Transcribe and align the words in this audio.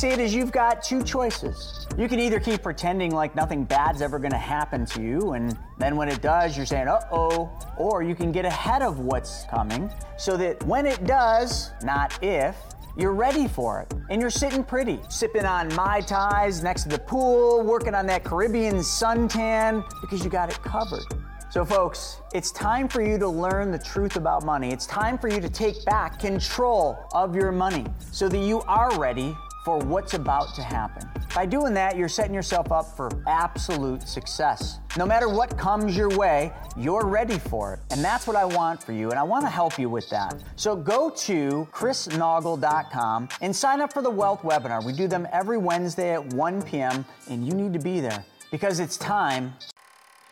see 0.00 0.08
it 0.08 0.18
is 0.18 0.34
you've 0.34 0.50
got 0.50 0.82
two 0.82 1.02
choices. 1.02 1.86
You 1.98 2.08
can 2.08 2.18
either 2.20 2.40
keep 2.40 2.62
pretending 2.62 3.14
like 3.14 3.36
nothing 3.36 3.64
bad's 3.64 4.00
ever 4.00 4.18
gonna 4.18 4.38
happen 4.38 4.86
to 4.86 5.02
you, 5.02 5.32
and 5.32 5.58
then 5.76 5.94
when 5.94 6.08
it 6.08 6.22
does, 6.22 6.56
you're 6.56 6.64
saying, 6.64 6.88
uh 6.88 7.02
oh, 7.12 7.50
or 7.76 8.02
you 8.02 8.14
can 8.14 8.32
get 8.32 8.46
ahead 8.46 8.80
of 8.80 9.00
what's 9.00 9.44
coming 9.50 9.92
so 10.16 10.38
that 10.38 10.64
when 10.64 10.86
it 10.86 11.04
does, 11.04 11.72
not 11.82 12.18
if, 12.22 12.56
you're 12.96 13.12
ready 13.12 13.46
for 13.46 13.82
it. 13.82 13.92
And 14.08 14.22
you're 14.22 14.30
sitting 14.30 14.64
pretty, 14.64 15.00
sipping 15.10 15.44
on 15.44 15.68
Mai 15.74 16.00
Tais 16.00 16.62
next 16.62 16.84
to 16.84 16.88
the 16.88 16.98
pool, 16.98 17.62
working 17.62 17.94
on 17.94 18.06
that 18.06 18.24
Caribbean 18.24 18.76
suntan 18.76 19.84
because 20.00 20.24
you 20.24 20.30
got 20.30 20.48
it 20.48 20.62
covered. 20.62 21.04
So, 21.50 21.62
folks, 21.62 22.22
it's 22.32 22.50
time 22.52 22.88
for 22.88 23.02
you 23.02 23.18
to 23.18 23.28
learn 23.28 23.70
the 23.70 23.78
truth 23.78 24.16
about 24.16 24.46
money. 24.46 24.72
It's 24.72 24.86
time 24.86 25.18
for 25.18 25.28
you 25.28 25.40
to 25.40 25.48
take 25.50 25.84
back 25.84 26.18
control 26.18 26.96
of 27.12 27.34
your 27.34 27.52
money 27.52 27.84
so 28.12 28.30
that 28.30 28.38
you 28.38 28.62
are 28.62 28.98
ready 28.98 29.36
for 29.64 29.78
what's 29.78 30.14
about 30.14 30.54
to 30.54 30.62
happen. 30.62 31.08
By 31.34 31.46
doing 31.46 31.74
that, 31.74 31.96
you're 31.96 32.08
setting 32.08 32.34
yourself 32.34 32.72
up 32.72 32.96
for 32.96 33.08
absolute 33.26 34.08
success. 34.08 34.80
No 34.96 35.06
matter 35.06 35.28
what 35.28 35.56
comes 35.56 35.96
your 35.96 36.08
way, 36.10 36.52
you're 36.76 37.06
ready 37.06 37.38
for 37.38 37.74
it. 37.74 37.80
And 37.92 38.02
that's 38.02 38.26
what 38.26 38.36
I 38.36 38.44
want 38.44 38.82
for 38.82 38.92
you, 38.92 39.10
and 39.10 39.18
I 39.18 39.22
want 39.22 39.44
to 39.44 39.50
help 39.50 39.78
you 39.78 39.88
with 39.88 40.08
that. 40.10 40.42
So 40.56 40.74
go 40.74 41.10
to 41.10 41.68
chrisnaugle.com 41.72 43.28
and 43.40 43.54
sign 43.54 43.80
up 43.80 43.92
for 43.92 44.02
the 44.02 44.10
Wealth 44.10 44.42
webinar. 44.42 44.84
We 44.84 44.92
do 44.92 45.06
them 45.06 45.28
every 45.32 45.58
Wednesday 45.58 46.14
at 46.14 46.32
1 46.34 46.62
p.m., 46.62 47.04
and 47.28 47.46
you 47.46 47.54
need 47.54 47.72
to 47.72 47.78
be 47.78 48.00
there 48.00 48.24
because 48.50 48.80
it's 48.80 48.96
time 48.96 49.54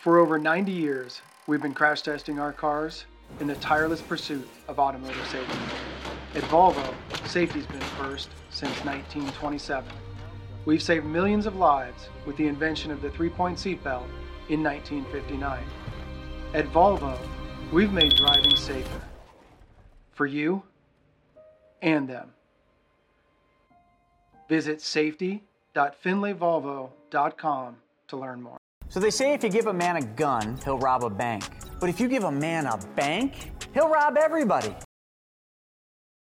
For 0.00 0.18
over 0.18 0.38
90 0.38 0.72
years, 0.72 1.22
we've 1.46 1.60
been 1.60 1.74
crash 1.74 2.02
testing 2.02 2.38
our 2.38 2.52
cars 2.52 3.04
in 3.40 3.46
the 3.46 3.54
tireless 3.56 4.00
pursuit 4.00 4.48
of 4.68 4.78
automotive 4.78 5.26
safety. 5.28 5.58
At 6.34 6.42
Volvo, 6.44 6.94
safety's 7.26 7.66
been 7.66 7.80
first 7.80 8.30
since 8.50 8.72
1927. 8.84 9.90
We've 10.64 10.82
saved 10.82 11.06
millions 11.06 11.46
of 11.46 11.56
lives 11.56 12.08
with 12.26 12.36
the 12.36 12.46
invention 12.46 12.90
of 12.90 13.00
the 13.00 13.10
three-point 13.10 13.58
seatbelt 13.58 14.08
in 14.48 14.62
1959. 14.62 15.64
At 16.54 16.66
Volvo, 16.66 17.18
we've 17.72 17.92
made 17.92 18.14
driving 18.16 18.56
safer. 18.56 19.02
For 20.12 20.26
you 20.26 20.62
and 21.80 22.08
them. 22.08 22.32
Visit 24.48 24.80
safety.findlayvolvo.com 24.80 27.76
to 28.08 28.16
learn 28.16 28.42
more. 28.42 28.58
So 28.90 29.00
they 29.00 29.10
say 29.10 29.34
if 29.34 29.44
you 29.44 29.50
give 29.50 29.66
a 29.66 29.72
man 29.72 29.96
a 29.96 30.02
gun, 30.02 30.58
he'll 30.64 30.78
rob 30.78 31.04
a 31.04 31.10
bank. 31.10 31.44
But 31.78 31.90
if 31.90 32.00
you 32.00 32.08
give 32.08 32.24
a 32.24 32.32
man 32.32 32.66
a 32.66 32.78
bank, 32.96 33.52
he'll 33.74 33.88
rob 33.88 34.16
everybody. 34.16 34.74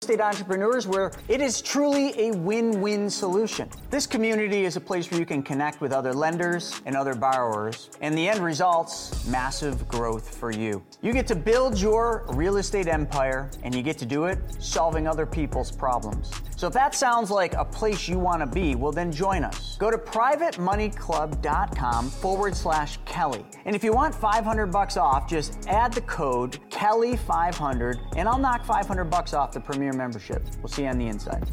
Estate 0.01 0.21
entrepreneurs 0.21 0.87
where 0.87 1.11
it 1.27 1.41
is 1.41 1.61
truly 1.61 2.17
a 2.17 2.31
win-win 2.31 3.09
solution. 3.09 3.69
This 3.89 4.07
community 4.07 4.63
is 4.63 4.77
a 4.77 4.79
place 4.79 5.11
where 5.11 5.19
you 5.19 5.25
can 5.25 5.43
connect 5.43 5.81
with 5.81 5.91
other 5.91 6.13
lenders 6.13 6.79
and 6.85 6.95
other 6.95 7.13
borrowers, 7.13 7.89
and 7.99 8.17
the 8.17 8.29
end 8.29 8.39
results, 8.39 9.27
massive 9.27 9.85
growth 9.89 10.37
for 10.37 10.51
you. 10.51 10.81
You 11.01 11.11
get 11.11 11.27
to 11.27 11.35
build 11.35 11.77
your 11.77 12.23
real 12.29 12.55
estate 12.55 12.87
empire 12.87 13.51
and 13.61 13.75
you 13.75 13.81
get 13.81 13.97
to 13.97 14.05
do 14.05 14.23
it 14.23 14.39
solving 14.59 15.05
other 15.05 15.25
people's 15.25 15.69
problems. 15.69 16.31
So 16.55 16.67
if 16.67 16.73
that 16.73 16.95
sounds 16.95 17.29
like 17.29 17.55
a 17.55 17.65
place 17.65 18.07
you 18.07 18.19
want 18.19 18.41
to 18.41 18.47
be, 18.47 18.75
well 18.75 18.93
then 18.93 19.11
join 19.11 19.43
us. 19.43 19.75
Go 19.77 19.91
to 19.91 19.97
privatemoneyclub.com 19.97 22.09
forward 22.09 22.55
slash 22.55 22.97
Kelly. 23.05 23.45
And 23.65 23.75
if 23.75 23.83
you 23.83 23.91
want 23.91 24.15
500 24.15 24.67
bucks 24.67 24.95
off, 24.95 25.29
just 25.29 25.67
add 25.67 25.91
the 25.93 25.99
code 26.01 26.57
Kelly500 26.69 27.99
and 28.15 28.29
I'll 28.29 28.37
knock 28.37 28.63
500 28.65 29.05
bucks 29.05 29.33
off 29.33 29.51
the 29.51 29.59
premier 29.89 30.05
membership. 30.05 30.43
We'll 30.59 30.67
see 30.67 30.83
you 30.83 30.87
on 30.87 30.97
the 30.97 31.07
inside. 31.07 31.43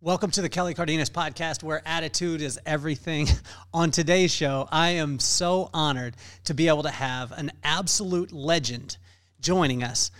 Welcome 0.00 0.30
to 0.32 0.42
the 0.42 0.48
Kelly 0.48 0.74
Cardenas 0.74 1.10
podcast, 1.10 1.62
where 1.62 1.82
attitude 1.86 2.40
is 2.40 2.58
everything. 2.66 3.28
On 3.74 3.90
today's 3.90 4.32
show, 4.32 4.68
I 4.70 4.90
am 4.90 5.18
so 5.18 5.70
honored 5.72 6.16
to 6.44 6.54
be 6.54 6.68
able 6.68 6.82
to 6.84 6.90
have 6.90 7.32
an 7.32 7.52
absolute 7.62 8.32
legend 8.32 8.96
joining 9.40 9.82
us. 9.82 10.10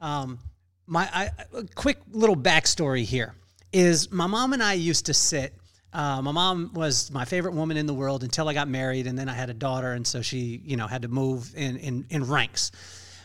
Um, 0.00 0.38
my 0.86 1.08
I, 1.12 1.30
a 1.54 1.64
quick 1.74 1.98
little 2.10 2.36
backstory 2.36 3.04
here 3.04 3.34
is 3.72 4.10
my 4.10 4.26
mom 4.26 4.52
and 4.52 4.62
I 4.62 4.74
used 4.74 5.06
to 5.06 5.14
sit. 5.14 5.54
Uh, 5.92 6.20
my 6.22 6.32
mom 6.32 6.72
was 6.74 7.10
my 7.10 7.24
favorite 7.24 7.54
woman 7.54 7.76
in 7.76 7.86
the 7.86 7.94
world 7.94 8.24
until 8.24 8.48
I 8.48 8.54
got 8.54 8.68
married, 8.68 9.06
and 9.06 9.18
then 9.18 9.28
I 9.28 9.34
had 9.34 9.48
a 9.50 9.54
daughter, 9.54 9.92
and 9.92 10.06
so 10.06 10.22
she, 10.22 10.60
you 10.64 10.76
know, 10.76 10.86
had 10.86 11.02
to 11.02 11.08
move 11.08 11.54
in 11.54 11.76
in, 11.76 12.06
in 12.10 12.24
ranks. 12.24 12.72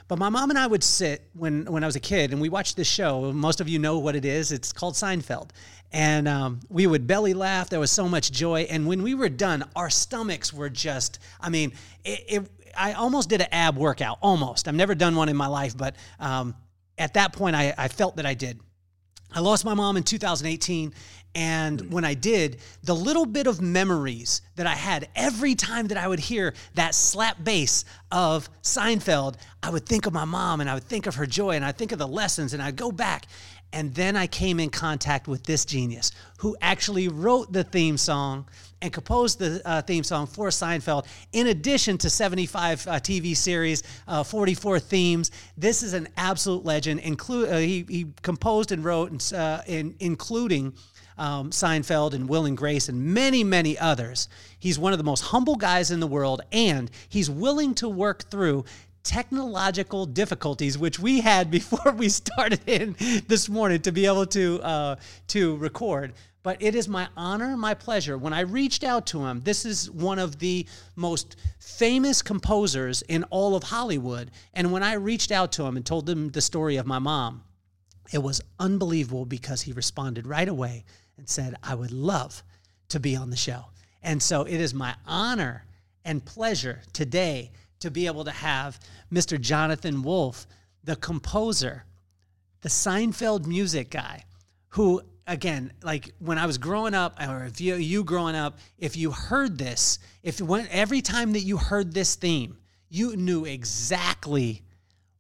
But 0.08 0.20
my 0.20 0.30
mom 0.30 0.50
and 0.50 0.58
I 0.58 0.68
would 0.68 0.84
sit 0.84 1.30
when 1.34 1.66
when 1.66 1.84
I 1.84 1.86
was 1.86 1.98
a 1.98 2.00
kid, 2.02 2.32
and 2.32 2.40
we 2.40 2.50
watched 2.50 2.78
this 2.78 2.88
show. 2.88 3.34
Most 3.34 3.60
of 3.60 3.68
you 3.68 3.78
know 3.78 4.00
what 4.00 4.16
it 4.16 4.24
is. 4.24 4.52
It's 4.52 4.72
called 4.72 4.94
Seinfeld, 4.94 5.50
and 5.92 6.28
um, 6.28 6.62
we 6.70 6.88
would 6.88 7.08
belly 7.08 7.34
laugh. 7.34 7.70
There 7.70 7.80
was 7.80 7.92
so 7.92 8.08
much 8.08 8.32
joy, 8.32 8.62
and 8.70 8.88
when 8.88 9.04
we 9.04 9.16
were 9.16 9.30
done, 9.30 9.66
our 9.76 9.90
stomachs 9.90 10.54
were 10.54 10.70
just—I 10.70 11.50
mean, 11.50 11.74
it, 12.06 12.24
it, 12.28 12.52
I 12.78 12.94
almost 12.94 13.28
did 13.28 13.42
an 13.42 13.48
ab 13.52 13.78
workout. 13.78 14.18
Almost. 14.22 14.70
I've 14.70 14.76
never 14.76 14.96
done 14.96 15.16
one 15.16 15.28
in 15.28 15.36
my 15.36 15.48
life, 15.48 15.76
but 15.76 15.96
um, 16.20 16.56
at 16.98 17.16
that 17.16 17.34
point, 17.34 17.56
I, 17.56 17.74
I 17.78 17.90
felt 17.90 18.16
that 18.16 18.26
I 18.26 18.34
did. 18.34 18.62
I 19.34 19.40
lost 19.40 19.66
my 19.66 19.74
mom 19.74 19.98
in 19.98 20.04
2018. 20.04 20.94
And 21.36 21.92
when 21.92 22.04
I 22.04 22.16
did, 22.16 22.58
the 22.84 22.96
little 22.96 23.28
bit 23.28 23.46
of 23.46 23.62
memories 23.62 24.42
that 24.56 24.66
I 24.66 24.74
had 24.74 25.08
every 25.16 25.54
time 25.54 25.88
that 25.90 25.98
I 25.98 26.08
would 26.08 26.20
hear 26.20 26.56
that 26.74 26.96
slap 26.96 27.44
bass 27.44 27.86
of 28.12 28.50
Seinfeld, 28.64 29.36
I 29.62 29.70
would 29.70 29.86
think 29.86 30.08
of 30.08 30.14
my 30.14 30.26
mom 30.26 30.62
and 30.62 30.70
I 30.70 30.74
would 30.74 30.86
think 30.86 31.06
of 31.06 31.16
her 31.16 31.28
joy 31.28 31.52
and 31.52 31.64
I'd 31.64 31.78
think 31.78 31.92
of 31.92 32.00
the 32.00 32.08
lessons 32.08 32.54
and 32.54 32.64
I'd 32.64 32.76
go 32.76 32.92
back. 32.92 33.28
And 33.74 33.94
then 33.94 34.16
I 34.16 34.28
came 34.28 34.60
in 34.60 34.70
contact 34.70 35.28
with 35.28 35.44
this 35.44 35.66
genius 35.66 36.12
who 36.40 36.56
actually 36.62 37.08
wrote 37.10 37.52
the 37.52 37.64
theme 37.64 37.98
song 37.98 38.48
and 38.82 38.94
composed 38.94 39.40
the 39.40 39.62
uh, 39.66 39.82
theme 39.82 40.04
song 40.04 40.28
for 40.28 40.50
Seinfeld, 40.50 41.06
in 41.34 41.48
addition 41.48 41.98
to 41.98 42.10
75 42.10 42.88
uh, 42.88 42.92
TV 42.94 43.36
series, 43.36 43.84
uh, 44.08 44.24
44 44.24 44.80
themes. 44.80 45.32
This 45.58 45.84
is 45.84 45.94
an 45.94 46.08
absolute 46.16 46.64
legend. 46.64 47.00
Include 47.02 47.50
uh, 47.50 47.58
he, 47.58 47.86
he 47.90 48.08
composed 48.22 48.72
and 48.72 48.84
wrote, 48.84 49.12
and, 49.12 49.34
uh, 49.34 49.62
in, 49.68 49.96
including 50.00 50.74
um, 51.18 51.50
Seinfeld 51.50 52.14
and 52.14 52.30
Will 52.30 52.46
and 52.46 52.56
Grace 52.56 52.90
and 52.90 53.04
many, 53.04 53.44
many 53.44 53.78
others. 53.78 54.30
He's 54.60 54.78
one 54.78 54.94
of 54.94 55.00
the 55.00 55.04
most 55.04 55.22
humble 55.22 55.56
guys 55.56 55.92
in 55.92 56.00
the 56.00 56.08
world, 56.08 56.42
and 56.52 56.92
he's 57.10 57.30
willing 57.30 57.74
to 57.76 57.90
work 57.90 58.30
through 58.30 58.66
technological 59.08 60.06
difficulties, 60.06 60.78
which 60.78 61.00
we 61.00 61.22
had 61.22 61.50
before 61.60 61.94
we 61.94 62.10
started 62.10 62.60
in 62.68 62.96
this 63.28 63.50
morning 63.50 63.82
to 63.82 63.92
be 63.92 64.06
able 64.06 64.26
to 64.28 64.62
uh, 64.62 64.96
to 65.28 65.56
record. 65.58 66.14
But 66.44 66.62
it 66.62 66.76
is 66.76 66.88
my 66.88 67.08
honor, 67.18 67.58
my 67.58 67.74
pleasure. 67.74 68.18
When 68.18 68.32
I 68.32 68.42
reached 68.42 68.84
out 68.84 69.08
to 69.08 69.26
him, 69.26 69.42
this 69.42 69.66
is 69.66 69.90
one 69.92 70.20
of 70.20 70.40
the 70.40 70.66
most 70.96 71.36
famous 71.60 72.22
composers 72.22 73.02
in 73.02 73.24
all 73.26 73.56
of 73.56 73.64
Hollywood. 73.64 74.32
And 74.54 74.72
when 74.72 74.84
I 74.84 74.94
reached 74.94 75.32
out 75.32 75.52
to 75.54 75.66
him 75.66 75.76
and 75.76 75.86
told 75.86 76.10
him 76.10 76.30
the 76.30 76.40
story 76.40 76.78
of 76.78 76.86
my 76.86 77.00
mom, 77.00 77.44
it 78.14 78.20
was 78.20 78.42
unbelievable 78.60 79.26
because 79.26 79.62
he 79.62 79.74
responded 79.74 80.26
right 80.26 80.48
away 80.48 80.86
and 81.18 81.28
said, 81.28 81.56
I 81.64 81.76
would 81.76 81.92
love 81.92 82.44
to 82.90 83.00
be 83.00 83.16
on 83.18 83.30
the 83.30 83.36
show. 83.36 83.66
And 84.02 84.24
so 84.24 84.44
it 84.44 84.62
is 84.62 84.74
my 84.74 84.96
honor 85.06 85.66
and 86.06 86.24
pleasure 86.24 86.82
today 86.94 87.52
to 87.80 87.92
be 87.92 88.08
able 88.08 88.24
to 88.26 88.32
have 88.32 88.80
Mr. 89.12 89.40
Jonathan 89.40 90.02
Wolff, 90.02 90.48
the 90.84 90.96
composer, 90.96 91.84
the 92.62 92.70
Seinfeld 92.70 93.46
music 93.46 93.90
guy, 93.90 94.24
who, 94.70 95.02
again, 95.26 95.72
like 95.84 96.14
when 96.20 96.38
I 96.38 96.46
was 96.46 96.58
growing 96.58 96.94
up, 96.94 97.22
or 97.22 97.46
if 97.46 97.62
you, 97.62 97.76
you 97.76 98.04
growing 98.04 98.36
up, 98.36 98.60
if 98.78 98.98
you 98.98 99.12
heard 99.12 99.58
this, 99.58 100.00
if 100.24 100.42
when, 100.42 100.68
every 100.72 101.02
time 101.02 101.34
that 101.34 101.42
you 101.42 101.58
heard 101.58 101.94
this 101.94 102.16
theme, 102.16 102.58
you 102.90 103.16
knew 103.16 103.46
exactly 103.46 104.64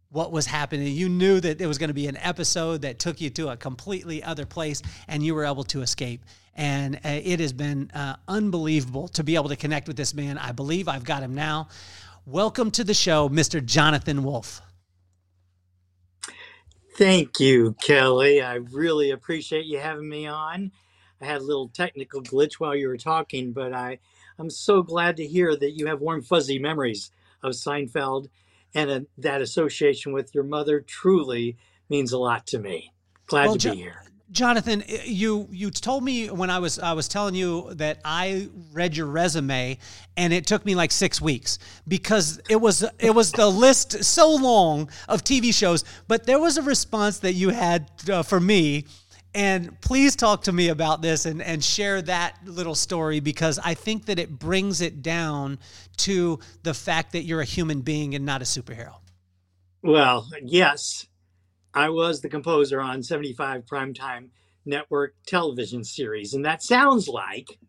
what 0.09 0.31
was 0.31 0.45
happening. 0.45 0.87
You 0.93 1.09
knew 1.09 1.39
that 1.41 1.57
there 1.57 1.67
was 1.67 1.77
going 1.77 1.89
to 1.89 1.93
be 1.93 2.07
an 2.07 2.17
episode 2.17 2.81
that 2.83 2.99
took 2.99 3.19
you 3.19 3.29
to 3.31 3.49
a 3.49 3.57
completely 3.57 4.23
other 4.23 4.45
place 4.45 4.81
and 5.07 5.23
you 5.23 5.35
were 5.35 5.45
able 5.45 5.63
to 5.65 5.81
escape. 5.81 6.23
And 6.55 6.95
uh, 6.95 6.99
it 7.23 7.39
has 7.39 7.53
been 7.53 7.91
uh, 7.93 8.15
unbelievable 8.27 9.09
to 9.09 9.23
be 9.23 9.35
able 9.35 9.49
to 9.49 9.55
connect 9.55 9.87
with 9.87 9.97
this 9.97 10.13
man. 10.13 10.37
I 10.37 10.53
believe 10.53 10.87
I've 10.87 11.03
got 11.03 11.21
him 11.21 11.35
now. 11.35 11.67
Welcome 12.29 12.71
to 12.71 12.83
the 12.83 12.93
show, 12.93 13.29
Mr. 13.29 13.63
Jonathan 13.65 14.21
Wolff. 14.21 14.61
Thank 16.97 17.39
you, 17.39 17.77
Kelly. 17.81 18.41
I 18.41 18.55
really 18.55 19.11
appreciate 19.11 19.63
you 19.65 19.79
having 19.79 20.09
me 20.09 20.27
on. 20.27 20.73
I 21.21 21.25
had 21.25 21.39
a 21.39 21.45
little 21.45 21.69
technical 21.69 22.21
glitch 22.21 22.55
while 22.55 22.75
you 22.75 22.89
were 22.89 22.97
talking, 22.97 23.53
but 23.53 23.71
I, 23.71 23.99
I'm 24.37 24.49
so 24.49 24.83
glad 24.83 25.15
to 25.17 25.25
hear 25.25 25.55
that 25.55 25.71
you 25.71 25.87
have 25.87 26.01
warm, 26.01 26.21
fuzzy 26.21 26.59
memories 26.59 27.11
of 27.41 27.53
Seinfeld 27.53 28.27
and 28.75 28.91
uh 28.91 28.99
that 29.17 29.41
association 29.41 30.11
with 30.11 30.35
your 30.35 30.43
mother 30.43 30.81
truly 30.81 31.55
means 31.89 32.11
a 32.11 32.17
lot 32.19 32.45
to 32.47 32.59
me. 32.59 32.91
Glad 33.27 33.45
Well, 33.45 33.53
to 33.53 33.59
Jo- 33.59 33.71
be 33.71 33.77
here. 33.77 34.03
Jonathan, 34.31 34.83
you 35.05 35.47
you 35.51 35.71
told 35.71 36.03
me 36.03 36.27
when 36.29 36.49
I 36.49 36.59
was 36.59 36.79
I 36.79 36.93
was 36.93 37.07
telling 37.07 37.33
you 37.33 37.73
that 37.75 37.99
I 38.03 38.49
read 38.73 38.97
your 38.97 39.07
resume 39.07 39.77
and 40.17 40.33
it 40.33 40.45
took 40.45 40.65
me 40.65 40.75
like 40.75 40.91
6 40.91 41.21
weeks 41.21 41.59
because 41.87 42.39
it 42.49 42.57
was 42.57 42.83
it 42.99 43.15
was 43.15 43.31
the 43.31 43.47
list 43.65 44.03
so 44.03 44.35
long 44.35 44.89
of 45.07 45.23
TV 45.23 45.53
shows 45.53 45.85
but 46.07 46.25
there 46.25 46.39
was 46.39 46.57
a 46.57 46.61
response 46.61 47.19
that 47.19 47.33
you 47.33 47.49
had 47.49 47.89
uh, 48.09 48.21
for 48.21 48.39
me 48.39 48.85
And 49.33 49.79
please 49.81 50.15
talk 50.15 50.43
to 50.43 50.51
me 50.51 50.69
about 50.69 51.01
this 51.01 51.25
and, 51.27 51.41
and 51.43 51.63
share 51.63 52.01
that 52.03 52.37
little 52.45 52.73
story 52.73 53.19
because 53.19 53.59
I 53.63 53.75
think 53.75 54.05
that 54.05 54.17
it 54.17 54.39
brings 54.39 54.81
it 54.81 55.03
down 55.03 55.59
to 55.97 56.39
the 56.63 56.73
fact 56.73 57.11
that 57.11 57.21
you're 57.21 57.41
a 57.41 57.45
human 57.45 57.81
being 57.81 58.15
and 58.15 58.25
not 58.25 58.41
a 58.41 58.45
superhero. 58.45 58.95
Well, 59.83 60.27
yes, 60.41 61.05
I 61.77 61.89
was 61.89 62.21
the 62.21 62.27
composer 62.27 62.81
on 62.81 63.03
75 63.03 63.67
primetime 63.67 64.29
network 64.65 65.13
television 65.27 65.83
series, 65.83 66.33
and 66.33 66.43
that 66.43 66.63
sounds 66.63 67.07
like 67.07 67.59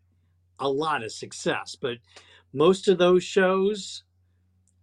a 0.57 0.67
lot 0.67 1.03
of 1.03 1.11
success, 1.11 1.77
but 1.79 1.99
most 2.51 2.87
of 2.87 2.97
those 2.97 3.23
shows 3.23 4.01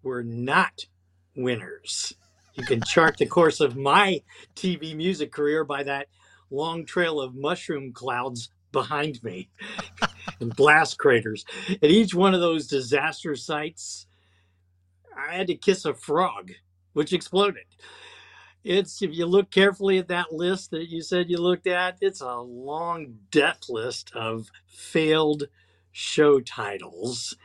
were 0.05 0.23
not 0.23 0.87
winners. 1.34 2.14
You 2.55 2.64
can 2.67 2.81
chart 2.82 3.17
the 3.19 3.26
course 3.26 3.58
of 3.58 3.76
my 3.76 4.23
TV 4.55 4.94
music 4.94 5.32
career 5.32 5.64
by 5.64 5.82
that 5.82 6.06
long 6.52 6.87
trail 6.87 7.20
of 7.20 7.34
mushroom 7.34 7.93
clouds 7.93 8.50
behind 8.70 9.20
me 9.25 9.50
and 10.40 10.55
blast 10.55 10.99
craters. 10.99 11.44
At 11.69 11.90
each 11.90 12.14
one 12.14 12.32
of 12.32 12.40
those 12.40 12.69
disaster 12.69 13.34
sites, 13.34 14.06
I 15.19 15.34
had 15.34 15.49
to 15.49 15.56
kiss 15.56 15.84
a 15.84 15.94
frog, 15.94 16.52
which 16.93 17.12
exploded. 17.12 17.64
It's 18.66 19.00
if 19.00 19.14
you 19.14 19.26
look 19.26 19.52
carefully 19.52 19.96
at 19.98 20.08
that 20.08 20.32
list 20.32 20.72
that 20.72 20.90
you 20.90 21.00
said 21.00 21.30
you 21.30 21.38
looked 21.38 21.68
at, 21.68 21.98
it's 22.00 22.20
a 22.20 22.38
long 22.38 23.14
death 23.30 23.68
list 23.68 24.10
of 24.12 24.48
failed 24.66 25.44
show 25.92 26.40
titles. 26.40 27.36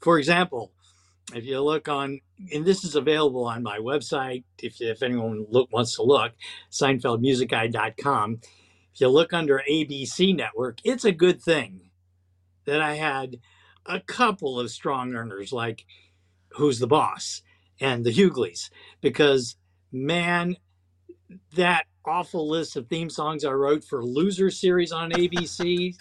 For 0.00 0.18
example, 0.18 0.72
if 1.32 1.44
you 1.44 1.60
look 1.62 1.88
on, 1.88 2.22
and 2.52 2.64
this 2.64 2.82
is 2.82 2.96
available 2.96 3.44
on 3.44 3.62
my 3.62 3.78
website, 3.78 4.42
if, 4.58 4.80
if 4.80 5.04
anyone 5.04 5.46
look, 5.48 5.72
wants 5.72 5.94
to 5.94 6.02
look, 6.02 6.32
SeinfeldMusicGuy.com. 6.72 8.40
If 8.92 9.00
you 9.00 9.08
look 9.10 9.32
under 9.32 9.62
ABC 9.70 10.34
Network, 10.34 10.80
it's 10.82 11.04
a 11.04 11.12
good 11.12 11.40
thing 11.40 11.92
that 12.64 12.80
I 12.80 12.96
had 12.96 13.36
a 13.86 14.00
couple 14.00 14.58
of 14.58 14.72
strong 14.72 15.14
earners 15.14 15.52
like 15.52 15.86
Who's 16.54 16.80
the 16.80 16.88
Boss 16.88 17.42
and 17.80 18.04
the 18.04 18.12
Hughleys, 18.12 18.70
because 19.00 19.54
man, 19.92 20.56
that 21.54 21.84
awful 22.04 22.48
list 22.48 22.76
of 22.76 22.88
theme 22.88 23.10
songs 23.10 23.44
I 23.44 23.52
wrote 23.52 23.84
for 23.84 24.04
Loser 24.04 24.50
series 24.50 24.92
on 24.92 25.10
ABC, 25.10 25.96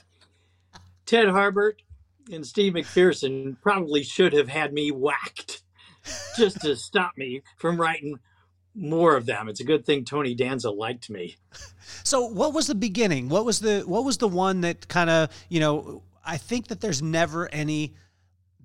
Ted 1.06 1.28
Harbert, 1.28 1.76
and 2.32 2.46
Steve 2.46 2.74
McPherson 2.74 3.58
probably 3.62 4.04
should 4.04 4.34
have 4.34 4.48
had 4.48 4.74
me 4.74 4.92
whacked 4.92 5.64
just 6.38 6.62
to 6.62 6.76
stop 6.76 7.18
me 7.18 7.42
from 7.58 7.80
writing 7.80 8.20
more 8.76 9.16
of 9.16 9.26
them. 9.26 9.50
It's 9.50 9.60
a 9.60 9.66
good 9.66 9.86
thing 9.86 10.04
Tony 10.06 10.34
Danza 10.34 10.72
liked 10.72 11.10
me. 11.10 11.36
So, 12.04 12.26
what 12.26 12.54
was 12.54 12.68
the 12.68 12.76
beginning? 12.76 13.30
What 13.30 13.46
was 13.46 13.60
the 13.60 13.82
what 13.82 14.04
was 14.04 14.18
the 14.18 14.28
one 14.28 14.62
that 14.62 14.88
kind 14.88 15.10
of 15.10 15.30
you 15.50 15.60
know? 15.60 16.04
I 16.26 16.38
think 16.38 16.68
that 16.68 16.80
there's 16.80 17.02
never 17.02 17.48
any 17.52 17.94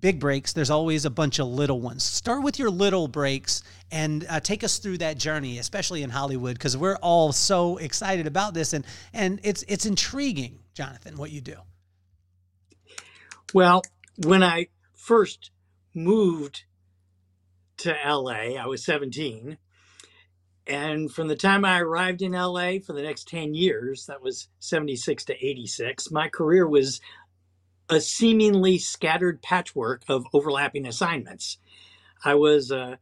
big 0.00 0.20
breaks. 0.20 0.52
There's 0.52 0.70
always 0.70 1.04
a 1.04 1.10
bunch 1.10 1.38
of 1.38 1.46
little 1.48 1.80
ones. 1.80 2.04
Start 2.04 2.42
with 2.42 2.58
your 2.58 2.70
little 2.70 3.08
breaks 3.08 3.62
and 3.90 4.26
uh, 4.28 4.40
take 4.40 4.62
us 4.64 4.78
through 4.78 4.98
that 4.98 5.18
journey, 5.18 5.58
especially 5.58 6.02
in 6.02 6.10
Hollywood, 6.10 6.54
because 6.54 6.76
we're 6.76 6.96
all 6.96 7.32
so 7.32 7.76
excited 7.78 8.26
about 8.26 8.54
this 8.54 8.72
and 8.72 8.84
and 9.12 9.40
it's 9.42 9.64
it's 9.68 9.86
intriguing, 9.86 10.58
Jonathan, 10.74 11.16
what 11.16 11.30
you 11.30 11.40
do. 11.40 11.56
Well, 13.54 13.82
when 14.24 14.42
I 14.42 14.68
first 14.94 15.50
moved 15.94 16.64
to 17.78 17.96
LA, 18.04 18.56
I 18.60 18.66
was 18.66 18.84
17. 18.84 19.56
And 20.66 21.10
from 21.10 21.28
the 21.28 21.36
time 21.36 21.64
I 21.64 21.80
arrived 21.80 22.20
in 22.20 22.32
LA 22.32 22.72
for 22.84 22.92
the 22.92 23.02
next 23.02 23.26
10 23.28 23.54
years, 23.54 24.04
that 24.06 24.22
was 24.22 24.48
76 24.58 25.24
to 25.26 25.46
86, 25.46 26.10
my 26.10 26.28
career 26.28 26.68
was 26.68 27.00
a 27.90 28.00
seemingly 28.00 28.78
scattered 28.78 29.42
patchwork 29.42 30.02
of 30.08 30.26
overlapping 30.32 30.86
assignments. 30.86 31.58
I 32.24 32.34
was 32.34 32.70
a 32.70 32.98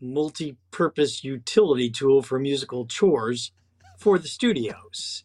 multi 0.00 0.56
purpose 0.70 1.24
utility 1.24 1.90
tool 1.90 2.22
for 2.22 2.38
musical 2.38 2.86
chores 2.86 3.52
for 3.98 4.18
the 4.18 4.28
studios. 4.28 5.24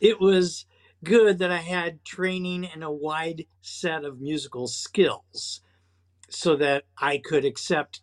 It 0.00 0.20
was 0.20 0.66
good 1.04 1.38
that 1.38 1.50
I 1.50 1.58
had 1.58 2.04
training 2.04 2.66
and 2.66 2.84
a 2.84 2.90
wide 2.90 3.46
set 3.62 4.04
of 4.04 4.20
musical 4.20 4.66
skills 4.68 5.62
so 6.28 6.56
that 6.56 6.84
I 6.98 7.18
could 7.18 7.44
accept 7.44 8.02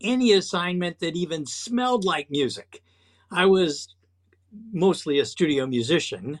any 0.00 0.32
assignment 0.32 1.00
that 1.00 1.16
even 1.16 1.46
smelled 1.46 2.04
like 2.04 2.30
music. 2.30 2.82
I 3.30 3.46
was 3.46 3.94
mostly 4.72 5.18
a 5.18 5.24
studio 5.24 5.66
musician 5.66 6.40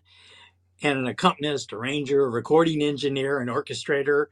and 0.82 0.98
an 0.98 1.06
accompanist, 1.06 1.72
arranger, 1.72 2.24
a 2.24 2.28
recording 2.30 2.82
engineer, 2.82 3.40
an 3.40 3.48
orchestrator, 3.48 4.26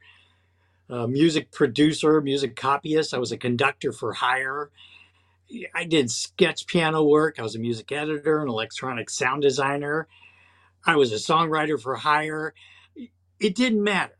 a 0.89 1.07
music 1.07 1.51
producer, 1.51 2.21
music 2.21 2.55
copyist. 2.55 3.13
I 3.13 3.19
was 3.19 3.31
a 3.31 3.37
conductor 3.37 3.91
for 3.91 4.13
hire. 4.13 4.71
I 5.75 5.85
did 5.85 6.11
sketch 6.11 6.67
piano 6.67 7.03
work. 7.03 7.39
I 7.39 7.43
was 7.43 7.55
a 7.55 7.59
music 7.59 7.91
editor, 7.91 8.41
an 8.41 8.49
electronic 8.49 9.09
sound 9.09 9.43
designer. 9.43 10.07
I 10.85 10.95
was 10.97 11.11
a 11.11 11.15
songwriter 11.15 11.81
for 11.81 11.95
hire. 11.95 12.53
It 13.39 13.55
didn't 13.55 13.83
matter. 13.83 14.17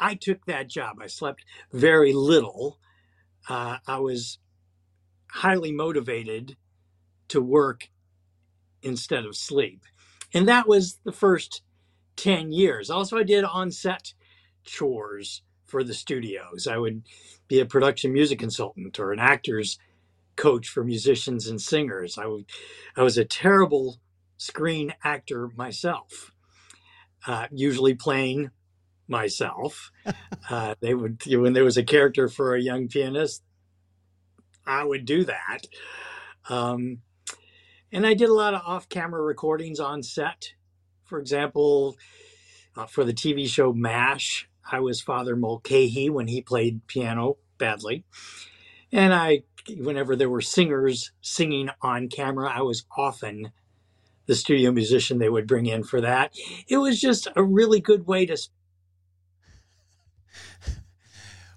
I 0.00 0.14
took 0.14 0.46
that 0.46 0.68
job. 0.68 0.98
I 1.02 1.06
slept 1.08 1.44
very 1.72 2.12
little. 2.12 2.78
Uh, 3.48 3.78
I 3.86 3.98
was 4.00 4.38
highly 5.30 5.72
motivated 5.72 6.56
to 7.28 7.40
work 7.40 7.88
instead 8.82 9.24
of 9.26 9.36
sleep. 9.36 9.84
And 10.34 10.48
that 10.48 10.68
was 10.68 10.98
the 11.04 11.12
first 11.12 11.62
10 12.16 12.52
years. 12.52 12.90
Also, 12.90 13.18
I 13.18 13.22
did 13.24 13.44
on 13.44 13.70
set 13.70 14.14
chores 14.64 15.42
for 15.66 15.84
the 15.84 15.94
studios. 15.94 16.66
I 16.68 16.78
would 16.78 17.02
be 17.48 17.60
a 17.60 17.66
production 17.66 18.12
music 18.12 18.38
consultant 18.38 18.98
or 19.00 19.12
an 19.12 19.18
actor's 19.20 19.78
coach 20.36 20.68
for 20.68 20.84
musicians 20.84 21.48
and 21.48 21.60
singers. 21.60 22.18
I, 22.18 22.26
would, 22.26 22.46
I 22.96 23.02
was 23.02 23.18
a 23.18 23.24
terrible 23.24 23.98
screen 24.38 24.94
actor 25.04 25.50
myself, 25.56 26.32
uh, 27.26 27.48
usually 27.52 27.94
playing 27.94 28.50
myself. 29.08 29.92
Uh, 30.50 30.74
they 30.80 30.94
would 30.94 31.22
when 31.26 31.54
there 31.54 31.64
was 31.64 31.76
a 31.76 31.84
character 31.84 32.28
for 32.28 32.54
a 32.54 32.60
young 32.62 32.88
pianist, 32.88 33.42
I 34.66 34.84
would 34.84 35.04
do 35.04 35.24
that. 35.24 35.60
Um, 36.48 37.00
and 37.92 38.06
I 38.06 38.14
did 38.14 38.28
a 38.28 38.34
lot 38.34 38.54
of 38.54 38.62
off-camera 38.64 39.22
recordings 39.22 39.80
on 39.80 40.02
set. 40.02 40.54
For 41.04 41.18
example, 41.18 41.96
uh, 42.76 42.86
for 42.86 43.04
the 43.04 43.12
TV 43.12 43.48
show 43.48 43.72
MASH, 43.72 44.48
I 44.70 44.80
was 44.80 45.00
Father 45.00 45.34
Mulcahy 45.34 46.08
when 46.08 46.28
he 46.28 46.40
played 46.40 46.86
piano 46.86 47.36
badly, 47.58 48.04
and 48.92 49.12
I, 49.12 49.42
whenever 49.76 50.16
there 50.16 50.30
were 50.30 50.40
singers 50.40 51.12
singing 51.20 51.70
on 51.82 52.08
camera, 52.08 52.50
I 52.50 52.62
was 52.62 52.84
often 52.96 53.52
the 54.26 54.34
studio 54.36 54.70
musician 54.70 55.18
they 55.18 55.28
would 55.28 55.48
bring 55.48 55.66
in 55.66 55.82
for 55.82 56.00
that. 56.00 56.32
It 56.68 56.78
was 56.78 57.00
just 57.00 57.26
a 57.34 57.42
really 57.42 57.80
good 57.80 58.06
way 58.06 58.26
to. 58.26 58.36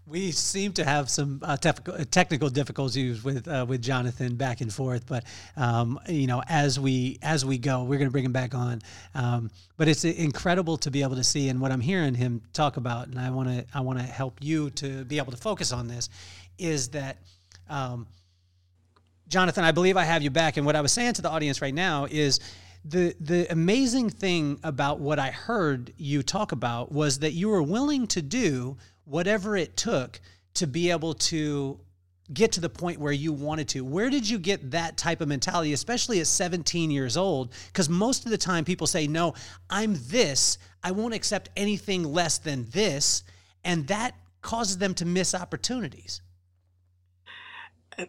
We 0.05 0.31
seem 0.31 0.73
to 0.73 0.83
have 0.83 1.09
some 1.09 1.39
uh, 1.43 1.55
tef- 1.55 2.09
technical 2.11 2.49
difficulties 2.49 3.23
with 3.23 3.47
uh, 3.47 3.65
with 3.67 3.81
Jonathan 3.81 4.35
back 4.35 4.59
and 4.59 4.71
forth, 4.71 5.07
but 5.07 5.23
um, 5.55 5.97
you 6.09 6.27
know, 6.27 6.43
as 6.49 6.77
we 6.77 7.19
as 7.21 7.45
we 7.45 7.57
go, 7.57 7.83
we're 7.83 7.99
going 7.99 8.09
to 8.09 8.11
bring 8.11 8.25
him 8.25 8.33
back 8.33 8.53
on. 8.53 8.81
Um, 9.15 9.49
but 9.77 9.87
it's 9.87 10.03
incredible 10.03 10.75
to 10.79 10.91
be 10.91 11.03
able 11.03 11.15
to 11.15 11.23
see, 11.23 11.47
and 11.47 11.61
what 11.61 11.71
I'm 11.71 11.79
hearing 11.79 12.15
him 12.15 12.41
talk 12.51 12.75
about, 12.75 13.07
and 13.07 13.17
I 13.17 13.29
want 13.29 13.47
to 13.47 13.65
I 13.73 13.79
want 13.79 13.97
to 13.99 14.05
help 14.05 14.39
you 14.41 14.71
to 14.71 15.05
be 15.05 15.19
able 15.19 15.31
to 15.31 15.37
focus 15.37 15.71
on 15.71 15.87
this, 15.87 16.09
is 16.57 16.89
that. 16.89 17.17
Um, 17.69 18.07
Jonathan, 19.29 19.63
I 19.63 19.71
believe 19.71 19.97
I 19.97 20.03
have 20.03 20.21
you 20.21 20.29
back. 20.29 20.57
And 20.57 20.65
what 20.65 20.75
I 20.75 20.81
was 20.81 20.91
saying 20.91 21.13
to 21.13 21.23
the 21.23 21.29
audience 21.29 21.59
right 21.59 21.73
now 21.73 22.05
is 22.11 22.39
the 22.85 23.15
the 23.19 23.51
amazing 23.51 24.09
thing 24.09 24.59
about 24.63 24.99
what 24.99 25.17
I 25.17 25.31
heard 25.31 25.93
you 25.97 26.21
talk 26.21 26.51
about 26.51 26.91
was 26.91 27.19
that 27.19 27.31
you 27.31 27.47
were 27.49 27.63
willing 27.63 28.05
to 28.07 28.21
do 28.21 28.77
whatever 29.05 29.55
it 29.55 29.75
took 29.77 30.19
to 30.55 30.67
be 30.67 30.91
able 30.91 31.13
to 31.13 31.79
get 32.31 32.53
to 32.53 32.61
the 32.61 32.69
point 32.69 32.99
where 32.99 33.13
you 33.13 33.33
wanted 33.33 33.67
to. 33.69 33.83
Where 33.83 34.09
did 34.09 34.29
you 34.29 34.39
get 34.39 34.71
that 34.71 34.97
type 34.97 35.21
of 35.21 35.27
mentality, 35.27 35.73
especially 35.73 36.19
at 36.19 36.27
17 36.27 36.89
years 36.89 37.17
old? 37.17 37.53
Because 37.67 37.89
most 37.89 38.25
of 38.25 38.31
the 38.31 38.37
time 38.37 38.65
people 38.65 38.87
say, 38.87 39.07
No, 39.07 39.33
I'm 39.69 39.95
this. 40.07 40.57
I 40.83 40.91
won't 40.91 41.13
accept 41.13 41.49
anything 41.55 42.03
less 42.03 42.37
than 42.37 42.67
this. 42.71 43.23
And 43.63 43.87
that 43.87 44.15
causes 44.41 44.77
them 44.77 44.93
to 44.95 45.05
miss 45.05 45.33
opportunities. 45.33 46.21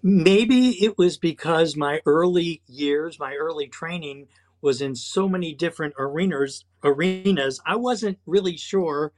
Maybe 0.03 0.71
it 0.83 0.97
was 0.97 1.19
because 1.19 1.77
my 1.77 2.01
early 2.07 2.63
years, 2.67 3.19
my 3.19 3.35
early 3.35 3.69
training 3.69 4.29
was 4.65 4.81
in 4.81 4.95
so 4.97 5.29
many 5.29 5.53
different 5.53 5.93
arenas 5.99 6.65
arenas 6.83 7.61
i 7.67 7.77
wasn't 7.77 8.19
really 8.25 8.57
sure 8.57 9.13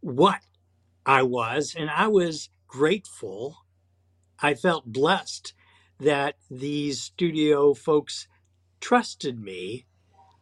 what 0.00 0.38
i 1.06 1.22
was 1.22 1.74
and 1.78 1.90
i 1.90 2.08
was 2.08 2.50
grateful 2.68 3.58
i 4.42 4.54
felt 4.54 4.86
blessed 4.92 5.54
that 6.00 6.36
these 6.50 7.00
studio 7.02 7.74
folks 7.74 8.28
trusted 8.80 9.40
me 9.40 9.86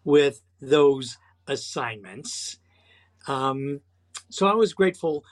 with 0.04 0.42
those 0.60 1.18
assignments. 1.46 2.58
Um, 3.28 3.82
so 4.30 4.46
I 4.46 4.54
was 4.54 4.74
grateful 4.74 5.24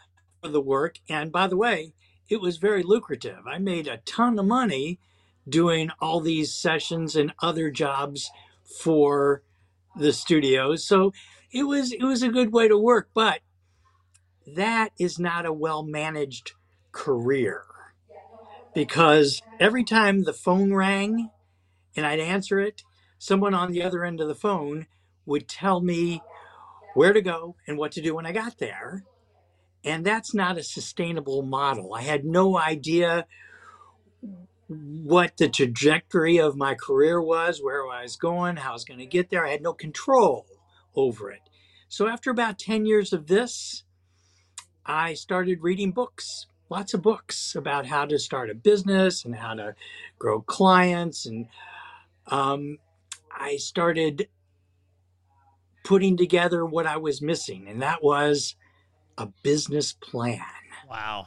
for 0.43 0.51
the 0.51 0.61
work. 0.61 0.97
And 1.09 1.33
by 1.33 1.47
the 1.49 1.57
way, 1.57 1.95
it 2.29 2.41
was 2.41 2.59
very 2.59 2.83
lucrative. 2.83 3.41
I 3.47 3.59
made 3.59 3.89
a 3.89 3.99
ton 3.99 4.39
of 4.39 4.47
money 4.47 5.01
doing 5.49 5.91
all 6.01 6.21
these 6.21 6.55
sessions 6.55 7.17
and 7.17 7.33
other 7.43 7.71
jobs 7.71 8.31
for 8.83 9.43
the 9.97 10.12
studios. 10.12 10.87
So 10.87 11.12
it 11.53 11.65
was 11.65 11.93
it 11.93 12.05
was 12.05 12.23
a 12.23 12.29
good 12.31 12.53
way 12.53 12.69
to 12.69 12.79
work, 12.79 13.11
but 13.15 13.41
that 14.46 14.90
is 14.99 15.18
not 15.18 15.46
a 15.46 15.52
well 15.52 15.82
managed 15.82 16.52
career 16.92 17.64
because 18.75 19.42
every 19.61 19.84
time 19.84 20.25
the 20.25 20.32
phone 20.32 20.72
rang 20.72 21.30
and 21.96 22.06
I'd 22.06 22.20
answer 22.20 22.58
it, 22.58 22.82
someone 23.18 23.54
on 23.54 23.72
the 23.72 23.82
other 23.82 24.04
end 24.04 24.20
of 24.20 24.28
the 24.28 24.34
phone 24.34 24.87
would 25.26 25.49
tell 25.49 25.80
me 25.80 26.22
where 26.94 27.12
to 27.12 27.22
go 27.22 27.56
and 27.66 27.78
what 27.78 27.92
to 27.92 28.02
do 28.02 28.14
when 28.14 28.26
I 28.26 28.32
got 28.32 28.58
there. 28.58 29.04
And 29.84 30.04
that's 30.04 30.34
not 30.34 30.58
a 30.58 30.62
sustainable 30.62 31.42
model. 31.42 31.94
I 31.94 32.02
had 32.02 32.25
no 32.25 32.58
idea 32.58 33.26
what 34.68 35.37
the 35.37 35.49
trajectory 35.49 36.38
of 36.38 36.56
my 36.56 36.75
career 36.75 37.20
was, 37.20 37.61
where 37.61 37.87
I 37.88 38.02
was 38.02 38.16
going, 38.16 38.56
how 38.56 38.70
I 38.70 38.75
was 38.75 38.84
going 38.84 39.00
to 39.00 39.06
get 39.06 39.28
there. 39.30 39.44
I 39.46 39.50
had 39.50 39.62
no 39.62 39.72
control 39.72 40.46
over 40.94 41.30
it. 41.30 41.40
So 41.88 42.06
after 42.06 42.30
about 42.30 42.58
10 42.58 42.87
years 42.87 43.12
of 43.12 43.26
this, 43.26 43.84
I 44.85 45.15
started 45.15 45.62
reading 45.62 45.93
books, 45.93 46.47
lots 46.69 46.95
of 46.95 47.03
books 47.03 47.55
about 47.55 47.87
how 47.87 48.05
to 48.07 48.19
start 48.19 48.51
a 48.51 48.55
business 48.55 49.25
and 49.25 49.37
how 49.37 49.55
to 49.55 49.75
grow 50.19 50.41
clients. 50.41 51.27
And 51.27 51.47
um, 52.27 52.79
I 53.31 53.57
started 53.57 54.29
putting 55.85 56.17
together 56.17 56.65
what 56.65 56.87
I 56.87 56.97
was 56.97 57.23
missing, 57.23 57.67
and 57.69 57.83
that 57.83 58.03
was 58.03 58.57
a 59.19 59.29
business 59.43 59.93
plan. 59.93 60.41
Wow. 60.89 61.27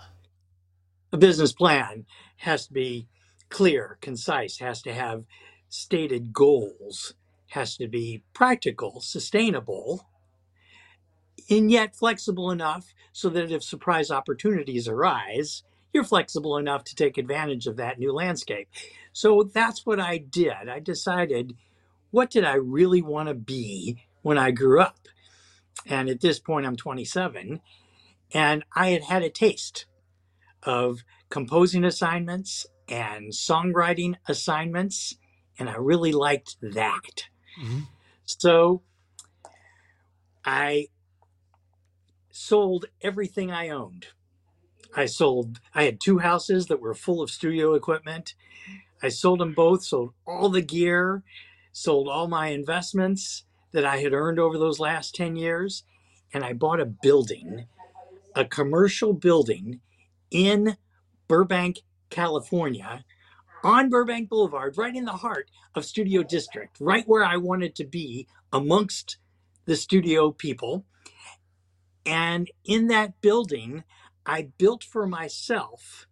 A 1.13 1.17
business 1.17 1.53
plan 1.53 2.05
has 2.37 2.67
to 2.67 2.73
be 2.73 3.07
clear, 3.49 3.97
concise, 4.01 4.59
has 4.59 4.81
to 4.81 4.93
have 4.93 5.23
stated 5.69 6.33
goals, 6.33 7.13
has 7.49 7.77
to 7.77 7.87
be 7.87 8.23
practical, 8.33 8.99
sustainable, 9.01 10.07
and 11.49 11.71
yet 11.71 11.95
flexible 11.95 12.51
enough 12.51 12.93
so 13.11 13.29
that 13.29 13.51
if 13.51 13.63
surprise 13.63 14.11
opportunities 14.11 14.87
arise, 14.87 15.63
you're 15.93 16.03
flexible 16.03 16.57
enough 16.57 16.83
to 16.83 16.95
take 16.95 17.17
advantage 17.17 17.67
of 17.67 17.77
that 17.77 17.99
new 17.99 18.11
landscape. 18.11 18.67
So 19.13 19.43
that's 19.43 19.85
what 19.85 19.99
I 19.99 20.17
did. 20.17 20.69
I 20.69 20.79
decided 20.79 21.55
what 22.11 22.29
did 22.29 22.43
I 22.43 22.55
really 22.55 23.01
want 23.01 23.29
to 23.29 23.33
be 23.33 24.03
when 24.21 24.37
I 24.37 24.51
grew 24.51 24.81
up? 24.81 24.97
And 25.85 26.09
at 26.09 26.21
this 26.21 26.39
point, 26.39 26.65
I'm 26.65 26.75
27, 26.75 27.61
and 28.33 28.63
I 28.73 28.89
had 28.89 29.03
had 29.03 29.23
a 29.23 29.29
taste 29.29 29.85
of 30.63 31.03
composing 31.29 31.83
assignments 31.83 32.65
and 32.87 33.31
songwriting 33.31 34.15
assignments, 34.27 35.15
and 35.59 35.69
I 35.69 35.75
really 35.75 36.11
liked 36.11 36.57
that. 36.61 37.27
Mm-hmm. 37.61 37.79
So 38.25 38.81
I 40.43 40.87
sold 42.35 42.85
everything 43.01 43.49
I 43.49 43.69
owned. 43.69 44.07
I 44.93 45.05
sold, 45.05 45.61
I 45.73 45.83
had 45.83 46.01
two 46.01 46.19
houses 46.19 46.67
that 46.67 46.81
were 46.81 46.93
full 46.93 47.21
of 47.21 47.31
studio 47.31 47.75
equipment. 47.75 48.35
I 49.01 49.07
sold 49.07 49.39
them 49.39 49.53
both, 49.53 49.83
sold 49.83 50.13
all 50.27 50.49
the 50.49 50.61
gear, 50.61 51.23
sold 51.71 52.09
all 52.09 52.27
my 52.27 52.49
investments 52.49 53.45
that 53.71 53.85
I 53.85 53.97
had 53.97 54.11
earned 54.11 54.37
over 54.37 54.57
those 54.57 54.79
last 54.79 55.15
10 55.15 55.37
years, 55.37 55.83
and 56.33 56.43
I 56.43 56.51
bought 56.51 56.81
a 56.81 56.85
building, 56.85 57.67
a 58.35 58.43
commercial 58.43 59.13
building 59.13 59.79
in 60.29 60.75
Burbank, 61.29 61.83
California, 62.09 63.05
on 63.63 63.89
Burbank 63.89 64.29
Boulevard, 64.29 64.77
right 64.77 64.95
in 64.95 65.05
the 65.05 65.13
heart 65.13 65.49
of 65.73 65.85
Studio 65.85 66.21
District, 66.21 66.75
right 66.81 67.07
where 67.07 67.23
I 67.23 67.37
wanted 67.37 67.75
to 67.75 67.85
be 67.85 68.27
amongst 68.51 69.17
the 69.65 69.77
studio 69.77 70.31
people. 70.31 70.85
And 72.05 72.51
in 72.63 72.87
that 72.87 73.21
building, 73.21 73.83
I 74.25 74.49
built 74.57 74.83
for 74.83 75.07
myself 75.07 76.07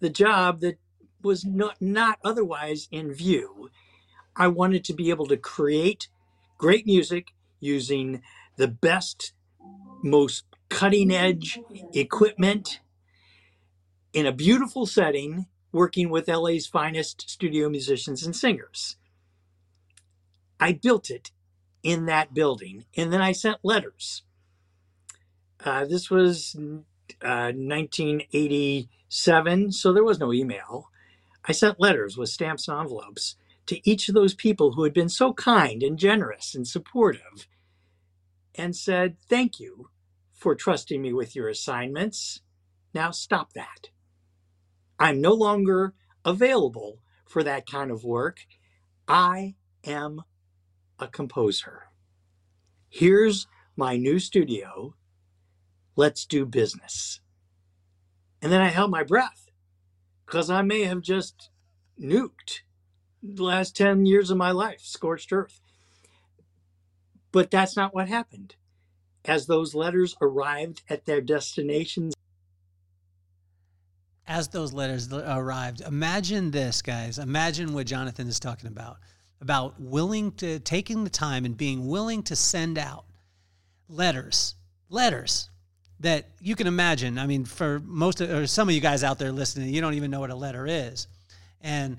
the 0.00 0.10
job 0.10 0.60
that 0.60 0.78
was 1.22 1.44
not, 1.44 1.80
not 1.80 2.18
otherwise 2.24 2.88
in 2.90 3.12
view. 3.12 3.70
I 4.36 4.48
wanted 4.48 4.84
to 4.84 4.94
be 4.94 5.10
able 5.10 5.26
to 5.28 5.36
create 5.36 6.08
great 6.58 6.86
music 6.86 7.28
using 7.60 8.22
the 8.56 8.68
best, 8.68 9.32
most 10.02 10.44
cutting 10.68 11.10
edge 11.12 11.60
equipment 11.92 12.80
in 14.12 14.26
a 14.26 14.32
beautiful 14.32 14.86
setting, 14.86 15.46
working 15.72 16.10
with 16.10 16.28
LA's 16.28 16.66
finest 16.66 17.28
studio 17.30 17.68
musicians 17.68 18.24
and 18.24 18.34
singers. 18.34 18.96
I 20.60 20.72
built 20.72 21.10
it 21.10 21.32
in 21.82 22.06
that 22.06 22.34
building, 22.34 22.86
and 22.96 23.12
then 23.12 23.20
I 23.22 23.32
sent 23.32 23.58
letters. 23.64 24.22
Uh, 25.64 25.84
this 25.86 26.10
was 26.10 26.54
uh, 26.56 27.52
1987, 27.54 29.72
so 29.72 29.92
there 29.92 30.04
was 30.04 30.20
no 30.20 30.32
email. 30.32 30.90
I 31.46 31.52
sent 31.52 31.78
letters 31.80 32.16
with 32.16 32.28
stamps 32.30 32.68
and 32.68 32.80
envelopes 32.80 33.36
to 33.66 33.86
each 33.88 34.08
of 34.08 34.14
those 34.14 34.32
people 34.34 34.72
who 34.72 34.84
had 34.84 34.94
been 34.94 35.08
so 35.10 35.32
kind 35.34 35.82
and 35.82 35.98
generous 35.98 36.54
and 36.54 36.66
supportive 36.68 37.46
and 38.54 38.74
said, 38.76 39.16
Thank 39.28 39.60
you 39.60 39.90
for 40.32 40.54
trusting 40.54 41.02
me 41.02 41.12
with 41.12 41.36
your 41.36 41.48
assignments. 41.48 42.40
Now 42.94 43.10
stop 43.10 43.52
that. 43.54 43.88
I'm 44.98 45.20
no 45.20 45.32
longer 45.34 45.92
available 46.24 47.00
for 47.26 47.42
that 47.42 47.66
kind 47.66 47.90
of 47.90 48.04
work. 48.04 48.38
I 49.08 49.54
am 49.84 50.22
a 50.98 51.08
composer. 51.08 51.84
Here's 52.88 53.46
my 53.76 53.96
new 53.96 54.18
studio. 54.18 54.94
Let's 55.96 56.24
do 56.24 56.44
business. 56.44 57.20
And 58.42 58.52
then 58.52 58.60
I 58.60 58.68
held 58.68 58.90
my 58.90 59.02
breath 59.02 59.50
because 60.26 60.50
I 60.50 60.62
may 60.62 60.84
have 60.84 61.00
just 61.00 61.50
nuked 62.00 62.60
the 63.22 63.42
last 63.42 63.76
10 63.76 64.04
years 64.06 64.30
of 64.30 64.36
my 64.36 64.50
life, 64.50 64.80
scorched 64.80 65.32
earth. 65.32 65.60
But 67.32 67.50
that's 67.50 67.76
not 67.76 67.94
what 67.94 68.08
happened. 68.08 68.56
As 69.24 69.46
those 69.46 69.74
letters 69.74 70.14
arrived 70.20 70.82
at 70.88 71.06
their 71.06 71.20
destinations, 71.20 72.14
as 74.26 74.48
those 74.48 74.72
letters 74.72 75.12
arrived, 75.12 75.82
imagine 75.82 76.50
this, 76.50 76.80
guys. 76.80 77.18
Imagine 77.18 77.74
what 77.74 77.86
Jonathan 77.86 78.26
is 78.26 78.40
talking 78.40 78.68
about 78.68 78.96
about 79.40 79.78
willing 79.78 80.32
to 80.32 80.58
taking 80.60 81.04
the 81.04 81.10
time 81.10 81.44
and 81.44 81.56
being 81.56 81.86
willing 81.86 82.22
to 82.22 82.34
send 82.34 82.78
out 82.78 83.04
letters, 83.88 84.54
letters 84.88 85.50
that 86.04 86.26
you 86.40 86.54
can 86.54 86.66
imagine. 86.66 87.18
I 87.18 87.26
mean, 87.26 87.44
for 87.44 87.80
most 87.80 88.20
of, 88.20 88.30
or 88.30 88.46
some 88.46 88.68
of 88.68 88.74
you 88.74 88.80
guys 88.80 89.02
out 89.02 89.18
there 89.18 89.32
listening, 89.32 89.74
you 89.74 89.80
don't 89.80 89.94
even 89.94 90.10
know 90.10 90.20
what 90.20 90.30
a 90.30 90.34
letter 90.34 90.66
is. 90.66 91.08
And 91.60 91.96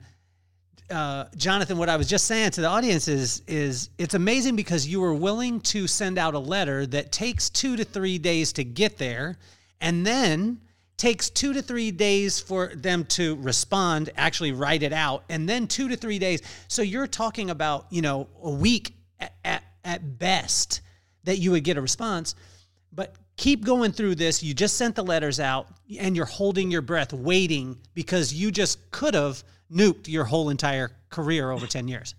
uh, 0.92 1.26
Jonathan, 1.36 1.80
what 1.80 1.90
I 1.90 1.98
was 1.98 2.08
just 2.08 2.28
saying 2.28 2.52
to 2.52 2.62
the 2.62 2.68
audience 2.68 3.08
is, 3.08 3.42
is 3.48 3.90
it's 3.98 4.14
amazing 4.14 4.56
because 4.56 4.88
you 4.88 5.02
were 5.02 5.16
willing 5.16 5.60
to 5.62 5.88
send 5.88 6.20
out 6.20 6.36
a 6.36 6.40
letter 6.40 6.86
that 6.86 7.12
takes 7.12 7.50
two 7.50 7.76
to 7.76 7.84
three 7.84 8.20
days 8.20 8.54
to 8.54 8.64
get 8.64 8.98
there, 8.98 9.38
and 9.82 10.06
then 10.06 10.62
takes 10.98 11.30
two 11.30 11.54
to 11.54 11.62
three 11.62 11.92
days 11.92 12.40
for 12.40 12.72
them 12.76 13.06
to 13.06 13.36
respond, 13.38 14.12
actually 14.16 14.52
write 14.52 14.84
it 14.84 14.94
out, 14.94 15.24
and 15.30 15.50
then 15.50 15.68
two 15.68 15.90
to 15.90 15.96
three 15.96 16.20
days. 16.20 16.42
So 16.68 16.84
you're 16.84 17.08
talking 17.08 17.50
about, 17.50 17.88
you 17.90 18.02
know, 18.02 18.28
a 18.44 18.52
week 18.52 18.94
at, 19.20 19.34
at, 19.44 19.64
at 19.84 20.20
best 20.20 20.82
that 21.24 21.38
you 21.38 21.52
would 21.52 21.64
get 21.64 21.76
a 21.76 21.82
response. 21.82 22.36
Keep 23.38 23.66
going 23.66 23.92
through 23.92 24.16
this. 24.16 24.42
You 24.42 24.54
just 24.54 24.78
sent 24.78 24.96
the 24.96 25.04
letters 25.04 25.40
out 25.40 25.68
and 26.00 26.16
you're 26.16 26.26
holding 26.26 26.72
your 26.72 26.82
breath, 26.82 27.12
waiting 27.12 27.78
because 27.94 28.34
you 28.34 28.52
just 28.52 28.90
could 28.92 29.14
have 29.14 29.44
nuked 29.72 30.08
your 30.08 30.24
whole 30.26 30.50
entire 30.50 30.92
career 31.10 31.52
over 31.52 31.68
10 31.68 31.88
years. 31.88 32.16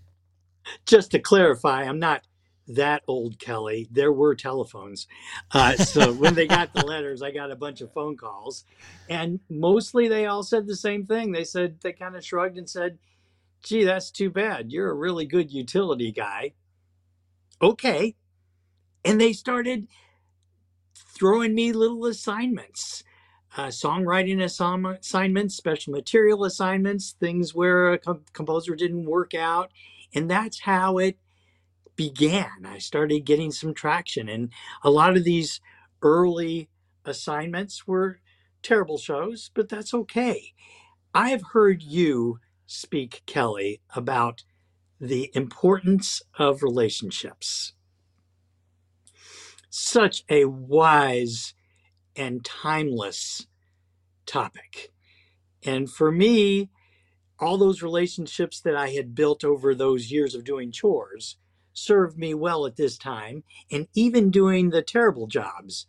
Just 0.85 1.11
to 1.11 1.19
clarify, 1.19 1.83
I'm 1.83 1.99
not 1.99 2.23
that 2.67 3.01
old, 3.07 3.39
Kelly. 3.39 3.87
There 3.91 4.11
were 4.11 4.35
telephones. 4.35 5.07
Uh, 5.51 5.75
so 5.75 6.13
when 6.13 6.35
they 6.35 6.47
got 6.47 6.73
the 6.73 6.85
letters, 6.85 7.21
I 7.21 7.31
got 7.31 7.51
a 7.51 7.55
bunch 7.55 7.81
of 7.81 7.91
phone 7.93 8.17
calls. 8.17 8.65
And 9.09 9.39
mostly 9.49 10.07
they 10.07 10.25
all 10.25 10.43
said 10.43 10.67
the 10.67 10.75
same 10.75 11.05
thing. 11.05 11.31
They 11.31 11.45
said, 11.45 11.79
they 11.81 11.93
kind 11.93 12.15
of 12.15 12.25
shrugged 12.25 12.57
and 12.57 12.69
said, 12.69 12.99
gee, 13.63 13.85
that's 13.85 14.11
too 14.11 14.29
bad. 14.29 14.71
You're 14.71 14.91
a 14.91 14.95
really 14.95 15.25
good 15.25 15.51
utility 15.51 16.11
guy. 16.11 16.53
Okay. 17.61 18.15
And 19.05 19.19
they 19.19 19.33
started 19.33 19.87
throwing 21.17 21.55
me 21.55 21.73
little 21.73 22.05
assignments 22.07 22.93
uh, 23.57 23.67
songwriting 23.67 24.43
assignments, 24.43 25.55
special 25.57 25.93
material 25.93 26.45
assignments, 26.45 27.13
things 27.19 27.55
where 27.55 27.93
a 27.93 27.99
composer 28.33 28.75
didn't 28.75 29.05
work 29.05 29.33
out. 29.33 29.71
And 30.13 30.29
that's 30.29 30.61
how 30.61 30.99
it 30.99 31.17
began. 31.95 32.65
I 32.65 32.79
started 32.79 33.21
getting 33.25 33.51
some 33.51 33.73
traction. 33.73 34.29
And 34.29 34.51
a 34.83 34.91
lot 34.91 35.17
of 35.17 35.25
these 35.25 35.61
early 36.03 36.69
assignments 37.05 37.87
were 37.87 38.19
terrible 38.63 38.97
shows, 38.99 39.51
but 39.53 39.69
that's 39.69 39.93
okay. 39.93 40.53
I've 41.13 41.43
heard 41.53 41.83
you 41.83 42.39
speak, 42.67 43.23
Kelly, 43.25 43.81
about 43.95 44.43
the 44.99 45.31
importance 45.35 46.21
of 46.39 46.63
relationships. 46.63 47.73
Such 49.79 50.23
a 50.27 50.45
wise 50.45 51.53
and 52.15 52.43
timeless 52.43 53.45
topic. 54.25 54.91
And 55.63 55.87
for 55.87 56.11
me, 56.11 56.71
all 57.39 57.59
those 57.59 57.83
relationships 57.83 58.59
that 58.61 58.75
I 58.75 58.89
had 58.89 59.13
built 59.13 59.43
over 59.43 59.75
those 59.75 60.11
years 60.11 60.33
of 60.33 60.43
doing 60.43 60.71
chores 60.71 61.37
served 61.73 62.17
me 62.17 62.33
well 62.33 62.65
at 62.65 62.75
this 62.75 62.97
time. 62.97 63.43
And 63.71 63.87
even 63.93 64.31
doing 64.31 64.71
the 64.71 64.81
terrible 64.81 65.27
jobs, 65.27 65.85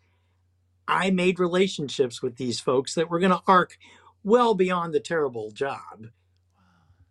I 0.87 1.11
made 1.11 1.41
relationships 1.41 2.21
with 2.21 2.37
these 2.37 2.61
folks 2.61 2.95
that 2.95 3.09
were 3.09 3.19
going 3.19 3.33
to 3.33 3.43
arc 3.47 3.79
well 4.23 4.53
beyond 4.55 4.93
the 4.93 5.01
terrible 5.01 5.51
job. 5.51 6.09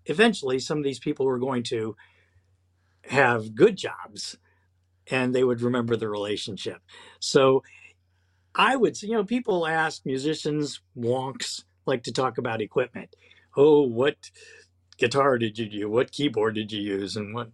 Eventually, 0.06 0.60
some 0.60 0.78
of 0.78 0.84
these 0.84 1.00
people 1.00 1.26
were 1.26 1.40
going 1.40 1.64
to 1.64 1.96
have 3.06 3.56
good 3.56 3.78
jobs 3.78 4.38
and 5.10 5.34
they 5.34 5.44
would 5.44 5.62
remember 5.62 5.96
the 5.96 6.10
relationship. 6.10 6.82
So 7.20 7.64
I 8.56 8.76
would, 8.76 9.02
you 9.02 9.14
know, 9.14 9.24
people 9.24 9.68
ask 9.68 10.06
musicians, 10.06 10.82
wonks, 10.98 11.64
like 11.86 12.04
to 12.04 12.12
talk 12.12 12.38
about 12.38 12.62
equipment. 12.62 13.16
Oh, 13.56 13.82
what 13.82 14.32
guitar 14.98 15.38
did 15.38 15.58
you 15.58 15.68
do? 15.70 15.90
What 15.90 16.12
keyboard 16.12 16.56
did 16.56 16.72
you 16.72 16.82
use? 16.82 17.16
And 17.16 17.34
what 17.34 17.50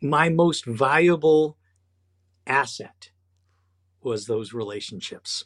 my 0.00 0.28
most 0.28 0.64
valuable 0.64 1.56
asset 2.46 3.10
was 4.02 4.26
those 4.26 4.52
relationships. 4.52 5.44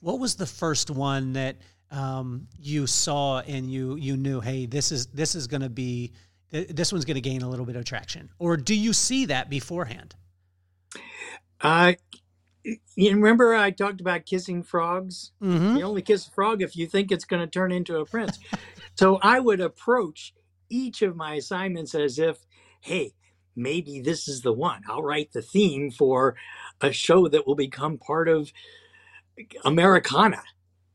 What 0.00 0.18
was 0.18 0.36
the 0.36 0.46
first 0.46 0.90
one 0.90 1.34
that 1.34 1.56
um, 1.90 2.48
you 2.58 2.86
saw 2.86 3.40
and 3.40 3.70
you 3.70 3.96
you 3.96 4.16
knew, 4.16 4.40
hey, 4.40 4.66
this 4.66 4.92
is 4.92 5.08
this 5.08 5.34
is 5.34 5.46
going 5.46 5.60
to 5.60 5.68
be 5.68 6.12
this 6.50 6.92
one's 6.92 7.04
going 7.04 7.16
to 7.16 7.20
gain 7.20 7.42
a 7.42 7.48
little 7.48 7.66
bit 7.66 7.76
of 7.76 7.84
traction, 7.84 8.30
or 8.38 8.56
do 8.56 8.74
you 8.74 8.92
see 8.92 9.26
that 9.26 9.48
beforehand? 9.50 10.14
Uh, 11.60 11.92
you 12.64 13.14
remember 13.14 13.54
I 13.54 13.70
talked 13.70 14.00
about 14.00 14.26
kissing 14.26 14.62
frogs? 14.62 15.32
Mm-hmm. 15.42 15.76
You 15.76 15.84
only 15.84 16.02
kiss 16.02 16.26
a 16.26 16.30
frog 16.30 16.62
if 16.62 16.76
you 16.76 16.86
think 16.86 17.10
it's 17.10 17.24
going 17.24 17.40
to 17.40 17.46
turn 17.46 17.72
into 17.72 17.98
a 17.98 18.04
prince. 18.04 18.38
so 18.98 19.18
I 19.22 19.40
would 19.40 19.60
approach 19.60 20.34
each 20.68 21.02
of 21.02 21.16
my 21.16 21.34
assignments 21.34 21.94
as 21.94 22.18
if, 22.18 22.38
hey, 22.80 23.14
maybe 23.56 24.00
this 24.00 24.28
is 24.28 24.42
the 24.42 24.52
one. 24.52 24.82
I'll 24.88 25.02
write 25.02 25.32
the 25.32 25.42
theme 25.42 25.90
for 25.90 26.36
a 26.80 26.92
show 26.92 27.28
that 27.28 27.46
will 27.46 27.56
become 27.56 27.98
part 27.98 28.28
of 28.28 28.52
Americana, 29.64 30.42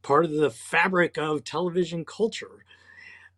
part 0.01 0.25
of 0.25 0.31
the 0.31 0.51
fabric 0.51 1.17
of 1.17 1.43
television 1.43 2.05
culture. 2.05 2.63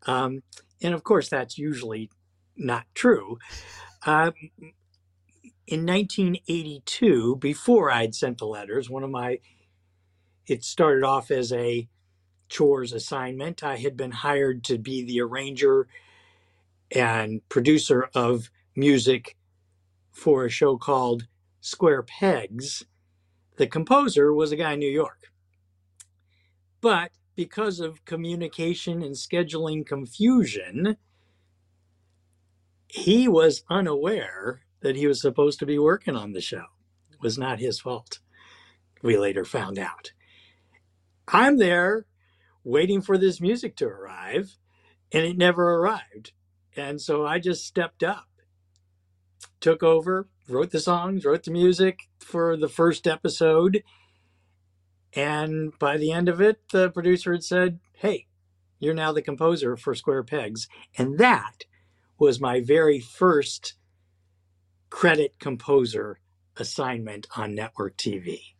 Um, 0.05 0.43
and 0.81 0.93
of 0.93 1.03
course, 1.03 1.29
that's 1.29 1.57
usually 1.57 2.09
not 2.55 2.85
true. 2.93 3.39
Uh, 4.05 4.31
in 5.67 5.85
1982, 5.85 7.37
before 7.37 7.91
I'd 7.91 8.15
sent 8.15 8.37
the 8.37 8.45
letters, 8.45 8.89
one 8.89 9.03
of 9.03 9.09
my, 9.09 9.39
it 10.47 10.63
started 10.63 11.03
off 11.03 11.31
as 11.31 11.51
a 11.51 11.87
chores 12.49 12.93
assignment. 12.93 13.63
I 13.63 13.77
had 13.77 13.97
been 13.97 14.11
hired 14.11 14.63
to 14.65 14.77
be 14.77 15.03
the 15.03 15.21
arranger 15.21 15.87
and 16.91 17.47
producer 17.49 18.09
of 18.15 18.49
music 18.75 19.35
for 20.11 20.45
a 20.45 20.49
show 20.49 20.77
called 20.77 21.27
Square 21.61 22.03
Pegs. 22.03 22.85
The 23.57 23.67
composer 23.67 24.33
was 24.33 24.51
a 24.51 24.55
guy 24.55 24.73
in 24.73 24.79
New 24.79 24.91
York. 24.91 25.31
But 26.81 27.11
because 27.37 27.79
of 27.79 28.03
communication 28.03 29.03
and 29.03 29.13
scheduling 29.13 29.85
confusion, 29.85 30.97
he 32.87 33.27
was 33.27 33.63
unaware 33.69 34.63
that 34.81 34.95
he 34.95 35.05
was 35.05 35.21
supposed 35.21 35.59
to 35.59 35.65
be 35.65 35.77
working 35.77 36.15
on 36.15 36.33
the 36.33 36.41
show. 36.41 36.65
It 37.11 37.21
was 37.21 37.37
not 37.37 37.59
his 37.59 37.79
fault. 37.79 38.19
We 39.03 39.19
later 39.19 39.45
found 39.45 39.77
out. 39.77 40.13
I'm 41.27 41.57
there 41.57 42.07
waiting 42.63 43.01
for 43.01 43.19
this 43.19 43.39
music 43.39 43.75
to 43.77 43.85
arrive, 43.85 44.57
and 45.11 45.23
it 45.23 45.37
never 45.37 45.75
arrived. 45.75 46.31
And 46.75 46.99
so 46.99 47.23
I 47.23 47.37
just 47.37 47.65
stepped 47.65 48.01
up, 48.01 48.27
took 49.59 49.83
over, 49.83 50.27
wrote 50.49 50.71
the 50.71 50.79
songs, 50.79 51.23
wrote 51.23 51.43
the 51.43 51.51
music 51.51 51.99
for 52.19 52.57
the 52.57 52.69
first 52.69 53.05
episode. 53.05 53.83
And 55.13 55.77
by 55.79 55.97
the 55.97 56.11
end 56.11 56.29
of 56.29 56.41
it, 56.41 56.59
the 56.71 56.89
producer 56.91 57.31
had 57.33 57.43
said, 57.43 57.79
Hey, 57.93 58.27
you're 58.79 58.93
now 58.93 59.11
the 59.11 59.21
composer 59.21 59.77
for 59.77 59.95
Square 59.95 60.23
Pegs. 60.23 60.67
And 60.97 61.17
that 61.17 61.65
was 62.19 62.39
my 62.39 62.61
very 62.61 62.99
first 62.99 63.75
credit 64.89 65.39
composer 65.39 66.19
assignment 66.57 67.27
on 67.35 67.55
network 67.55 67.97
TV. 67.97 68.55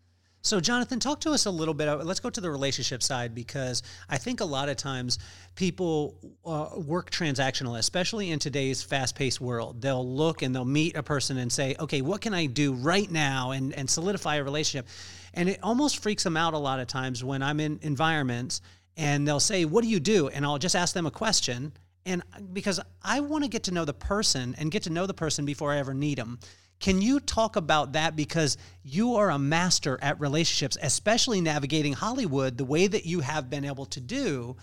So, 0.48 0.62
Jonathan, 0.62 1.02
talk 1.02 1.20
to 1.22 1.32
us 1.32 1.46
a 1.46 1.52
little 1.52 1.74
bit. 1.74 1.94
Let's 2.06 2.22
go 2.22 2.30
to 2.30 2.40
the 2.40 2.50
relationship 2.50 3.04
side 3.04 3.36
because 3.36 3.84
I 4.08 4.18
think 4.18 4.40
a 4.40 4.46
lot 4.46 4.70
of 4.70 4.78
times 4.78 5.20
people 5.56 6.16
uh, 6.46 6.70
work 6.78 7.12
transactional, 7.12 7.78
especially 7.78 8.32
in 8.32 8.40
today's 8.40 8.82
fast 8.82 9.14
paced 9.14 9.42
world. 9.42 9.82
They'll 9.82 10.08
look 10.08 10.44
and 10.44 10.56
they'll 10.56 10.64
meet 10.64 10.96
a 10.96 11.04
person 11.04 11.38
and 11.38 11.52
say, 11.52 11.76
okay, 11.82 12.02
what 12.02 12.22
can 12.22 12.34
I 12.34 12.46
do 12.46 12.72
right 12.72 13.12
now 13.12 13.52
and, 13.52 13.74
and 13.74 13.90
solidify 13.90 14.38
a 14.38 14.44
relationship? 14.46 14.88
And 15.34 15.50
it 15.50 15.60
almost 15.62 16.02
freaks 16.02 16.24
them 16.24 16.38
out 16.38 16.54
a 16.54 16.58
lot 16.58 16.80
of 16.80 16.88
times 16.88 17.26
when 17.26 17.44
I'm 17.44 17.60
in 17.60 17.78
environments 17.82 18.62
and 18.96 19.28
they'll 19.28 19.42
say, 19.42 19.66
what 19.66 19.84
do 19.84 19.90
you 19.90 20.00
do? 20.00 20.30
And 20.30 20.46
I'll 20.46 20.60
just 20.60 20.78
ask 20.78 20.94
them 20.94 21.06
a 21.06 21.12
question 21.12 21.74
and 22.06 22.24
because 22.54 22.80
I 23.04 23.20
want 23.20 23.44
to 23.44 23.50
get 23.50 23.64
to 23.64 23.74
know 23.74 23.84
the 23.84 23.94
person 23.94 24.56
and 24.58 24.72
get 24.72 24.84
to 24.84 24.90
know 24.90 25.08
the 25.08 25.14
person 25.14 25.44
before 25.44 25.74
I 25.74 25.80
ever 25.80 25.94
need 25.94 26.18
them. 26.18 26.40
Can 26.80 27.02
you 27.02 27.20
talk 27.20 27.56
about 27.56 27.94
that 27.94 28.16
because 28.16 28.58
you 28.84 29.16
are 29.16 29.32
a 29.32 29.40
master 29.40 29.98
at 30.02 30.20
relationships, 30.20 30.78
especially 30.82 31.42
navigating 31.42 31.94
Hollywood 31.94 32.58
the 32.58 32.66
way 32.66 32.88
that 32.88 33.06
you 33.06 33.22
have 33.22 33.50
been 33.50 33.66
able 33.66 33.86
to 33.88 34.00
do? 34.00 34.56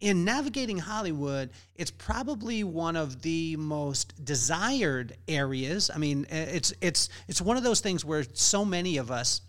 In 0.00 0.24
navigating 0.24 0.78
Hollywood, 0.78 1.50
it's 1.74 1.90
probably 1.90 2.64
one 2.64 2.96
of 2.96 3.22
the 3.22 3.56
most 3.56 4.24
desired 4.24 5.16
areas. 5.26 5.90
I 5.94 5.98
mean, 5.98 6.26
it's 6.28 6.74
it's 6.82 7.08
it's 7.28 7.40
one 7.40 7.56
of 7.56 7.62
those 7.62 7.80
things 7.80 8.04
where 8.04 8.24
so 8.34 8.64
many 8.64 8.98
of 8.98 9.10
us 9.10 9.40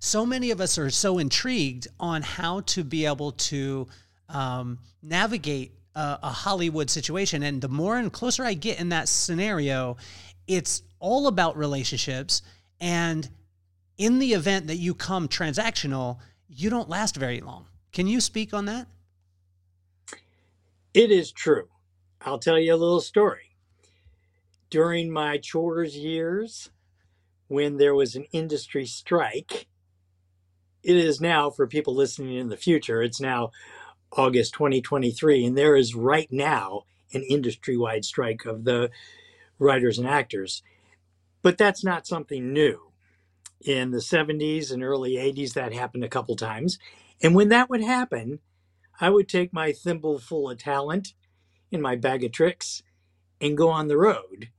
so 0.00 0.24
many 0.24 0.50
of 0.50 0.60
us 0.60 0.78
are 0.78 0.90
so 0.90 1.18
intrigued 1.18 1.88
on 1.98 2.22
how 2.22 2.60
to 2.60 2.84
be 2.84 3.06
able 3.06 3.32
to 3.32 3.88
um, 4.28 4.78
navigate 5.02 5.72
a, 5.94 6.18
a 6.22 6.30
Hollywood 6.30 6.88
situation. 6.88 7.42
And 7.42 7.60
the 7.60 7.68
more 7.68 7.96
and 7.96 8.12
closer 8.12 8.44
I 8.44 8.54
get 8.54 8.78
in 8.78 8.90
that 8.90 9.08
scenario, 9.08 9.96
it's 10.48 10.82
all 10.98 11.28
about 11.28 11.56
relationships. 11.56 12.42
And 12.80 13.28
in 13.96 14.18
the 14.18 14.32
event 14.32 14.66
that 14.66 14.76
you 14.76 14.94
come 14.94 15.28
transactional, 15.28 16.18
you 16.48 16.70
don't 16.70 16.88
last 16.88 17.16
very 17.16 17.40
long. 17.40 17.66
Can 17.92 18.06
you 18.06 18.20
speak 18.20 18.52
on 18.52 18.64
that? 18.64 18.88
It 20.94 21.10
is 21.10 21.30
true. 21.30 21.68
I'll 22.22 22.38
tell 22.38 22.58
you 22.58 22.74
a 22.74 22.76
little 22.76 23.00
story. 23.00 23.54
During 24.70 25.10
my 25.10 25.38
chores 25.38 25.96
years, 25.96 26.70
when 27.46 27.76
there 27.76 27.94
was 27.94 28.16
an 28.16 28.26
industry 28.32 28.86
strike, 28.86 29.68
it 30.82 30.96
is 30.96 31.20
now 31.20 31.50
for 31.50 31.66
people 31.66 31.94
listening 31.94 32.36
in 32.36 32.48
the 32.48 32.56
future, 32.56 33.02
it's 33.02 33.20
now 33.20 33.50
August 34.12 34.54
2023, 34.54 35.44
and 35.44 35.56
there 35.56 35.76
is 35.76 35.94
right 35.94 36.28
now 36.30 36.84
an 37.12 37.22
industry 37.22 37.76
wide 37.76 38.04
strike 38.04 38.44
of 38.44 38.64
the 38.64 38.90
writers 39.58 39.98
and 39.98 40.08
actors. 40.08 40.62
But 41.42 41.58
that's 41.58 41.84
not 41.84 42.06
something 42.06 42.52
new. 42.52 42.92
In 43.64 43.90
the 43.90 43.98
70s 43.98 44.72
and 44.72 44.82
early 44.84 45.12
80s, 45.12 45.54
that 45.54 45.72
happened 45.72 46.04
a 46.04 46.08
couple 46.08 46.36
times. 46.36 46.78
And 47.22 47.34
when 47.34 47.48
that 47.50 47.70
would 47.70 47.82
happen, 47.82 48.40
I 49.00 49.10
would 49.10 49.28
take 49.28 49.52
my 49.52 49.72
thimble 49.72 50.18
full 50.18 50.50
of 50.50 50.58
talent 50.58 51.14
and 51.72 51.82
my 51.82 51.96
bag 51.96 52.24
of 52.24 52.32
tricks 52.32 52.82
and 53.40 53.56
go 53.56 53.70
on 53.70 53.88
the 53.88 53.98
road 53.98 54.50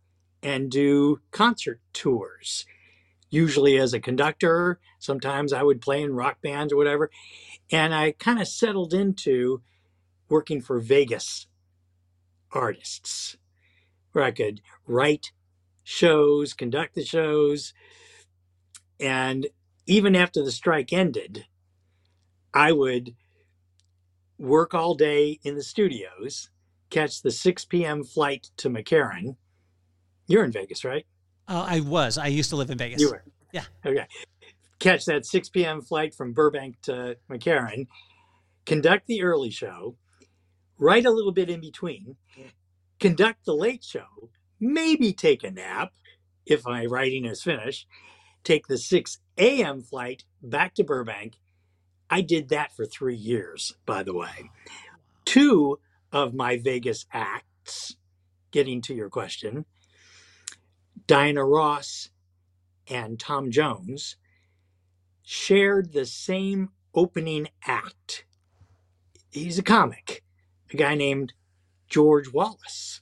and 0.43 0.71
do 0.71 1.21
concert 1.31 1.81
tours. 1.93 2.65
Usually 3.29 3.77
as 3.77 3.93
a 3.93 3.99
conductor, 3.99 4.79
sometimes 4.99 5.53
I 5.53 5.63
would 5.63 5.81
play 5.81 6.01
in 6.01 6.15
rock 6.15 6.41
bands 6.41 6.73
or 6.73 6.77
whatever. 6.77 7.11
And 7.71 7.93
I 7.93 8.13
kind 8.13 8.41
of 8.41 8.47
settled 8.47 8.93
into 8.93 9.61
working 10.29 10.61
for 10.61 10.79
Vegas 10.79 11.47
artists 12.51 13.37
where 14.11 14.23
I 14.23 14.31
could 14.31 14.61
write 14.87 15.31
shows, 15.83 16.53
conduct 16.53 16.95
the 16.95 17.05
shows. 17.05 17.73
And 18.99 19.47
even 19.85 20.15
after 20.15 20.43
the 20.43 20.51
strike 20.51 20.93
ended, 20.93 21.45
I 22.53 22.71
would 22.71 23.15
work 24.37 24.73
all 24.73 24.95
day 24.95 25.39
in 25.43 25.55
the 25.55 25.63
studios 25.63 26.49
catch 26.89 27.21
the 27.21 27.31
6 27.31 27.65
p.m. 27.65 28.03
flight 28.03 28.49
to 28.57 28.69
McCarran. 28.69 29.35
You're 30.27 30.43
in 30.43 30.51
Vegas, 30.51 30.83
right? 30.83 31.05
Uh, 31.47 31.65
I 31.67 31.79
was. 31.79 32.17
I 32.17 32.27
used 32.27 32.49
to 32.51 32.55
live 32.55 32.69
in 32.69 32.77
Vegas. 32.77 33.01
You 33.01 33.09
were. 33.09 33.23
Yeah. 33.51 33.63
Okay. 33.85 34.05
Catch 34.79 35.05
that 35.05 35.25
6 35.25 35.49
p.m. 35.49 35.81
flight 35.81 36.13
from 36.13 36.33
Burbank 36.33 36.81
to 36.83 37.17
McCarran, 37.29 37.87
conduct 38.65 39.07
the 39.07 39.23
early 39.23 39.49
show, 39.49 39.97
write 40.77 41.05
a 41.05 41.11
little 41.11 41.31
bit 41.31 41.49
in 41.49 41.59
between, 41.59 42.15
conduct 42.99 43.45
the 43.45 43.55
late 43.55 43.83
show, 43.83 44.31
maybe 44.59 45.13
take 45.13 45.43
a 45.43 45.51
nap 45.51 45.93
if 46.45 46.65
my 46.65 46.85
writing 46.85 47.25
is 47.25 47.43
finished, 47.43 47.87
take 48.43 48.67
the 48.67 48.77
6 48.77 49.19
a.m. 49.37 49.81
flight 49.81 50.25
back 50.41 50.75
to 50.75 50.83
Burbank. 50.83 51.35
I 52.09 52.21
did 52.21 52.49
that 52.49 52.75
for 52.75 52.85
three 52.85 53.15
years, 53.15 53.73
by 53.85 54.03
the 54.03 54.15
way. 54.15 54.51
Two 55.25 55.79
of 56.11 56.33
my 56.33 56.57
Vegas 56.57 57.05
acts, 57.13 57.95
getting 58.51 58.81
to 58.83 58.95
your 58.95 59.09
question, 59.09 59.65
Diana 61.07 61.45
Ross 61.45 62.09
and 62.87 63.19
Tom 63.19 63.51
Jones 63.51 64.17
shared 65.23 65.93
the 65.93 66.05
same 66.05 66.69
opening 66.95 67.49
act. 67.67 68.25
He's 69.31 69.59
a 69.59 69.63
comic, 69.63 70.23
a 70.73 70.77
guy 70.77 70.95
named 70.95 71.33
George 71.89 72.31
Wallace. 72.31 73.01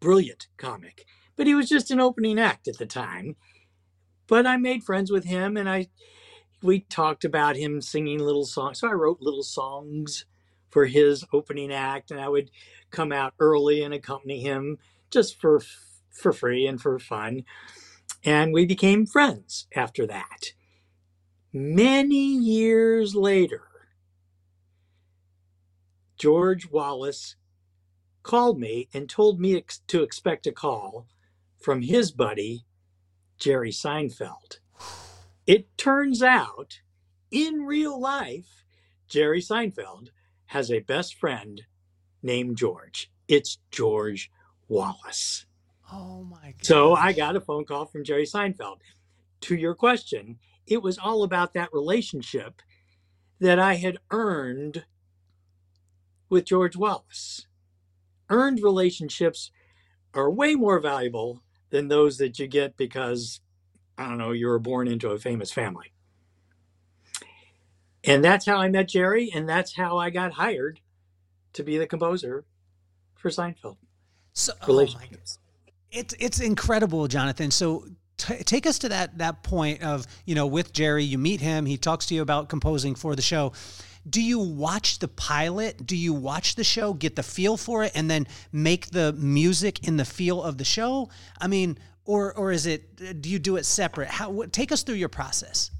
Brilliant 0.00 0.48
comic. 0.56 1.06
But 1.36 1.46
he 1.46 1.54
was 1.54 1.68
just 1.68 1.90
an 1.90 2.00
opening 2.00 2.38
act 2.38 2.68
at 2.68 2.78
the 2.78 2.86
time. 2.86 3.36
But 4.28 4.46
I 4.46 4.56
made 4.56 4.84
friends 4.84 5.10
with 5.10 5.24
him 5.24 5.56
and 5.56 5.68
I 5.68 5.88
we 6.62 6.80
talked 6.80 7.24
about 7.24 7.56
him 7.56 7.80
singing 7.80 8.18
little 8.20 8.44
songs. 8.46 8.80
So 8.80 8.88
I 8.88 8.92
wrote 8.92 9.20
little 9.20 9.42
songs 9.42 10.26
for 10.70 10.86
his 10.86 11.24
opening 11.32 11.72
act 11.72 12.10
and 12.10 12.20
I 12.20 12.28
would 12.28 12.50
come 12.90 13.12
out 13.12 13.34
early 13.40 13.82
and 13.82 13.94
accompany 13.94 14.40
him 14.40 14.78
just 15.10 15.40
for 15.40 15.60
for 16.10 16.32
free 16.32 16.66
and 16.66 16.80
for 16.80 16.98
fun. 16.98 17.44
And 18.24 18.52
we 18.52 18.66
became 18.66 19.06
friends 19.06 19.66
after 19.74 20.06
that. 20.06 20.52
Many 21.52 22.36
years 22.36 23.14
later, 23.14 23.62
George 26.18 26.70
Wallace 26.70 27.36
called 28.22 28.58
me 28.58 28.88
and 28.94 29.08
told 29.08 29.40
me 29.40 29.56
ex- 29.56 29.80
to 29.88 30.02
expect 30.02 30.46
a 30.46 30.52
call 30.52 31.06
from 31.60 31.82
his 31.82 32.10
buddy, 32.12 32.64
Jerry 33.38 33.70
Seinfeld. 33.70 34.58
It 35.46 35.76
turns 35.76 36.22
out, 36.22 36.80
in 37.30 37.62
real 37.62 38.00
life, 38.00 38.64
Jerry 39.08 39.40
Seinfeld 39.40 40.08
has 40.46 40.70
a 40.70 40.80
best 40.80 41.14
friend 41.14 41.62
named 42.22 42.56
George. 42.56 43.10
It's 43.28 43.58
George 43.70 44.30
Wallace. 44.68 45.46
Oh 45.92 46.24
my 46.24 46.52
god. 46.52 46.64
So 46.64 46.94
I 46.94 47.12
got 47.12 47.36
a 47.36 47.40
phone 47.40 47.64
call 47.64 47.86
from 47.86 48.04
Jerry 48.04 48.24
Seinfeld. 48.24 48.78
To 49.42 49.56
your 49.56 49.74
question, 49.74 50.38
it 50.66 50.82
was 50.82 50.98
all 50.98 51.22
about 51.24 51.54
that 51.54 51.72
relationship 51.72 52.62
that 53.40 53.58
I 53.58 53.74
had 53.74 53.98
earned 54.10 54.84
with 56.28 56.44
George 56.44 56.76
Wallace. 56.76 57.46
Earned 58.32 58.60
relationships 58.62 59.50
are 60.14 60.30
way 60.30 60.54
more 60.54 60.80
valuable 60.80 61.42
than 61.68 61.88
those 61.88 62.16
that 62.16 62.38
you 62.38 62.46
get 62.46 62.78
because, 62.78 63.40
I 63.98 64.08
don't 64.08 64.16
know, 64.16 64.32
you 64.32 64.46
were 64.46 64.58
born 64.58 64.88
into 64.88 65.10
a 65.10 65.18
famous 65.18 65.52
family. 65.52 65.92
And 68.04 68.24
that's 68.24 68.46
how 68.46 68.56
I 68.56 68.68
met 68.68 68.88
Jerry, 68.88 69.30
and 69.32 69.46
that's 69.46 69.76
how 69.76 69.98
I 69.98 70.08
got 70.08 70.32
hired 70.32 70.80
to 71.52 71.62
be 71.62 71.76
the 71.76 71.86
composer 71.86 72.46
for 73.14 73.28
Seinfeld. 73.28 73.76
So, 74.32 74.54
oh. 74.62 74.86
It's 75.90 76.14
it's 76.18 76.40
incredible, 76.40 77.06
Jonathan. 77.06 77.50
So 77.50 77.84
t- 78.16 78.42
take 78.44 78.66
us 78.66 78.78
to 78.80 78.88
that 78.88 79.18
that 79.18 79.42
point 79.42 79.82
of 79.82 80.06
you 80.24 80.34
know 80.34 80.46
with 80.46 80.72
Jerry. 80.72 81.04
You 81.04 81.18
meet 81.18 81.42
him. 81.42 81.66
He 81.66 81.76
talks 81.76 82.06
to 82.06 82.14
you 82.14 82.22
about 82.22 82.48
composing 82.48 82.94
for 82.94 83.14
the 83.14 83.20
show. 83.20 83.52
Do 84.08 84.20
you 84.22 84.38
watch 84.38 84.98
the 84.98 85.08
pilot? 85.08 85.86
Do 85.86 85.96
you 85.96 86.12
watch 86.12 86.56
the 86.56 86.64
show, 86.64 86.92
get 86.92 87.16
the 87.16 87.22
feel 87.22 87.56
for 87.56 87.84
it, 87.84 87.92
and 87.94 88.10
then 88.10 88.26
make 88.50 88.90
the 88.90 89.12
music 89.12 89.86
in 89.86 89.96
the 89.96 90.04
feel 90.04 90.42
of 90.42 90.58
the 90.58 90.64
show? 90.64 91.08
I 91.40 91.46
mean, 91.46 91.78
or 92.04 92.36
or 92.36 92.50
is 92.50 92.66
it? 92.66 93.20
Do 93.22 93.28
you 93.28 93.38
do 93.38 93.56
it 93.56 93.64
separate? 93.64 94.08
How? 94.08 94.30
What, 94.30 94.52
take 94.52 94.72
us 94.72 94.82
through 94.82 94.96
your 94.96 95.08
process. 95.08 95.70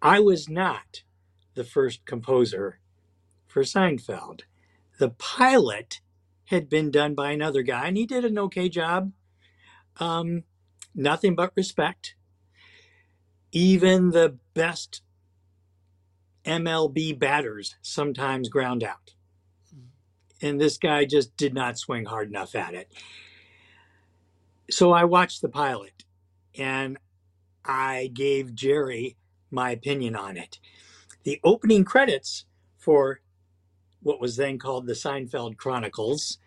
I 0.00 0.18
was 0.18 0.48
not 0.48 1.02
the 1.54 1.64
first 1.64 2.04
composer 2.04 2.80
for 3.46 3.62
Seinfeld. 3.62 4.40
The 4.98 5.10
pilot 5.10 6.00
had 6.46 6.68
been 6.68 6.90
done 6.90 7.14
by 7.14 7.30
another 7.30 7.62
guy, 7.62 7.86
and 7.86 7.96
he 7.96 8.06
did 8.06 8.24
an 8.24 8.38
okay 8.38 8.68
job. 8.68 9.12
Um, 9.98 10.42
nothing 10.94 11.36
but 11.36 11.52
respect. 11.54 12.16
Even 13.52 14.10
the 14.10 14.38
best 14.54 15.02
MLB 16.44 17.18
batters 17.18 17.76
sometimes 17.82 18.48
ground 18.48 18.82
out. 18.82 19.14
Hmm. 19.70 20.46
And 20.46 20.60
this 20.60 20.78
guy 20.78 21.04
just 21.04 21.36
did 21.36 21.54
not 21.54 21.78
swing 21.78 22.04
hard 22.04 22.28
enough 22.28 22.54
at 22.54 22.74
it. 22.74 22.92
So 24.70 24.92
I 24.92 25.04
watched 25.04 25.42
the 25.42 25.48
pilot 25.48 26.04
and 26.58 26.98
I 27.64 28.10
gave 28.12 28.54
Jerry 28.54 29.16
my 29.50 29.70
opinion 29.70 30.16
on 30.16 30.36
it. 30.36 30.58
The 31.24 31.40
opening 31.44 31.84
credits 31.84 32.46
for 32.78 33.20
what 34.02 34.20
was 34.20 34.36
then 34.36 34.58
called 34.58 34.86
the 34.86 34.94
Seinfeld 34.94 35.56
Chronicles 35.56 36.38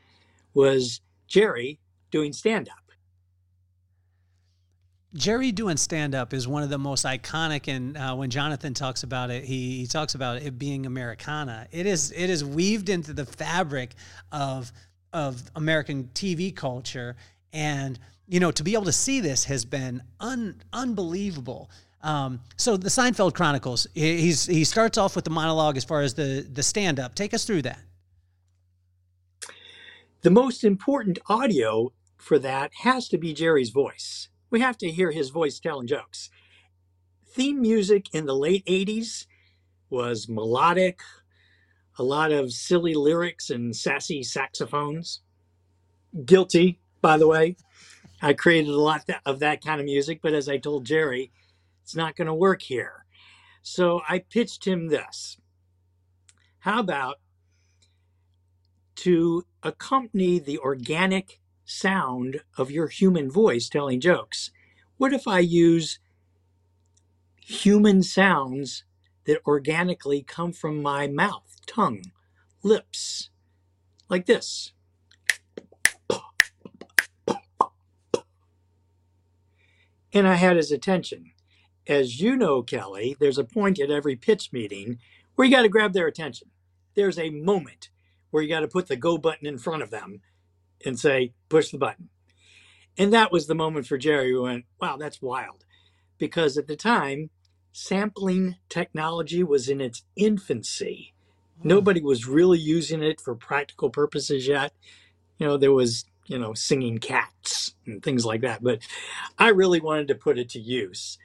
was 0.53 1.01
Jerry 1.27 1.79
doing 2.11 2.33
stand 2.33 2.69
up. 2.69 2.84
Jerry 5.15 5.51
doing 5.53 5.77
stand 5.77 6.13
up 6.13 6.33
is 6.33 6.47
one 6.47 6.61
of 6.61 6.69
the 6.69 6.77
most 6.77 7.05
iconic, 7.05 7.73
and 7.73 7.97
uh, 7.97 8.15
when 8.15 8.29
Jonathan 8.29 8.73
talks 8.73 9.03
about 9.03 9.31
it, 9.31 9.45
he, 9.45 9.79
he 9.79 9.87
talks 9.87 10.13
about 10.13 10.41
it 10.41 10.59
being 10.59 10.85
Americana. 10.85 11.67
It 11.71 11.85
is 11.85 12.11
it 12.11 12.29
is 12.29 12.43
weaved 12.43 12.89
into 12.89 13.13
the 13.13 13.25
fabric 13.25 13.91
of 14.31 14.71
of 15.13 15.41
American 15.55 16.09
TV 16.13 16.53
culture, 16.53 17.15
and 17.53 17.97
you 18.27 18.39
know 18.41 18.51
to 18.51 18.63
be 18.63 18.73
able 18.73 18.85
to 18.85 18.91
see 18.91 19.21
this 19.21 19.45
has 19.45 19.63
been 19.63 20.03
un, 20.19 20.61
unbelievable. 20.73 21.69
Um, 22.01 22.41
so 22.57 22.77
the 22.77 22.89
Seinfeld 22.89 23.33
Chronicles, 23.33 23.87
he- 23.93 24.21
he's 24.21 24.45
he 24.45 24.65
starts 24.65 24.97
off 24.97 25.15
with 25.15 25.23
the 25.23 25.31
monologue 25.31 25.77
as 25.77 25.85
far 25.85 26.01
as 26.01 26.13
the 26.13 26.45
the 26.51 26.61
stand 26.61 26.99
up. 26.99 27.15
Take 27.15 27.33
us 27.33 27.45
through 27.45 27.61
that. 27.63 27.79
The 30.21 30.29
most 30.29 30.63
important 30.63 31.19
audio 31.27 31.93
for 32.17 32.37
that 32.39 32.71
has 32.81 33.07
to 33.09 33.17
be 33.17 33.33
Jerry's 33.33 33.69
voice. 33.69 34.27
We 34.49 34.59
have 34.61 34.77
to 34.79 34.91
hear 34.91 35.11
his 35.11 35.29
voice 35.29 35.59
telling 35.59 35.87
jokes. 35.87 36.29
Theme 37.27 37.61
music 37.61 38.13
in 38.13 38.25
the 38.25 38.35
late 38.35 38.65
80s 38.65 39.25
was 39.89 40.29
melodic, 40.29 41.01
a 41.97 42.03
lot 42.03 42.31
of 42.31 42.51
silly 42.51 42.93
lyrics 42.93 43.49
and 43.49 43.75
sassy 43.75 44.23
saxophones. 44.23 45.21
Guilty, 46.25 46.79
by 47.01 47.17
the 47.17 47.27
way. 47.27 47.57
I 48.21 48.33
created 48.33 48.71
a 48.71 48.79
lot 48.79 49.09
of 49.25 49.39
that 49.39 49.63
kind 49.63 49.79
of 49.79 49.85
music, 49.85 50.19
but 50.21 50.33
as 50.33 50.47
I 50.47 50.57
told 50.57 50.85
Jerry, 50.85 51.31
it's 51.83 51.95
not 51.95 52.15
going 52.15 52.27
to 52.27 52.33
work 52.33 52.61
here. 52.61 53.05
So 53.61 54.01
I 54.07 54.19
pitched 54.19 54.65
him 54.65 54.87
this. 54.87 55.37
How 56.59 56.79
about 56.79 57.17
to 58.97 59.45
accompany 59.61 60.39
the 60.39 60.57
organic 60.59 61.39
sound 61.65 62.41
of 62.57 62.71
your 62.71 62.87
human 62.87 63.29
voice 63.29 63.67
telling 63.67 63.99
jokes? 63.99 64.51
What 64.97 65.13
if 65.13 65.27
I 65.27 65.39
use 65.39 65.99
human 67.41 68.03
sounds 68.03 68.83
that 69.25 69.41
organically 69.45 70.23
come 70.23 70.53
from 70.53 70.81
my 70.81 71.07
mouth, 71.07 71.59
tongue, 71.67 72.11
lips, 72.63 73.29
like 74.09 74.25
this? 74.25 74.71
And 80.13 80.27
I 80.27 80.35
had 80.35 80.55
his 80.55 80.71
attention. 80.71 81.31
As 81.87 82.21
you 82.21 82.37
know, 82.37 82.61
Kelly, 82.61 83.17
there's 83.19 83.37
a 83.37 83.43
point 83.43 83.79
at 83.79 83.91
every 83.91 84.15
pitch 84.15 84.53
meeting 84.53 84.97
where 85.35 85.45
you 85.45 85.53
got 85.53 85.63
to 85.63 85.69
grab 85.69 85.91
their 85.91 86.07
attention. 86.07 86.49
There's 86.95 87.19
a 87.19 87.29
moment 87.29 87.89
where 88.31 88.41
you 88.41 88.47
got 88.49 88.61
to 88.61 88.67
put 88.67 88.87
the 88.87 88.95
go 88.95 89.17
button 89.17 89.45
in 89.45 89.57
front 89.57 89.83
of 89.83 89.91
them 89.91 90.21
and 90.85 90.99
say, 90.99 91.33
push 91.49 91.71
the 91.71 91.77
button. 91.79 92.09
And 92.97 93.13
that 93.13 93.31
was 93.31 93.47
the 93.47 93.55
moment 93.55 93.87
for 93.87 93.97
Jerry 93.97 94.31
who 94.31 94.43
went, 94.43 94.65
wow, 94.81 94.97
that's 94.97 95.21
wild. 95.21 95.65
Because 96.17 96.57
at 96.57 96.67
the 96.67 96.75
time, 96.77 97.31
sampling 97.73 98.57
technology 98.69 99.43
was 99.43 99.69
in 99.69 99.81
its 99.81 100.03
infancy. 100.15 101.13
Nobody 101.63 102.01
was 102.01 102.27
really 102.27 102.59
using 102.59 103.03
it 103.03 103.21
for 103.21 103.35
practical 103.35 103.89
purposes 103.89 104.47
yet. 104.47 104.73
You 105.39 105.47
know, 105.47 105.57
there 105.57 105.73
was, 105.73 106.05
you 106.27 106.39
know, 106.39 106.53
singing 106.53 106.99
cats 106.99 107.75
and 107.85 108.03
things 108.03 108.25
like 108.25 108.41
that. 108.41 108.63
But 108.63 108.79
I 109.39 109.49
really 109.49 109.81
wanted 109.81 110.09
to 110.09 110.15
put 110.15 110.39
it 110.39 110.49
to 110.51 110.59
use 110.59 111.17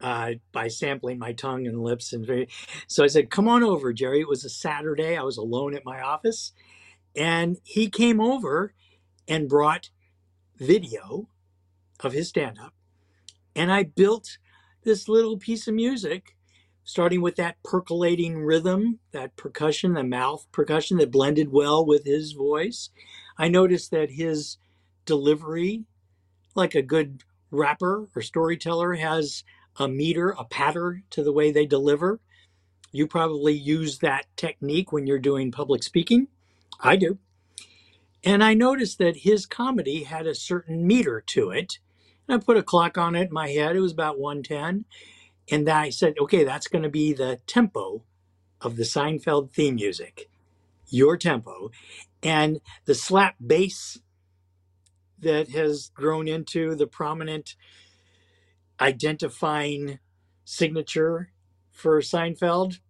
uh, 0.00 0.32
by 0.52 0.68
sampling 0.68 1.18
my 1.18 1.32
tongue 1.32 1.66
and 1.66 1.82
lips. 1.82 2.12
And 2.12 2.26
very, 2.26 2.48
so 2.88 3.04
I 3.04 3.08
said, 3.08 3.30
come 3.30 3.48
on 3.48 3.62
over, 3.64 3.92
Jerry. 3.92 4.20
It 4.20 4.28
was 4.28 4.44
a 4.44 4.50
Saturday. 4.50 5.16
I 5.16 5.22
was 5.24 5.38
alone 5.38 5.74
at 5.76 5.84
my 5.84 6.00
office 6.02 6.44
And 7.16 7.58
he 7.64 7.88
came 7.88 8.20
over 8.20 8.72
and 9.30 9.48
brought 9.48 9.90
video 10.58 11.28
of 12.00 12.12
his 12.12 12.28
stand 12.28 12.58
up. 12.58 12.74
And 13.54 13.72
I 13.72 13.84
built 13.84 14.38
this 14.84 15.08
little 15.08 15.38
piece 15.38 15.68
of 15.68 15.74
music, 15.74 16.36
starting 16.84 17.22
with 17.22 17.36
that 17.36 17.56
percolating 17.62 18.38
rhythm, 18.38 18.98
that 19.12 19.36
percussion, 19.36 19.94
the 19.94 20.04
mouth 20.04 20.46
percussion 20.52 20.98
that 20.98 21.10
blended 21.10 21.52
well 21.52 21.86
with 21.86 22.04
his 22.04 22.32
voice. 22.32 22.90
I 23.38 23.48
noticed 23.48 23.90
that 23.92 24.10
his 24.10 24.58
delivery, 25.06 25.84
like 26.54 26.74
a 26.74 26.82
good 26.82 27.22
rapper 27.50 28.08
or 28.14 28.22
storyteller, 28.22 28.94
has 28.94 29.44
a 29.76 29.88
meter, 29.88 30.30
a 30.30 30.44
pattern 30.44 31.04
to 31.10 31.22
the 31.22 31.32
way 31.32 31.52
they 31.52 31.66
deliver. 31.66 32.20
You 32.92 33.06
probably 33.06 33.54
use 33.54 33.98
that 33.98 34.26
technique 34.36 34.92
when 34.92 35.06
you're 35.06 35.18
doing 35.18 35.52
public 35.52 35.82
speaking. 35.82 36.28
I 36.80 36.96
do. 36.96 37.18
And 38.24 38.44
I 38.44 38.54
noticed 38.54 38.98
that 38.98 39.18
his 39.18 39.46
comedy 39.46 40.04
had 40.04 40.26
a 40.26 40.34
certain 40.34 40.86
meter 40.86 41.22
to 41.28 41.50
it. 41.50 41.78
And 42.28 42.40
I 42.40 42.44
put 42.44 42.56
a 42.56 42.62
clock 42.62 42.98
on 42.98 43.14
it 43.14 43.28
in 43.28 43.32
my 43.32 43.48
head. 43.48 43.76
It 43.76 43.80
was 43.80 43.92
about 43.92 44.18
110. 44.18 44.84
And 45.50 45.66
then 45.66 45.76
I 45.76 45.90
said, 45.90 46.14
okay, 46.20 46.44
that's 46.44 46.68
going 46.68 46.84
to 46.84 46.90
be 46.90 47.12
the 47.12 47.40
tempo 47.46 48.04
of 48.60 48.76
the 48.76 48.84
Seinfeld 48.84 49.52
theme 49.52 49.76
music, 49.76 50.28
your 50.88 51.16
tempo. 51.16 51.70
And 52.22 52.60
the 52.84 52.94
slap 52.94 53.36
bass 53.44 53.98
that 55.18 55.50
has 55.50 55.90
grown 55.94 56.28
into 56.28 56.74
the 56.74 56.86
prominent 56.86 57.56
identifying 58.80 59.98
signature 60.44 61.30
for 61.70 62.00
Seinfeld. 62.00 62.80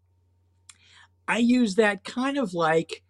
I 1.29 1.38
use 1.38 1.77
that 1.77 2.05
kind 2.05 2.38
of 2.38 2.55
like 2.55 3.03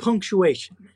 punctuation 0.00 0.90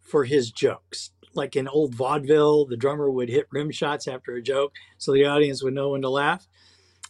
for 0.00 0.24
his 0.24 0.50
jokes. 0.50 1.10
Like 1.34 1.56
in 1.56 1.68
old 1.68 1.94
vaudeville, 1.94 2.66
the 2.66 2.76
drummer 2.76 3.10
would 3.10 3.28
hit 3.28 3.46
rim 3.50 3.70
shots 3.70 4.06
after 4.06 4.34
a 4.34 4.42
joke 4.42 4.74
so 4.98 5.12
the 5.12 5.24
audience 5.24 5.62
would 5.62 5.74
know 5.74 5.90
when 5.90 6.02
to 6.02 6.10
laugh. 6.10 6.46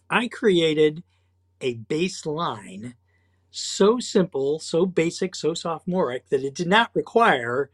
I 0.08 0.28
created 0.28 1.02
a 1.60 1.74
bass 1.74 2.26
line 2.26 2.94
so 3.50 3.98
simple, 3.98 4.58
so 4.58 4.86
basic, 4.86 5.34
so 5.34 5.54
sophomoric 5.54 6.28
that 6.28 6.44
it 6.44 6.54
did 6.54 6.68
not 6.68 6.90
require 6.94 7.70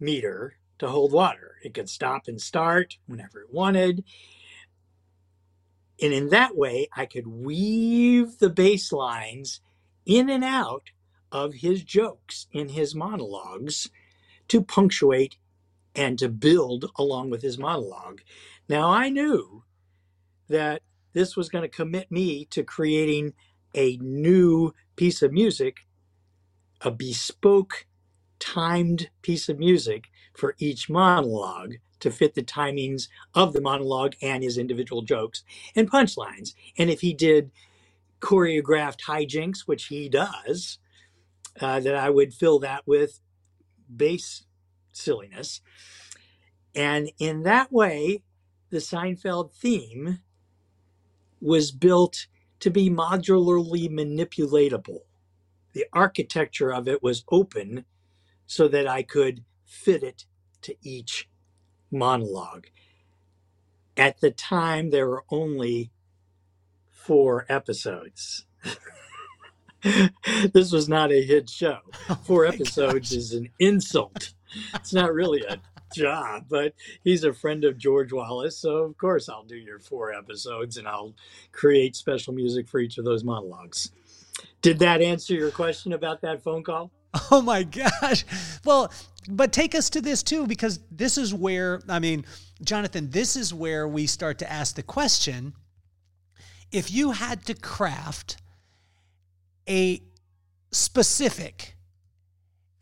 meter 0.00 0.56
to 0.78 0.88
hold 0.88 1.12
water. 1.12 1.56
It 1.62 1.74
could 1.74 1.88
stop 1.88 2.28
and 2.28 2.40
start 2.40 2.98
whenever 3.06 3.40
it 3.40 3.52
wanted. 3.52 4.04
And 6.02 6.12
in 6.12 6.28
that 6.30 6.56
way, 6.56 6.88
I 6.94 7.06
could 7.06 7.26
weave 7.26 8.38
the 8.38 8.50
bass 8.50 8.92
lines 8.92 9.60
in 10.04 10.28
and 10.28 10.44
out 10.44 10.90
of 11.32 11.54
his 11.54 11.82
jokes 11.82 12.46
in 12.52 12.70
his 12.70 12.94
monologues 12.94 13.90
to 14.48 14.62
punctuate 14.62 15.36
and 15.94 16.18
to 16.18 16.28
build 16.28 16.90
along 16.96 17.30
with 17.30 17.42
his 17.42 17.58
monologue. 17.58 18.20
Now, 18.68 18.90
I 18.90 19.08
knew 19.08 19.64
that 20.48 20.82
this 21.12 21.36
was 21.36 21.48
going 21.48 21.62
to 21.62 21.68
commit 21.68 22.10
me 22.10 22.44
to 22.46 22.62
creating 22.62 23.32
a 23.74 23.96
new 23.96 24.74
piece 24.96 25.22
of 25.22 25.32
music, 25.32 25.86
a 26.82 26.90
bespoke, 26.90 27.86
timed 28.38 29.10
piece 29.22 29.48
of 29.48 29.58
music 29.58 30.08
for 30.34 30.54
each 30.58 30.90
monologue 30.90 31.74
to 32.00 32.10
fit 32.10 32.34
the 32.34 32.42
timings 32.42 33.08
of 33.34 33.54
the 33.54 33.60
monologue 33.60 34.14
and 34.20 34.42
his 34.42 34.58
individual 34.58 35.02
jokes 35.02 35.42
and 35.74 35.90
punchlines. 35.90 36.54
And 36.76 36.90
if 36.90 37.00
he 37.00 37.14
did 37.14 37.50
choreographed 38.20 39.02
hijinks, 39.06 39.60
which 39.60 39.86
he 39.86 40.08
does, 40.08 40.78
uh, 41.60 41.80
that 41.80 41.94
I 41.94 42.10
would 42.10 42.34
fill 42.34 42.58
that 42.60 42.86
with 42.86 43.20
bass 43.94 44.44
silliness. 44.92 45.60
And 46.74 47.10
in 47.18 47.42
that 47.44 47.72
way, 47.72 48.22
the 48.70 48.78
Seinfeld 48.78 49.52
theme 49.52 50.20
was 51.40 51.72
built 51.72 52.26
to 52.60 52.70
be 52.70 52.90
modularly 52.90 53.88
manipulatable. 53.88 55.00
The 55.72 55.86
architecture 55.92 56.72
of 56.72 56.88
it 56.88 57.02
was 57.02 57.24
open 57.30 57.84
so 58.46 58.68
that 58.68 58.86
I 58.86 59.02
could 59.02 59.44
fit 59.64 60.02
it 60.02 60.26
to 60.62 60.74
each 60.82 61.28
monologue. 61.90 62.68
At 63.96 64.20
the 64.20 64.30
time, 64.30 64.90
there 64.90 65.08
were 65.08 65.24
only 65.30 65.90
four 66.90 67.46
episodes. 67.48 68.46
this 70.52 70.72
was 70.72 70.88
not 70.88 71.12
a 71.12 71.22
hit 71.22 71.48
show. 71.48 71.78
Oh 72.08 72.18
four 72.24 72.46
episodes 72.46 73.10
gosh. 73.10 73.18
is 73.18 73.32
an 73.32 73.48
insult. 73.58 74.34
It's 74.74 74.92
not 74.92 75.12
really 75.12 75.42
a 75.48 75.58
job, 75.94 76.44
but 76.48 76.74
he's 77.02 77.24
a 77.24 77.32
friend 77.32 77.64
of 77.64 77.78
George 77.78 78.12
Wallace. 78.12 78.58
So, 78.58 78.78
of 78.78 78.96
course, 78.96 79.28
I'll 79.28 79.44
do 79.44 79.56
your 79.56 79.78
four 79.78 80.12
episodes 80.12 80.76
and 80.76 80.86
I'll 80.86 81.14
create 81.52 81.96
special 81.96 82.32
music 82.32 82.68
for 82.68 82.78
each 82.78 82.98
of 82.98 83.04
those 83.04 83.24
monologues. 83.24 83.90
Did 84.62 84.78
that 84.80 85.02
answer 85.02 85.34
your 85.34 85.50
question 85.50 85.92
about 85.92 86.20
that 86.22 86.42
phone 86.42 86.62
call? 86.62 86.90
Oh 87.30 87.40
my 87.40 87.62
gosh. 87.62 88.24
Well, 88.64 88.92
but 89.28 89.52
take 89.52 89.74
us 89.74 89.90
to 89.90 90.00
this 90.00 90.22
too, 90.22 90.46
because 90.46 90.80
this 90.90 91.18
is 91.18 91.32
where, 91.32 91.80
I 91.88 91.98
mean, 91.98 92.24
Jonathan, 92.62 93.10
this 93.10 93.36
is 93.36 93.52
where 93.54 93.88
we 93.88 94.06
start 94.06 94.38
to 94.40 94.52
ask 94.52 94.76
the 94.76 94.82
question 94.82 95.54
if 96.72 96.90
you 96.90 97.12
had 97.12 97.44
to 97.46 97.54
craft 97.54 98.36
a 99.68 100.02
specific, 100.70 101.76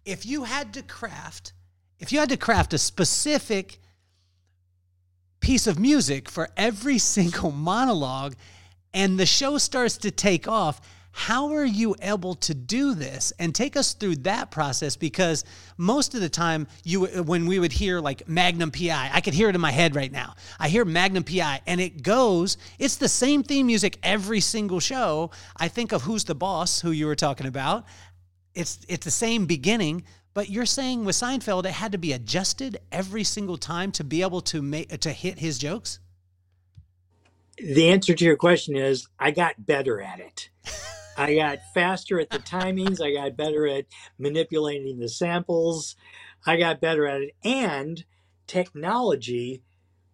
if 0.05 0.27
you 0.27 0.45
had 0.45 0.75
to 0.75 0.83
craft, 0.83 1.53
if 1.99 2.13
you 2.13 2.19
had 2.19 2.29
to 2.29 2.37
craft 2.37 2.75
a 2.75 2.79
specific 2.79 3.81
piece 5.41 5.67
of 5.67 5.79
music 5.79 6.31
for 6.31 6.49
every 6.57 6.99
single 7.15 7.51
monologue 7.51 8.35
and 8.93 9.19
the 9.19 9.27
show 9.27 9.59
starts 9.59 9.99
to 9.99 10.11
take 10.11 10.47
off, 10.47 10.81
how 11.17 11.55
are 11.55 11.65
you 11.65 11.95
able 12.03 12.35
to 12.35 12.55
do 12.55 12.93
this? 12.93 13.33
And 13.39 13.55
take 13.55 13.77
us 13.77 13.95
through 13.95 14.17
that 14.17 14.51
process 14.51 14.97
because 14.97 15.45
most 15.77 16.13
of 16.17 16.21
the 16.21 16.29
time, 16.29 16.67
you 16.83 17.07
when 17.23 17.47
we 17.47 17.61
would 17.61 17.73
hear 17.73 18.01
like 18.01 18.29
Magnum 18.29 18.73
PI, 18.73 19.11
I 19.13 19.21
could 19.21 19.33
hear 19.33 19.49
it 19.49 19.55
in 19.55 19.61
my 19.61 19.71
head 19.71 19.95
right 19.95 20.11
now. 20.11 20.35
I 20.59 20.69
hear 20.69 20.85
Magnum 20.85 21.23
PI, 21.23 21.61
and 21.69 21.81
it 21.81 22.03
goes. 22.03 22.59
It's 22.81 22.97
the 22.97 23.09
same 23.09 23.45
theme 23.45 23.69
music 23.69 23.97
every 24.03 24.41
single 24.41 24.81
show. 24.81 25.31
I 25.57 25.69
think 25.69 25.93
of 25.93 26.03
Who's 26.03 26.25
the 26.25 26.35
Boss, 26.35 26.81
who 26.81 26.91
you 26.91 27.07
were 27.07 27.15
talking 27.15 27.47
about. 27.47 27.85
It's 28.53 28.85
it's 28.89 29.05
the 29.05 29.13
same 29.13 29.47
beginning, 29.47 30.03
but 30.35 30.51
you're 30.51 30.67
saying 30.67 31.05
with 31.05 31.15
Seinfeld, 31.15 31.65
it 31.65 31.71
had 31.71 31.93
to 31.93 31.99
be 31.99 32.13
adjusted 32.13 32.79
every 32.91 33.23
single 33.23 33.57
time 33.57 33.93
to 33.93 34.05
be 34.05 34.23
able 34.23 34.41
to 34.43 34.61
make 34.61 34.99
to 34.99 35.13
hit 35.13 35.39
his 35.39 35.59
jokes. 35.59 36.01
The 37.57 37.91
answer 37.91 38.15
to 38.15 38.25
your 38.25 38.37
question 38.37 38.77
is 38.77 39.07
I 39.17 39.31
got 39.31 39.65
better 39.65 40.03
at 40.03 40.19
it. 40.19 40.51
I 41.17 41.37
got 41.37 41.61
faster 41.75 42.21
at 42.21 42.31
the 42.31 42.39
timings. 42.41 43.01
I 43.03 43.13
got 43.15 43.37
better 43.37 43.67
at 43.69 43.87
manipulating 44.19 44.99
the 45.01 45.09
samples. 45.09 45.97
I 46.47 46.57
got 46.59 46.81
better 46.81 47.07
at 47.07 47.23
it. 47.23 47.37
And 47.45 48.05
technology 48.47 49.63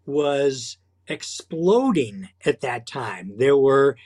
was 0.07 0.79
exploding 1.09 2.31
at 2.47 2.61
that 2.63 2.87
time. 2.87 3.35
There 3.39 3.57
were 3.57 3.97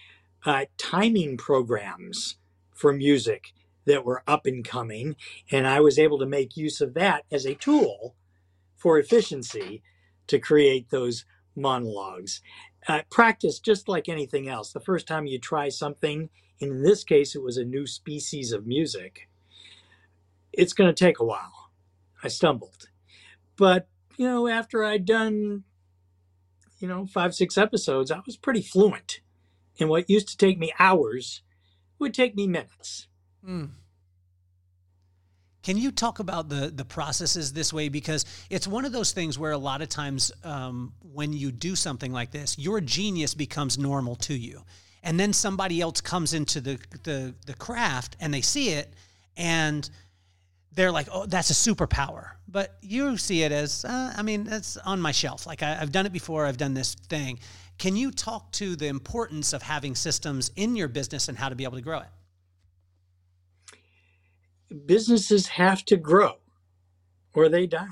uh, 0.44 0.66
timing 0.78 1.36
programs 1.38 2.36
for 2.74 2.92
music 2.92 3.52
that 3.86 4.04
were 4.04 4.22
up 4.26 4.46
and 4.46 4.64
coming. 4.64 5.16
And 5.50 5.66
I 5.66 5.80
was 5.80 5.98
able 5.98 6.18
to 6.20 6.26
make 6.26 6.56
use 6.56 6.80
of 6.80 6.94
that 6.94 7.24
as 7.32 7.46
a 7.46 7.54
tool 7.54 8.14
for 8.76 8.98
efficiency 8.98 9.82
to 10.28 10.38
create 10.38 10.90
those 10.90 11.24
monologues. 11.56 12.40
Uh, 12.88 13.02
practice 13.10 13.58
just 13.60 13.88
like 13.88 14.08
anything 14.08 14.48
else. 14.48 14.72
The 14.72 14.80
first 14.80 15.06
time 15.06 15.26
you 15.26 15.38
try 15.38 15.68
something, 15.70 16.30
in 16.60 16.82
this 16.82 17.04
case, 17.04 17.34
it 17.34 17.42
was 17.42 17.56
a 17.56 17.64
new 17.64 17.86
species 17.86 18.52
of 18.52 18.66
music. 18.66 19.28
It's 20.52 20.72
going 20.72 20.92
to 20.92 21.04
take 21.04 21.18
a 21.18 21.24
while. 21.24 21.70
I 22.22 22.28
stumbled. 22.28 22.88
But, 23.56 23.88
you 24.16 24.26
know, 24.26 24.48
after 24.48 24.84
I'd 24.84 25.04
done, 25.04 25.64
you 26.78 26.88
know, 26.88 27.06
five, 27.06 27.34
six 27.34 27.58
episodes, 27.58 28.10
I 28.10 28.20
was 28.24 28.36
pretty 28.36 28.62
fluent. 28.62 29.20
And 29.78 29.88
what 29.88 30.08
used 30.08 30.28
to 30.28 30.36
take 30.36 30.58
me 30.58 30.72
hours 30.78 31.42
would 31.98 32.14
take 32.14 32.36
me 32.36 32.46
minutes. 32.46 33.08
Mm. 33.46 33.70
Can 35.62 35.78
you 35.78 35.90
talk 35.90 36.18
about 36.18 36.50
the 36.50 36.70
the 36.72 36.84
processes 36.84 37.54
this 37.54 37.72
way 37.72 37.88
because 37.88 38.26
it's 38.50 38.68
one 38.68 38.84
of 38.84 38.92
those 38.92 39.12
things 39.12 39.38
where 39.38 39.52
a 39.52 39.58
lot 39.58 39.80
of 39.80 39.88
times 39.88 40.30
um, 40.44 40.92
when 41.00 41.32
you 41.32 41.50
do 41.50 41.74
something 41.74 42.12
like 42.12 42.30
this, 42.32 42.58
your 42.58 42.82
genius 42.82 43.32
becomes 43.32 43.78
normal 43.78 44.14
to 44.16 44.34
you 44.34 44.62
and 45.04 45.20
then 45.20 45.32
somebody 45.32 45.80
else 45.80 46.02
comes 46.02 46.34
into 46.34 46.60
the 46.60 46.80
the, 47.04 47.34
the 47.46 47.54
craft 47.54 48.16
and 48.20 48.34
they 48.34 48.42
see 48.42 48.70
it 48.70 48.94
and 49.36 49.90
they're 50.72 50.92
like, 50.92 51.08
oh, 51.12 51.26
that's 51.26 51.50
a 51.50 51.54
superpower. 51.54 52.32
But 52.48 52.76
you 52.82 53.16
see 53.18 53.44
it 53.44 53.52
as, 53.52 53.84
uh, 53.84 54.14
I 54.16 54.22
mean, 54.22 54.48
it's 54.50 54.76
on 54.78 55.00
my 55.00 55.12
shelf. 55.12 55.46
Like 55.46 55.62
I, 55.62 55.78
I've 55.80 55.92
done 55.92 56.06
it 56.06 56.12
before. 56.12 56.46
I've 56.46 56.58
done 56.58 56.74
this 56.74 56.94
thing. 56.94 57.40
Can 57.78 57.96
you 57.96 58.12
talk 58.12 58.52
to 58.54 58.76
the 58.76 58.88
importance 58.88 59.52
of 59.52 59.62
having 59.62 59.96
systems 59.96 60.50
in 60.56 60.76
your 60.76 60.88
business 60.88 61.28
and 61.28 61.38
how 61.38 61.48
to 61.50 61.56
be 61.56 61.64
able 61.64 61.76
to 61.76 61.82
grow 61.82 62.00
it? 62.00 62.08
businesses 64.86 65.48
have 65.48 65.84
to 65.86 65.96
grow 65.96 66.34
or 67.34 67.48
they 67.48 67.66
die. 67.66 67.88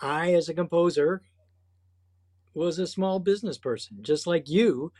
I, 0.00 0.34
as 0.34 0.48
a 0.48 0.54
composer, 0.54 1.22
was 2.54 2.78
a 2.78 2.86
small 2.86 3.18
business 3.18 3.58
person, 3.58 3.98
just 4.02 4.26
like 4.26 4.48
you 4.48 4.92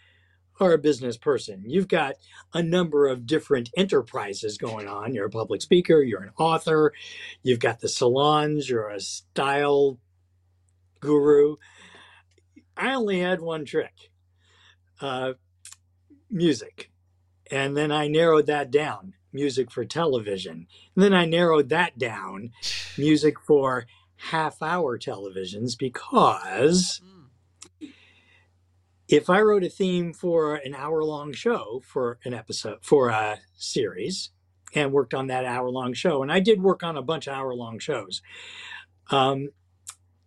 are 0.62 0.72
a 0.72 0.78
business 0.78 1.16
person. 1.16 1.64
You've 1.66 1.88
got 1.88 2.14
a 2.54 2.62
number 2.62 3.06
of 3.08 3.26
different 3.26 3.70
enterprises 3.76 4.56
going 4.58 4.88
on. 4.88 5.14
You're 5.14 5.26
a 5.26 5.30
public 5.30 5.62
speaker, 5.62 6.02
you're 6.02 6.22
an 6.22 6.32
author, 6.38 6.92
you've 7.42 7.60
got 7.60 7.80
the 7.80 7.88
salons, 7.88 8.68
you're 8.70 8.88
a 8.88 9.00
style 9.00 9.98
guru. 11.00 11.56
I 12.76 12.94
only 12.94 13.20
had 13.20 13.40
one 13.40 13.64
trick 13.64 13.92
uh, 15.00 15.34
music. 16.30 16.90
And 17.50 17.76
then 17.76 17.92
I 17.92 18.08
narrowed 18.08 18.46
that 18.46 18.70
down 18.70 19.14
music 19.32 19.70
for 19.70 19.84
television. 19.84 20.66
And 20.94 21.04
then 21.04 21.12
I 21.12 21.26
narrowed 21.26 21.68
that 21.70 21.98
down 21.98 22.52
music 22.96 23.40
for 23.40 23.86
half 24.30 24.62
hour 24.62 24.98
televisions 24.98 25.76
because 25.76 27.02
if 29.12 29.28
I 29.28 29.42
wrote 29.42 29.62
a 29.62 29.68
theme 29.68 30.14
for 30.14 30.54
an 30.54 30.74
hour 30.74 31.04
long 31.04 31.34
show 31.34 31.82
for 31.86 32.18
an 32.24 32.32
episode, 32.32 32.78
for 32.80 33.10
a 33.10 33.40
series, 33.54 34.30
and 34.74 34.90
worked 34.90 35.12
on 35.12 35.26
that 35.26 35.44
hour 35.44 35.68
long 35.68 35.92
show, 35.92 36.22
and 36.22 36.32
I 36.32 36.40
did 36.40 36.62
work 36.62 36.82
on 36.82 36.96
a 36.96 37.02
bunch 37.02 37.26
of 37.26 37.34
hour 37.34 37.54
long 37.54 37.78
shows, 37.78 38.22
um, 39.10 39.50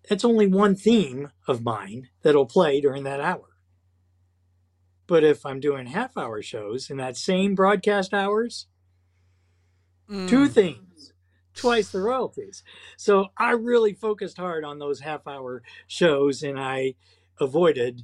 it's 0.03 0.23
only 0.23 0.45
one 0.45 0.75
theme 0.75 1.31
of 1.47 1.63
mine 1.63 2.09
that'll 2.21 2.45
play 2.45 2.79
during 2.79 3.03
that 3.05 3.19
hour. 3.19 3.57
But 5.07 5.23
if 5.23 5.47
I'm 5.47 5.59
doing 5.59 5.87
half 5.87 6.15
hour 6.15 6.43
shows 6.43 6.91
in 6.91 6.97
that 6.97 7.17
same 7.17 7.55
broadcast 7.55 8.13
hours, 8.13 8.67
mm. 10.07 10.29
two 10.29 10.47
themes, 10.47 11.11
twice 11.55 11.89
the 11.89 12.01
royalties. 12.01 12.61
So 12.97 13.29
I 13.35 13.53
really 13.53 13.93
focused 13.93 14.37
hard 14.37 14.63
on 14.63 14.77
those 14.77 14.99
half 14.99 15.25
hour 15.25 15.63
shows 15.87 16.43
and 16.43 16.59
I 16.59 16.93
avoided 17.39 18.03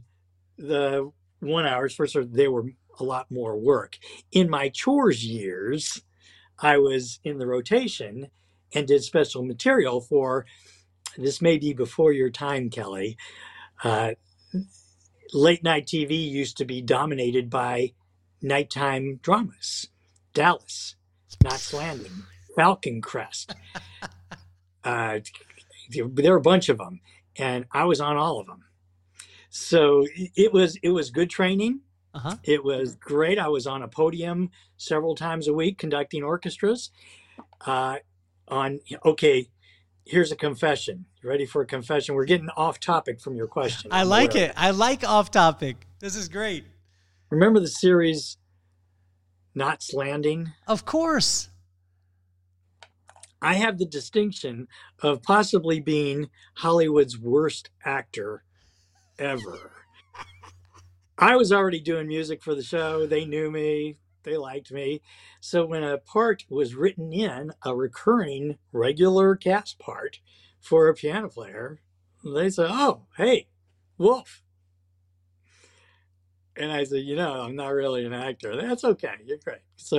the 0.61 1.11
one 1.39 1.65
hours 1.65 1.93
sure 1.93 2.23
they 2.23 2.47
were 2.47 2.65
a 2.99 3.03
lot 3.03 3.31
more 3.31 3.57
work. 3.57 3.97
In 4.31 4.49
my 4.49 4.69
chores 4.69 5.25
years, 5.25 6.01
I 6.59 6.77
was 6.77 7.19
in 7.23 7.39
the 7.39 7.47
rotation 7.47 8.27
and 8.73 8.87
did 8.87 9.03
special 9.03 9.43
material 9.43 10.01
for 10.01 10.45
this 11.17 11.41
may 11.41 11.57
be 11.57 11.73
before 11.73 12.13
your 12.13 12.29
time, 12.29 12.69
Kelly. 12.69 13.17
Uh, 13.83 14.11
late 15.33 15.63
night 15.63 15.87
TV 15.87 16.29
used 16.29 16.57
to 16.57 16.65
be 16.65 16.81
dominated 16.81 17.49
by 17.49 17.93
nighttime 18.41 19.19
dramas. 19.21 19.87
Dallas, 20.33 20.95
Knots 21.43 21.73
Landing, 21.73 22.23
Falcon 22.55 23.01
Crest. 23.01 23.55
Uh, 24.83 25.19
there 25.91 26.31
were 26.31 26.37
a 26.37 26.41
bunch 26.41 26.67
of 26.67 26.79
them, 26.79 27.01
and 27.37 27.65
I 27.71 27.83
was 27.83 28.01
on 28.01 28.17
all 28.17 28.39
of 28.39 28.47
them 28.47 28.63
so 29.51 30.07
it 30.15 30.53
was 30.53 30.77
it 30.81 30.89
was 30.89 31.11
good 31.11 31.29
training. 31.29 31.81
Uh-huh. 32.13 32.37
It 32.43 32.63
was 32.63 32.95
great. 32.95 33.37
I 33.37 33.49
was 33.49 33.67
on 33.67 33.83
a 33.83 33.87
podium 33.87 34.49
several 34.77 35.13
times 35.13 35.47
a 35.49 35.53
week 35.53 35.77
conducting 35.77 36.23
orchestras. 36.23 36.89
Uh, 37.65 37.97
on 38.47 38.79
okay, 39.05 39.49
here's 40.05 40.31
a 40.31 40.37
confession. 40.37 41.05
You 41.21 41.29
ready 41.29 41.45
for 41.45 41.61
a 41.61 41.65
confession? 41.65 42.15
We're 42.15 42.25
getting 42.25 42.49
off 42.55 42.79
topic 42.79 43.19
from 43.19 43.35
your 43.35 43.47
question. 43.47 43.91
I 43.91 44.03
like 44.03 44.35
it. 44.35 44.53
I 44.55 44.71
like 44.71 45.07
off 45.07 45.31
topic. 45.31 45.85
This 45.99 46.15
is 46.15 46.29
great. 46.29 46.63
Remember 47.29 47.59
the 47.59 47.67
series 47.67 48.37
Knots 49.53 49.93
Landing? 49.93 50.53
Of 50.65 50.85
course. 50.85 51.49
I 53.41 53.55
have 53.55 53.79
the 53.79 53.85
distinction 53.85 54.69
of 55.01 55.21
possibly 55.23 55.81
being 55.81 56.29
Hollywood's 56.55 57.17
worst 57.19 57.69
actor 57.83 58.43
ever. 59.19 59.71
I 61.17 61.35
was 61.35 61.51
already 61.51 61.79
doing 61.79 62.07
music 62.07 62.41
for 62.41 62.55
the 62.55 62.63
show. 62.63 63.05
They 63.05 63.25
knew 63.25 63.51
me, 63.51 63.97
they 64.23 64.37
liked 64.37 64.71
me. 64.71 65.01
So 65.39 65.65
when 65.65 65.83
a 65.83 65.97
part 65.97 66.45
was 66.49 66.75
written 66.75 67.13
in, 67.13 67.51
a 67.63 67.75
recurring 67.75 68.57
regular 68.71 69.35
cast 69.35 69.79
part 69.79 70.19
for 70.59 70.87
a 70.87 70.93
piano 70.93 71.29
player, 71.29 71.79
they 72.23 72.49
said, 72.49 72.67
Oh, 72.69 73.07
hey, 73.17 73.47
Wolff. 73.97 74.43
And 76.55 76.71
I 76.71 76.83
said, 76.83 77.03
You 77.03 77.15
know, 77.15 77.41
I'm 77.41 77.55
not 77.55 77.69
really 77.69 78.05
an 78.05 78.13
actor. 78.13 78.55
That's 78.55 78.83
okay. 78.83 79.15
You're 79.25 79.37
great. 79.43 79.59
So 79.75 79.97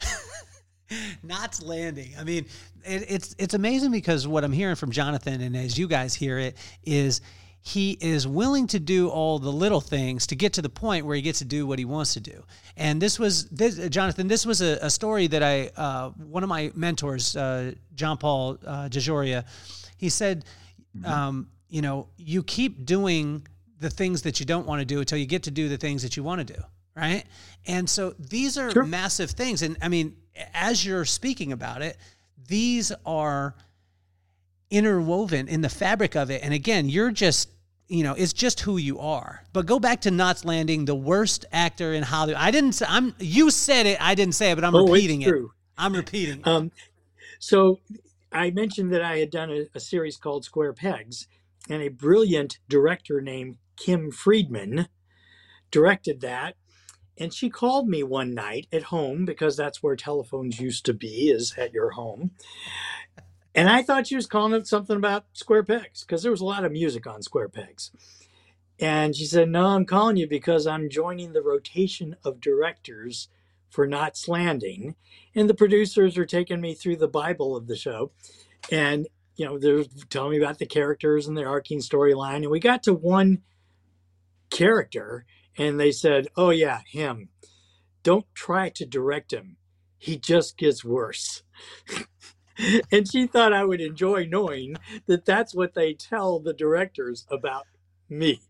Knots 1.22 1.62
Landing. 1.62 2.14
I 2.18 2.24
mean, 2.24 2.46
it, 2.84 3.04
it's 3.08 3.34
it's 3.38 3.54
amazing 3.54 3.90
because 3.90 4.26
what 4.26 4.44
I'm 4.44 4.52
hearing 4.52 4.76
from 4.76 4.90
Jonathan 4.90 5.40
and 5.40 5.56
as 5.56 5.78
you 5.78 5.88
guys 5.88 6.14
hear 6.14 6.38
it 6.38 6.56
is 6.84 7.20
he 7.64 7.96
is 8.00 8.26
willing 8.26 8.66
to 8.66 8.80
do 8.80 9.08
all 9.08 9.38
the 9.38 9.52
little 9.52 9.80
things 9.80 10.26
to 10.26 10.36
get 10.36 10.52
to 10.54 10.62
the 10.62 10.68
point 10.68 11.06
where 11.06 11.14
he 11.14 11.22
gets 11.22 11.38
to 11.38 11.44
do 11.44 11.64
what 11.64 11.78
he 11.78 11.84
wants 11.84 12.12
to 12.14 12.20
do. 12.20 12.42
And 12.76 13.00
this 13.00 13.20
was, 13.20 13.48
this, 13.50 13.78
Jonathan, 13.88 14.26
this 14.26 14.44
was 14.44 14.60
a, 14.60 14.78
a 14.82 14.90
story 14.90 15.28
that 15.28 15.44
I, 15.44 15.70
uh, 15.76 16.10
one 16.10 16.42
of 16.42 16.48
my 16.48 16.72
mentors, 16.74 17.36
uh, 17.36 17.72
John 17.94 18.18
Paul 18.18 18.58
uh, 18.66 18.88
DeJoria, 18.88 19.44
he 19.96 20.08
said, 20.08 20.44
mm-hmm. 20.96 21.06
um, 21.10 21.48
you 21.68 21.82
know, 21.82 22.08
you 22.16 22.42
keep 22.42 22.84
doing 22.84 23.46
the 23.78 23.90
things 23.90 24.22
that 24.22 24.40
you 24.40 24.46
don't 24.46 24.66
want 24.66 24.80
to 24.80 24.84
do 24.84 24.98
until 24.98 25.18
you 25.18 25.26
get 25.26 25.44
to 25.44 25.52
do 25.52 25.68
the 25.68 25.76
things 25.76 26.02
that 26.02 26.16
you 26.16 26.24
want 26.24 26.46
to 26.46 26.54
do. 26.54 26.60
Right. 26.96 27.24
And 27.66 27.88
so 27.88 28.14
these 28.18 28.58
are 28.58 28.70
sure. 28.72 28.84
massive 28.84 29.30
things. 29.30 29.62
And 29.62 29.76
I 29.80 29.88
mean, 29.88 30.16
as 30.52 30.84
you're 30.84 31.04
speaking 31.04 31.52
about 31.52 31.80
it, 31.80 31.96
these 32.48 32.92
are 33.06 33.54
interwoven 34.68 35.48
in 35.48 35.60
the 35.60 35.68
fabric 35.68 36.16
of 36.16 36.30
it. 36.30 36.42
And 36.42 36.52
again, 36.52 36.88
you're 36.88 37.10
just 37.10 37.48
you 37.92 38.02
know, 38.02 38.14
it's 38.14 38.32
just 38.32 38.60
who 38.60 38.78
you 38.78 38.98
are. 38.98 39.44
But 39.52 39.66
go 39.66 39.78
back 39.78 40.00
to 40.02 40.10
Knots 40.10 40.46
Landing, 40.46 40.86
the 40.86 40.94
worst 40.94 41.44
actor 41.52 41.92
in 41.92 42.02
Hollywood. 42.02 42.40
I 42.40 42.50
didn't. 42.50 42.72
Say, 42.72 42.86
I'm. 42.88 43.14
You 43.18 43.50
said 43.50 43.86
it. 43.86 44.00
I 44.00 44.14
didn't 44.14 44.34
say 44.34 44.50
it, 44.50 44.54
but 44.54 44.64
I'm 44.64 44.74
oh, 44.74 44.86
repeating 44.86 45.22
it. 45.22 45.34
I'm 45.76 45.94
repeating. 45.94 46.40
Um, 46.44 46.72
so 47.38 47.80
I 48.32 48.50
mentioned 48.50 48.92
that 48.92 49.02
I 49.02 49.18
had 49.18 49.30
done 49.30 49.50
a, 49.50 49.66
a, 49.74 49.80
series 49.80 50.16
called 50.16 50.44
Square 50.44 50.74
Pegs, 50.74 51.26
and 51.68 51.82
a 51.82 51.88
brilliant 51.88 52.58
director 52.68 53.20
named 53.20 53.58
Kim 53.76 54.10
Friedman 54.10 54.88
directed 55.70 56.20
that. 56.22 56.56
And 57.18 57.32
she 57.34 57.50
called 57.50 57.88
me 57.88 58.02
one 58.02 58.32
night 58.32 58.68
at 58.72 58.84
home 58.84 59.26
because 59.26 59.54
that's 59.54 59.82
where 59.82 59.96
telephones 59.96 60.58
used 60.58 60.86
to 60.86 60.94
be, 60.94 61.28
is 61.28 61.54
at 61.58 61.74
your 61.74 61.90
home. 61.90 62.30
And 63.54 63.68
I 63.68 63.82
thought 63.82 64.06
she 64.06 64.16
was 64.16 64.26
calling 64.26 64.54
it 64.54 64.66
something 64.66 64.96
about 64.96 65.26
square 65.32 65.62
pegs 65.62 66.04
because 66.04 66.22
there 66.22 66.30
was 66.30 66.40
a 66.40 66.46
lot 66.46 66.64
of 66.64 66.72
music 66.72 67.06
on 67.06 67.22
square 67.22 67.48
pegs. 67.48 67.90
And 68.80 69.14
she 69.14 69.26
said, 69.26 69.48
No, 69.48 69.66
I'm 69.66 69.84
calling 69.84 70.16
you 70.16 70.26
because 70.26 70.66
I'm 70.66 70.88
joining 70.88 71.32
the 71.32 71.42
rotation 71.42 72.16
of 72.24 72.40
directors 72.40 73.28
for 73.68 73.86
Knots 73.86 74.26
Landing. 74.26 74.96
And 75.34 75.48
the 75.48 75.54
producers 75.54 76.16
are 76.16 76.26
taking 76.26 76.60
me 76.60 76.74
through 76.74 76.96
the 76.96 77.08
Bible 77.08 77.54
of 77.54 77.66
the 77.66 77.76
show. 77.76 78.12
And, 78.70 79.06
you 79.36 79.44
know, 79.44 79.58
they're 79.58 79.84
telling 80.08 80.32
me 80.32 80.38
about 80.38 80.58
the 80.58 80.66
characters 80.66 81.26
and 81.26 81.36
the 81.36 81.44
arcing 81.44 81.80
storyline. 81.80 82.36
And 82.36 82.50
we 82.50 82.60
got 82.60 82.82
to 82.84 82.94
one 82.94 83.42
character 84.50 85.26
and 85.58 85.78
they 85.78 85.92
said, 85.92 86.28
Oh, 86.36 86.50
yeah, 86.50 86.80
him. 86.86 87.28
Don't 88.02 88.26
try 88.34 88.70
to 88.70 88.86
direct 88.86 89.32
him. 89.32 89.56
He 89.98 90.16
just 90.18 90.56
gets 90.56 90.84
worse. 90.84 91.42
and 92.92 93.10
she 93.10 93.26
thought 93.26 93.52
I 93.52 93.64
would 93.64 93.80
enjoy 93.80 94.26
knowing 94.26 94.76
that 95.06 95.24
that's 95.24 95.54
what 95.54 95.74
they 95.74 95.94
tell 95.94 96.40
the 96.40 96.54
directors 96.54 97.26
about 97.30 97.66
me. 98.08 98.42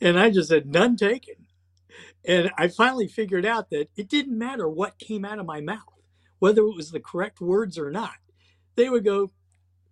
And 0.00 0.18
I 0.18 0.30
just 0.30 0.50
said, 0.50 0.66
none 0.66 0.96
taken. 0.96 1.36
And 2.26 2.50
I 2.58 2.68
finally 2.68 3.08
figured 3.08 3.46
out 3.46 3.70
that 3.70 3.88
it 3.96 4.08
didn't 4.08 4.38
matter 4.38 4.68
what 4.68 4.98
came 4.98 5.24
out 5.24 5.38
of 5.40 5.46
my 5.46 5.60
mouth, 5.60 6.02
whether 6.40 6.62
it 6.62 6.76
was 6.76 6.92
the 6.92 7.00
correct 7.00 7.40
words 7.40 7.78
or 7.78 7.90
not. 7.90 8.14
They 8.76 8.88
would 8.90 9.04
go, 9.04 9.30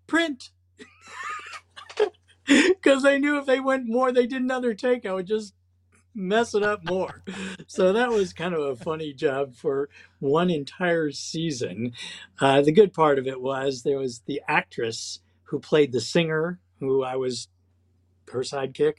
print. 0.06 0.50
Because 2.46 3.02
they 3.04 3.18
knew 3.18 3.38
if 3.38 3.46
they 3.46 3.60
went 3.60 3.86
more, 3.88 4.12
they 4.12 4.26
did 4.26 4.42
another 4.42 4.74
take, 4.74 5.06
I 5.06 5.14
would 5.14 5.26
just 5.26 5.54
mess 6.14 6.54
it 6.54 6.62
up 6.62 6.84
more. 6.84 7.22
so 7.66 7.92
that 7.92 8.10
was 8.10 8.32
kind 8.32 8.54
of 8.54 8.60
a 8.62 8.76
funny 8.76 9.12
job 9.12 9.54
for 9.54 9.88
one 10.20 10.50
entire 10.50 11.10
season. 11.10 11.92
Uh, 12.40 12.62
the 12.62 12.72
good 12.72 12.92
part 12.92 13.18
of 13.18 13.26
it 13.26 13.40
was 13.40 13.82
there 13.82 13.98
was 13.98 14.20
the 14.26 14.40
actress 14.48 15.20
who 15.44 15.58
played 15.58 15.92
the 15.92 16.00
singer, 16.00 16.60
who 16.80 17.02
I 17.02 17.16
was 17.16 17.48
her 18.30 18.40
sidekick, 18.40 18.98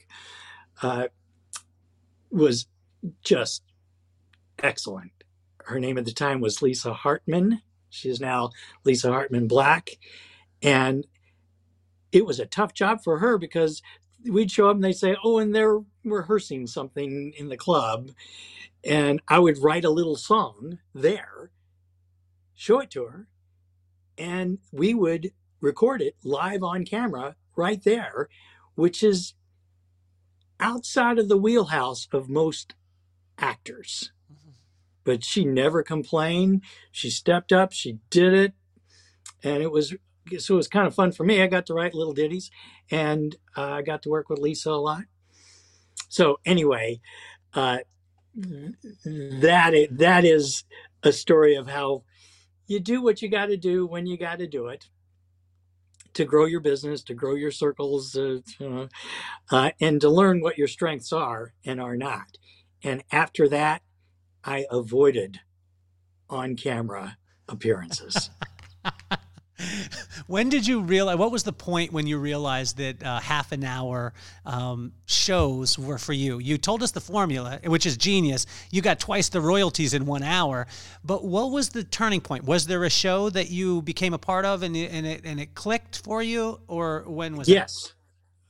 uh, 0.82 1.08
was 2.30 2.66
just 3.22 3.62
excellent. 4.62 5.12
Her 5.64 5.80
name 5.80 5.98
at 5.98 6.04
the 6.04 6.12
time 6.12 6.40
was 6.40 6.62
Lisa 6.62 6.92
Hartman. 6.92 7.62
She 7.90 8.08
is 8.08 8.20
now 8.20 8.50
Lisa 8.84 9.10
Hartman 9.10 9.48
Black. 9.48 9.90
And 10.62 11.06
it 12.12 12.24
was 12.24 12.38
a 12.40 12.46
tough 12.46 12.72
job 12.72 13.02
for 13.02 13.18
her 13.18 13.36
because 13.38 13.82
we'd 14.24 14.50
show 14.50 14.68
up 14.68 14.76
and 14.76 14.84
they'd 14.84 14.92
say, 14.92 15.16
"Oh, 15.22 15.38
and 15.38 15.54
they're 15.54 15.80
rehearsing 16.04 16.66
something 16.66 17.32
in 17.36 17.48
the 17.48 17.56
club," 17.56 18.10
and 18.84 19.20
I 19.28 19.38
would 19.38 19.58
write 19.58 19.84
a 19.84 19.90
little 19.90 20.16
song 20.16 20.78
there, 20.94 21.50
show 22.54 22.80
it 22.80 22.90
to 22.92 23.04
her, 23.04 23.28
and 24.18 24.58
we 24.72 24.94
would 24.94 25.32
record 25.60 26.02
it 26.02 26.16
live 26.22 26.62
on 26.62 26.84
camera 26.84 27.36
right 27.56 27.82
there, 27.82 28.28
which 28.74 29.02
is 29.02 29.34
outside 30.60 31.18
of 31.18 31.28
the 31.28 31.36
wheelhouse 31.36 32.08
of 32.12 32.28
most 32.28 32.74
actors. 33.38 34.12
But 35.04 35.22
she 35.24 35.44
never 35.44 35.82
complained. 35.82 36.62
She 36.90 37.10
stepped 37.10 37.52
up, 37.52 37.72
she 37.72 38.00
did 38.10 38.32
it, 38.32 38.54
and 39.42 39.62
it 39.62 39.70
was 39.70 39.94
so 40.38 40.54
it 40.54 40.56
was 40.56 40.68
kind 40.68 40.86
of 40.86 40.94
fun 40.94 41.12
for 41.12 41.24
me. 41.24 41.40
I 41.40 41.46
got 41.46 41.66
to 41.66 41.74
write 41.74 41.94
little 41.94 42.12
ditties, 42.12 42.50
and 42.90 43.34
uh, 43.56 43.72
I 43.72 43.82
got 43.82 44.02
to 44.02 44.10
work 44.10 44.28
with 44.28 44.38
Lisa 44.38 44.70
a 44.70 44.72
lot. 44.72 45.04
So 46.08 46.38
anyway, 46.44 47.00
uh, 47.54 47.78
that 48.34 49.74
is, 49.74 49.88
that 49.92 50.24
is 50.24 50.64
a 51.02 51.12
story 51.12 51.56
of 51.56 51.68
how 51.68 52.04
you 52.66 52.80
do 52.80 53.02
what 53.02 53.22
you 53.22 53.28
got 53.28 53.46
to 53.46 53.56
do 53.56 53.86
when 53.86 54.06
you 54.06 54.16
got 54.18 54.38
to 54.38 54.46
do 54.46 54.68
it 54.68 54.88
to 56.14 56.24
grow 56.24 56.46
your 56.46 56.60
business, 56.60 57.02
to 57.02 57.14
grow 57.14 57.34
your 57.34 57.50
circles, 57.50 58.16
uh, 58.16 58.38
uh, 59.50 59.70
and 59.80 60.00
to 60.00 60.08
learn 60.08 60.40
what 60.40 60.56
your 60.56 60.68
strengths 60.68 61.12
are 61.12 61.52
and 61.64 61.80
are 61.80 61.96
not. 61.96 62.38
And 62.82 63.04
after 63.12 63.48
that, 63.50 63.82
I 64.42 64.66
avoided 64.70 65.40
on 66.30 66.56
camera 66.56 67.18
appearances. 67.48 68.30
when 70.26 70.48
did 70.48 70.66
you 70.66 70.80
realize 70.80 71.16
what 71.16 71.32
was 71.32 71.42
the 71.42 71.52
point 71.52 71.92
when 71.92 72.06
you 72.06 72.18
realized 72.18 72.76
that 72.76 73.02
uh, 73.02 73.20
half 73.20 73.52
an 73.52 73.64
hour 73.64 74.12
um, 74.44 74.92
shows 75.06 75.78
were 75.78 75.98
for 75.98 76.12
you? 76.12 76.38
You 76.38 76.58
told 76.58 76.82
us 76.82 76.90
the 76.92 77.00
formula 77.00 77.60
which 77.64 77.86
is 77.86 77.96
genius. 77.96 78.46
You 78.70 78.82
got 78.82 79.00
twice 79.00 79.28
the 79.28 79.40
royalties 79.40 79.94
in 79.94 80.06
one 80.06 80.22
hour. 80.22 80.66
But 81.04 81.24
what 81.24 81.50
was 81.50 81.70
the 81.70 81.84
turning 81.84 82.20
point? 82.20 82.44
Was 82.44 82.66
there 82.66 82.84
a 82.84 82.90
show 82.90 83.30
that 83.30 83.50
you 83.50 83.82
became 83.82 84.14
a 84.14 84.18
part 84.18 84.44
of 84.44 84.62
and 84.62 84.76
it, 84.76 84.90
and 84.92 85.06
it, 85.06 85.22
and 85.24 85.40
it 85.40 85.54
clicked 85.54 86.02
for 86.02 86.22
you 86.22 86.60
or 86.68 87.04
when 87.06 87.36
was 87.36 87.48
yes. 87.48 87.72
That? 87.82 87.92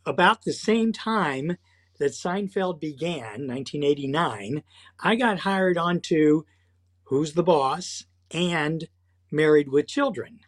about 0.07 0.43
the 0.43 0.53
same 0.53 0.93
time 0.93 1.57
that 1.99 2.13
seinfeld 2.13 2.81
began 2.81 3.47
1989 3.47 4.63
i 5.01 5.17
got 5.17 5.41
hired 5.41 5.77
onto 5.77 6.45
who's 7.05 7.35
the 7.35 7.43
boss 7.43 8.05
and 8.31 8.89
married 9.31 9.69
with 9.69 9.89
children 9.89 10.39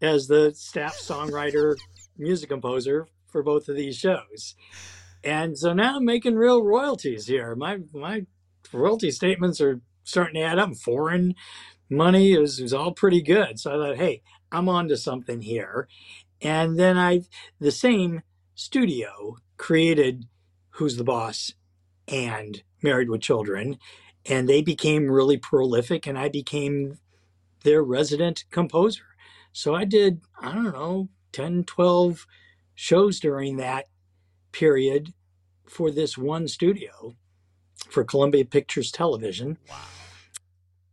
as 0.00 0.28
the 0.28 0.52
staff 0.54 0.96
songwriter, 0.98 1.76
music 2.16 2.48
composer 2.50 3.08
for 3.28 3.42
both 3.42 3.68
of 3.68 3.76
these 3.76 3.96
shows. 3.96 4.54
And 5.24 5.58
so 5.58 5.72
now 5.72 5.96
I'm 5.96 6.04
making 6.04 6.36
real 6.36 6.62
royalties 6.62 7.26
here. 7.26 7.54
My 7.54 7.80
my 7.92 8.26
royalty 8.72 9.10
statements 9.10 9.60
are 9.60 9.80
starting 10.04 10.34
to 10.34 10.42
add 10.42 10.58
up. 10.58 10.74
Foreign 10.76 11.34
money 11.90 12.32
is, 12.32 12.60
is 12.60 12.72
all 12.72 12.92
pretty 12.92 13.22
good. 13.22 13.58
So 13.58 13.70
I 13.72 13.88
thought, 13.88 13.96
hey, 13.96 14.22
I'm 14.52 14.68
on 14.68 14.88
to 14.88 14.96
something 14.96 15.42
here. 15.42 15.88
And 16.40 16.78
then 16.78 16.96
I 16.96 17.22
the 17.60 17.72
same 17.72 18.22
studio 18.54 19.36
created 19.56 20.26
Who's 20.70 20.96
the 20.96 21.04
Boss 21.04 21.52
and 22.06 22.62
Married 22.82 23.10
with 23.10 23.20
Children. 23.20 23.78
And 24.26 24.48
they 24.48 24.62
became 24.62 25.10
really 25.10 25.38
prolific 25.38 26.06
and 26.06 26.18
I 26.18 26.28
became 26.28 26.98
their 27.64 27.82
resident 27.82 28.44
composer. 28.50 29.04
So 29.58 29.74
I 29.74 29.84
did, 29.84 30.20
I 30.40 30.54
don't 30.54 30.72
know, 30.72 31.08
10, 31.32 31.64
12 31.64 32.28
shows 32.76 33.18
during 33.18 33.56
that 33.56 33.86
period 34.52 35.12
for 35.66 35.90
this 35.90 36.16
one 36.16 36.46
studio 36.46 37.16
for 37.90 38.04
Columbia 38.04 38.44
Pictures 38.44 38.92
Television. 38.92 39.58
Wow. 39.68 39.74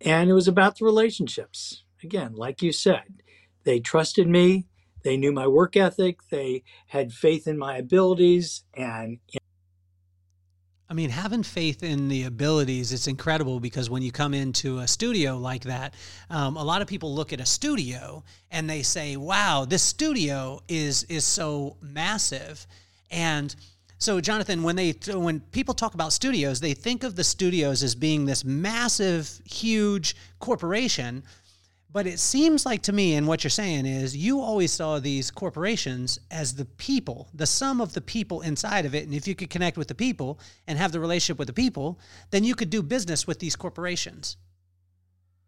And 0.02 0.32
it 0.32 0.34
was 0.34 0.48
about 0.48 0.80
the 0.80 0.86
relationships. 0.86 1.84
Again, 2.04 2.34
like 2.34 2.64
you 2.64 2.72
said, 2.72 3.22
they 3.66 3.80
trusted 3.80 4.28
me. 4.28 4.66
They 5.04 5.16
knew 5.16 5.32
my 5.32 5.46
work 5.46 5.78
ethic. 5.78 6.22
They 6.32 6.64
had 6.88 7.14
faith 7.14 7.48
in 7.48 7.60
my 7.60 7.78
abilities. 7.78 8.64
And 8.74 9.20
I 10.88 10.94
mean, 10.94 11.10
having 11.10 11.42
faith 11.42 11.82
in 11.82 12.10
the 12.10 12.24
abilities, 12.24 12.94
it's 12.94 13.08
incredible 13.08 13.60
because 13.60 13.90
when 13.90 14.04
you 14.04 14.12
come 14.12 14.36
into 14.36 14.80
a 14.80 14.88
studio 14.88 15.38
like 15.38 15.64
that, 15.64 15.96
um, 16.30 16.58
a 16.58 16.64
lot 16.64 16.84
of 16.84 16.88
people 16.88 17.16
look 17.16 17.34
at 17.34 17.40
a 17.40 17.46
studio 17.46 18.24
and 18.52 18.70
they 18.70 18.84
say, 18.84 19.18
wow, 19.18 19.66
this 19.68 19.82
studio 19.82 20.62
is, 20.68 21.04
is 21.06 21.26
so 21.26 21.78
massive. 21.82 22.68
And 23.10 23.56
so, 23.98 24.22
Jonathan, 24.22 24.62
when 24.62 24.76
they 24.76 24.94
when 25.08 25.40
people 25.40 25.74
talk 25.74 25.94
about 25.94 26.12
studios, 26.14 26.60
they 26.60 26.74
think 26.74 27.04
of 27.04 27.16
the 27.16 27.24
studios 27.24 27.82
as 27.82 27.96
being 27.96 28.26
this 28.26 28.44
massive, 28.44 29.42
huge 29.46 30.16
corporation. 30.40 31.24
But 31.96 32.08
it 32.08 32.20
seems 32.20 32.66
like 32.66 32.82
to 32.82 32.92
me, 32.92 33.14
and 33.14 33.26
what 33.26 33.46
you're 33.46 33.50
saying 33.50 33.86
is, 33.86 34.18
you 34.18 34.42
always 34.42 34.74
saw 34.74 35.00
these 35.00 35.32
corporations 35.32 36.20
as 36.30 36.56
the 36.56 36.66
people, 36.66 37.30
the 37.34 37.46
sum 37.46 37.80
of 37.80 37.94
the 37.94 38.02
people 38.02 38.42
inside 38.42 38.86
of 38.86 38.94
it. 38.94 39.06
And 39.06 39.14
if 39.14 39.30
you 39.30 39.34
could 39.34 39.50
connect 39.50 39.78
with 39.78 39.88
the 39.88 39.96
people 39.96 40.38
and 40.68 40.78
have 40.78 40.92
the 40.92 41.00
relationship 41.00 41.40
with 41.40 41.48
the 41.48 41.54
people, 41.54 41.98
then 42.32 42.44
you 42.44 42.54
could 42.54 42.70
do 42.70 42.84
business 42.84 43.26
with 43.26 43.40
these 43.40 43.56
corporations. 43.56 44.36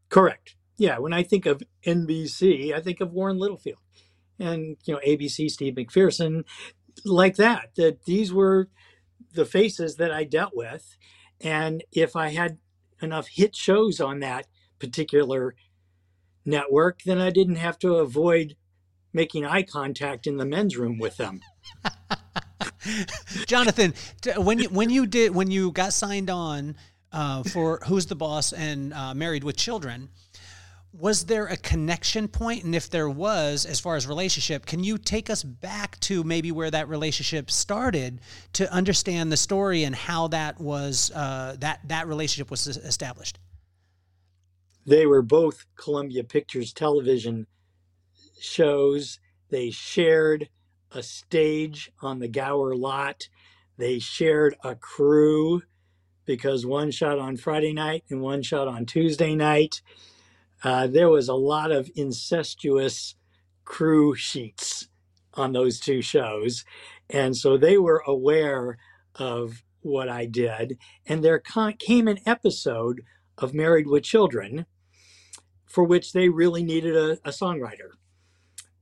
Correct. 0.08 0.56
Yeah. 0.78 1.00
When 1.00 1.12
I 1.12 1.22
think 1.22 1.45
of 1.45 1.62
NBC, 1.86 2.74
I 2.74 2.80
think 2.80 3.02
of 3.02 3.12
Warren 3.12 3.39
Littlefield 3.39 3.82
and, 4.39 4.78
you 4.86 4.93
know, 4.93 5.02
ABC, 5.06 5.52
Steve 5.52 5.74
McPherson, 5.74 6.45
like 7.04 7.36
that, 7.36 7.72
that 7.76 8.06
these 8.06 8.32
were 8.32 8.70
the 9.34 9.43
faces 9.43 9.98
that 9.98 10.14
I 10.14 10.24
dealt 10.24 10.56
with. 10.56 10.95
And 11.41 11.84
if 11.91 12.16
I 12.16 12.30
had 12.30 12.60
enough 13.02 13.28
hit 13.28 13.54
shows 13.54 14.00
on 14.00 14.22
that 14.22 14.48
particular 14.80 15.54
network, 16.48 17.04
then 17.04 17.20
I 17.20 17.30
didn't 17.30 17.58
have 17.58 17.78
to 17.80 17.95
avoid 17.95 18.56
making 19.14 19.45
eye 19.45 19.64
contact 19.64 20.28
in 20.28 20.38
the 20.38 20.45
men's 20.45 20.78
room 20.78 20.98
with 20.98 21.18
them. 21.18 21.41
Jonathan, 23.48 23.93
when 24.38 24.60
you, 24.60 24.70
when 24.70 24.89
you 24.89 25.06
did 25.06 25.36
when 25.36 25.52
you 25.52 25.72
got 25.72 25.93
signed 25.93 26.30
on 26.30 26.76
uh, 27.12 27.43
for 27.43 27.82
Who's 27.88 28.06
the 28.06 28.16
Boss 28.16 28.54
and 28.54 28.93
uh, 28.93 29.14
Married 29.14 29.43
with 29.43 29.58
Children, 29.58 30.10
was 30.93 31.26
there 31.26 31.45
a 31.45 31.58
connection 31.58 32.28
point? 32.28 32.64
And 32.64 32.74
if 32.74 32.89
there 32.89 33.10
was, 33.10 33.66
as 33.66 33.80
far 33.80 33.95
as 33.95 34.08
relationship, 34.08 34.66
can 34.66 34.84
you 34.84 34.98
take 34.98 35.30
us 35.30 35.43
back 35.43 36.00
to 36.02 36.24
maybe 36.24 36.52
where 36.52 36.72
that 36.72 36.88
relationship 36.88 37.52
started 37.52 38.20
to 38.54 38.72
understand 38.74 39.32
the 39.32 39.38
story 39.38 39.84
and 39.84 39.95
how 39.95 40.30
that 40.30 40.60
was 40.60 41.12
uh, 41.12 41.56
that 41.60 41.82
that 41.88 42.08
relationship 42.08 42.50
was 42.50 42.66
established? 42.68 43.38
They 44.88 45.06
were 45.06 45.22
both 45.22 45.66
Columbia 45.76 46.24
Pictures 46.24 46.72
television 46.72 47.46
shows. 48.40 49.20
They 49.50 49.70
shared 49.70 50.48
a 50.94 51.04
stage 51.04 51.92
on 52.02 52.20
the 52.20 52.30
Gower 52.30 52.74
lot. 52.74 53.28
They 53.78 54.00
shared 54.00 54.56
a 54.64 54.76
crew 54.76 55.64
because 56.26 56.66
one 56.66 56.92
shot 56.92 57.20
on 57.20 57.36
Friday 57.36 57.74
night 57.74 58.06
and 58.10 58.22
one 58.22 58.42
shot 58.42 58.70
on 58.70 58.86
Tuesday 58.86 59.36
night. 59.36 59.82
Uh, 60.64 60.88
there 60.88 61.10
was 61.10 61.28
a 61.28 61.34
lot 61.34 61.70
of 61.72 61.92
incestuous 61.96 63.16
crew 63.66 64.16
sheets 64.16 64.88
on 65.34 65.52
those 65.52 65.82
two 65.82 66.02
shows. 66.02 66.64
And 67.10 67.36
so 67.36 67.58
they 67.58 67.78
were 67.78 68.04
aware 68.08 68.78
of 69.16 69.64
what 69.82 70.08
I 70.08 70.28
did. 70.28 70.78
And 71.06 71.26
there 71.26 71.44
came 71.78 72.08
an 72.08 72.20
episode 72.26 73.02
of 73.38 73.54
Married 73.54 73.88
with 73.88 74.04
Children 74.04 74.66
for 75.68 75.84
which 75.84 76.13
they 76.13 76.30
really 76.30 76.63
needed 76.63 76.95
a, 76.95 77.11
a 77.26 77.32
songwriter. 77.32 77.91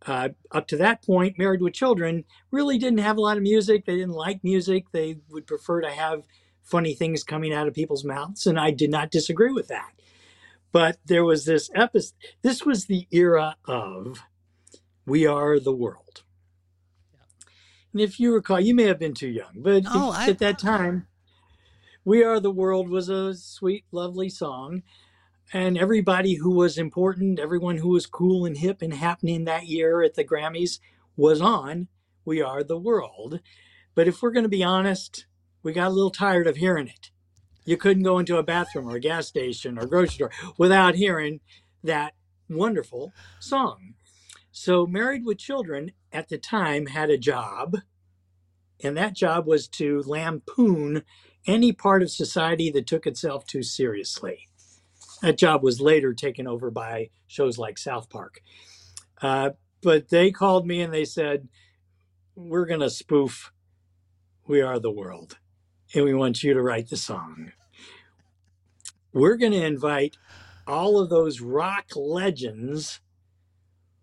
Uh, 0.05 0.29
up 0.51 0.67
to 0.67 0.77
that 0.77 1.03
point, 1.03 1.37
Married 1.37 1.61
with 1.61 1.73
Children 1.73 2.25
really 2.51 2.77
didn't 2.77 2.99
have 2.99 3.17
a 3.17 3.21
lot 3.21 3.37
of 3.37 3.43
music. 3.43 3.85
They 3.85 3.95
didn't 3.95 4.11
like 4.11 4.43
music. 4.43 4.85
They 4.91 5.17
would 5.29 5.47
prefer 5.47 5.81
to 5.81 5.89
have 5.89 6.23
funny 6.61 6.93
things 6.93 7.23
coming 7.23 7.51
out 7.51 7.67
of 7.67 7.73
people's 7.73 8.05
mouths, 8.05 8.45
and 8.45 8.59
I 8.59 8.71
did 8.71 8.91
not 8.91 9.11
disagree 9.11 9.51
with 9.51 9.67
that. 9.69 9.91
But 10.71 10.97
there 11.05 11.25
was 11.25 11.45
this 11.45 11.71
episode. 11.73 12.13
This 12.43 12.65
was 12.65 12.85
the 12.85 13.07
era 13.09 13.55
of 13.65 14.19
"We 15.07 15.25
Are 15.25 15.59
the 15.59 15.71
World," 15.71 16.23
and 17.91 18.01
if 18.01 18.19
you 18.19 18.31
recall, 18.31 18.59
you 18.59 18.75
may 18.75 18.83
have 18.83 18.99
been 18.99 19.15
too 19.15 19.29
young, 19.29 19.53
but 19.55 19.85
oh, 19.87 20.11
if, 20.11 20.17
I, 20.17 20.29
at 20.29 20.39
that 20.39 20.59
time, 20.59 21.07
"We 22.03 22.23
Are 22.23 22.39
the 22.39 22.51
World" 22.51 22.89
was 22.89 23.09
a 23.09 23.33
sweet, 23.33 23.85
lovely 23.91 24.29
song 24.29 24.83
and 25.53 25.77
everybody 25.77 26.35
who 26.35 26.51
was 26.51 26.77
important, 26.77 27.39
everyone 27.39 27.77
who 27.77 27.89
was 27.89 28.05
cool 28.05 28.45
and 28.45 28.57
hip 28.57 28.81
and 28.81 28.93
happening 28.93 29.45
that 29.45 29.67
year 29.67 30.01
at 30.01 30.15
the 30.15 30.23
Grammys 30.23 30.79
was 31.15 31.41
on 31.41 31.87
We 32.25 32.41
Are 32.41 32.63
the 32.63 32.77
World. 32.77 33.39
But 33.93 34.07
if 34.07 34.21
we're 34.21 34.31
going 34.31 34.43
to 34.43 34.49
be 34.49 34.63
honest, 34.63 35.27
we 35.63 35.71
got 35.73 35.87
a 35.87 35.93
little 35.93 36.11
tired 36.11 36.47
of 36.47 36.57
hearing 36.57 36.87
it. 36.87 37.11
You 37.63 37.77
couldn't 37.77 38.03
go 38.03 38.19
into 38.19 38.37
a 38.37 38.43
bathroom 38.43 38.87
or 38.87 38.95
a 38.95 38.99
gas 38.99 39.27
station 39.27 39.77
or 39.77 39.87
grocery 39.87 40.15
store 40.15 40.31
without 40.57 40.95
hearing 40.95 41.39
that 41.83 42.13
wonderful 42.49 43.13
song. 43.39 43.93
So, 44.51 44.85
Married 44.85 45.25
with 45.25 45.37
Children 45.37 45.91
at 46.11 46.29
the 46.29 46.37
time 46.37 46.87
had 46.87 47.09
a 47.09 47.17
job, 47.17 47.77
and 48.83 48.95
that 48.97 49.13
job 49.13 49.47
was 49.47 49.67
to 49.69 50.01
lampoon 50.05 51.03
any 51.47 51.71
part 51.71 52.01
of 52.01 52.09
society 52.09 52.71
that 52.71 52.87
took 52.87 53.05
itself 53.05 53.45
too 53.45 53.63
seriously. 53.63 54.47
That 55.21 55.37
job 55.37 55.63
was 55.63 55.81
later 55.81 56.13
taken 56.13 56.47
over 56.47 56.71
by 56.71 57.09
shows 57.27 57.57
like 57.57 57.77
South 57.77 58.09
Park. 58.09 58.41
Uh, 59.21 59.51
but 59.81 60.09
they 60.09 60.31
called 60.31 60.67
me 60.67 60.81
and 60.81 60.93
they 60.93 61.05
said, 61.05 61.47
We're 62.35 62.65
going 62.65 62.79
to 62.81 62.89
spoof 62.89 63.51
We 64.47 64.61
Are 64.61 64.79
the 64.79 64.91
World, 64.91 65.37
and 65.93 66.03
we 66.03 66.13
want 66.13 66.43
you 66.43 66.53
to 66.53 66.61
write 66.61 66.89
the 66.89 66.97
song. 66.97 67.51
We're 69.13 69.37
going 69.37 69.53
to 69.53 69.65
invite 69.65 70.17
all 70.67 70.99
of 70.99 71.09
those 71.09 71.41
rock 71.41 71.85
legends 71.95 72.99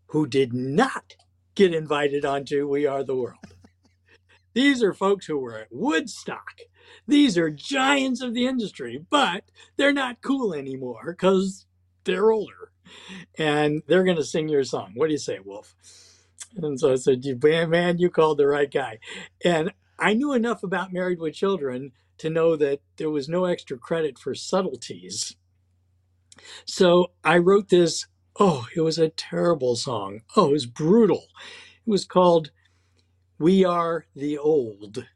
who 0.07 0.27
did 0.27 0.53
not 0.53 1.17
get 1.55 1.75
invited 1.75 2.25
onto 2.25 2.69
We 2.69 2.87
Are 2.87 3.05
the 3.05 3.17
World. 3.17 3.39
These 4.55 4.83
are 4.83 4.93
folks 4.93 5.27
who 5.27 5.39
were 5.39 5.59
at 5.59 5.69
Woodstock. 5.71 6.61
These 7.07 7.36
are 7.38 7.51
giants 7.51 8.20
of 8.20 8.34
the 8.34 8.47
industry, 8.47 9.05
but 9.11 9.45
they're 9.76 9.93
not 9.93 10.22
cool 10.22 10.55
anymore 10.55 11.16
because 11.18 11.66
they're 12.05 12.30
older. 12.30 12.72
And 13.38 13.82
they're 13.86 14.05
going 14.05 14.16
to 14.16 14.24
sing 14.24 14.49
your 14.49 14.64
song. 14.64 14.93
What 14.95 15.07
do 15.07 15.12
you 15.12 15.18
say, 15.18 15.38
Wolff? 15.38 15.74
And 16.57 16.78
so 16.78 16.93
I 16.93 16.97
said, 16.97 17.24
man, 17.43 17.99
you 17.99 18.11
called 18.11 18.38
the 18.38 18.47
right 18.47 18.70
guy. 18.70 18.99
And 19.45 19.72
I 19.99 20.14
knew 20.14 20.32
enough 20.32 20.62
about 20.62 20.93
Married 20.93 21.20
with 21.20 21.34
Children 21.34 21.93
to 22.18 22.28
know 22.28 22.57
that 22.57 22.80
there 22.97 23.11
was 23.11 23.28
no 23.28 23.47
extra 23.47 23.78
credit 23.78 24.18
for 24.18 24.34
subtleties. 24.34 25.36
So 26.64 27.12
I 27.24 27.38
wrote 27.38 27.68
this. 27.68 28.07
Oh, 28.38 28.66
it 28.74 28.80
was 28.80 28.99
a 28.99 29.11
terrible 29.11 29.76
song. 29.76 30.22
Oh, 30.36 30.49
it 30.49 30.53
was 30.53 30.66
brutal. 30.66 31.26
It 31.86 31.90
was 31.90 32.05
called 32.05 32.51
We 33.38 33.64
Are 33.64 34.07
the 34.14 34.38
Old 34.38 35.07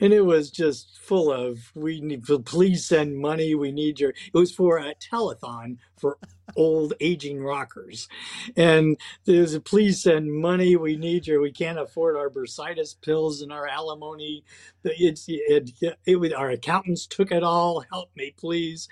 and 0.00 0.12
it 0.12 0.22
was 0.22 0.50
just 0.50 0.98
full 0.98 1.32
of 1.32 1.70
we 1.74 2.00
need 2.00 2.24
please 2.44 2.86
send 2.86 3.18
money. 3.18 3.54
We 3.54 3.72
need 3.72 4.00
your 4.00 4.10
it 4.10 4.34
was 4.34 4.52
for 4.52 4.78
a 4.78 4.94
telethon 4.94 5.78
for 5.98 6.18
old 6.56 6.94
aging 7.00 7.42
rockers. 7.42 8.08
And 8.56 8.98
there's 9.24 9.54
a 9.54 9.60
please 9.60 10.02
send 10.02 10.32
money. 10.32 10.76
We 10.76 10.96
need 10.96 11.26
your 11.26 11.40
we 11.40 11.52
can't 11.52 11.78
afford 11.78 12.16
our 12.16 12.30
bursitis 12.30 13.00
pills 13.00 13.42
and 13.42 13.52
our 13.52 13.66
alimony. 13.66 14.44
It's 14.84 15.26
it, 15.28 15.70
it, 15.80 15.98
it 16.06 16.34
our 16.34 16.50
accountants 16.50 17.06
took 17.06 17.30
it 17.30 17.42
all. 17.42 17.84
Help 17.92 18.10
me 18.16 18.34
please. 18.36 18.88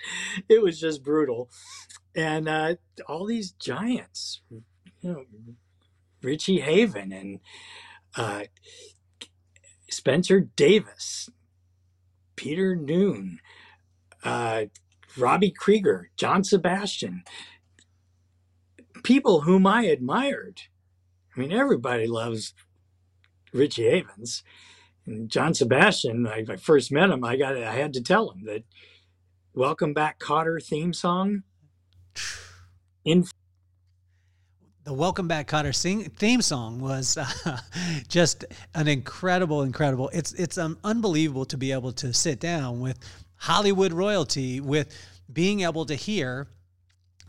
It 0.47 0.61
was 0.61 0.79
just 0.79 1.03
brutal. 1.03 1.49
And 2.15 2.49
uh, 2.49 2.75
all 3.07 3.25
these 3.25 3.51
giants 3.51 4.41
you 5.01 5.13
know 5.13 5.25
richie 6.21 6.59
haven 6.59 7.11
and 7.11 7.39
uh, 8.15 8.43
Spencer 9.91 10.41
Davis, 10.55 11.29
Peter 12.35 12.75
Noone, 12.75 13.39
uh, 14.23 14.65
Robbie 15.17 15.51
Krieger, 15.51 16.09
John 16.17 16.43
Sebastian, 16.43 17.23
people 19.03 19.41
whom 19.41 19.65
I 19.65 19.83
admired. 19.83 20.61
I 21.35 21.39
mean, 21.39 21.51
everybody 21.51 22.07
loves 22.07 22.53
Richie 23.53 23.89
Havens. 23.89 24.43
And 25.05 25.29
John 25.29 25.53
Sebastian, 25.53 26.27
I, 26.27 26.45
I 26.47 26.55
first 26.57 26.91
met 26.91 27.09
him, 27.09 27.23
I 27.23 27.35
got 27.35 27.57
I 27.57 27.73
had 27.73 27.93
to 27.93 28.01
tell 28.01 28.31
him 28.31 28.45
that 28.45 28.63
Welcome 29.53 29.93
Back 29.93 30.19
Kotter 30.19 30.63
theme 30.63 30.93
song 30.93 31.43
in 33.05 33.25
the 34.89 34.95
Welcome 34.95 35.27
Back 35.27 35.47
Kotter 35.47 35.75
sing, 35.75 36.05
theme 36.05 36.41
song 36.41 36.79
was 36.79 37.15
uh, 37.15 37.59
just 38.07 38.43
an 38.73 38.87
incredible, 38.87 39.61
incredible. 39.61 40.09
It's 40.11 40.33
it's 40.33 40.57
um, 40.57 40.79
unbelievable 40.83 41.45
to 41.45 41.57
be 41.57 41.71
able 41.71 41.91
to 41.91 42.11
sit 42.11 42.39
down 42.39 42.79
with 42.79 42.97
Hollywood 43.35 43.93
royalty, 43.93 44.59
with 44.59 44.91
being 45.31 45.59
able 45.61 45.85
to 45.85 45.93
hear 45.93 46.47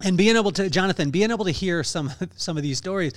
and 0.00 0.16
being 0.16 0.36
able 0.36 0.52
to 0.52 0.70
Jonathan, 0.70 1.11
being 1.11 1.30
able 1.30 1.44
to 1.44 1.50
hear 1.50 1.84
some 1.84 2.11
some 2.34 2.56
of 2.56 2.62
these 2.62 2.78
stories. 2.78 3.12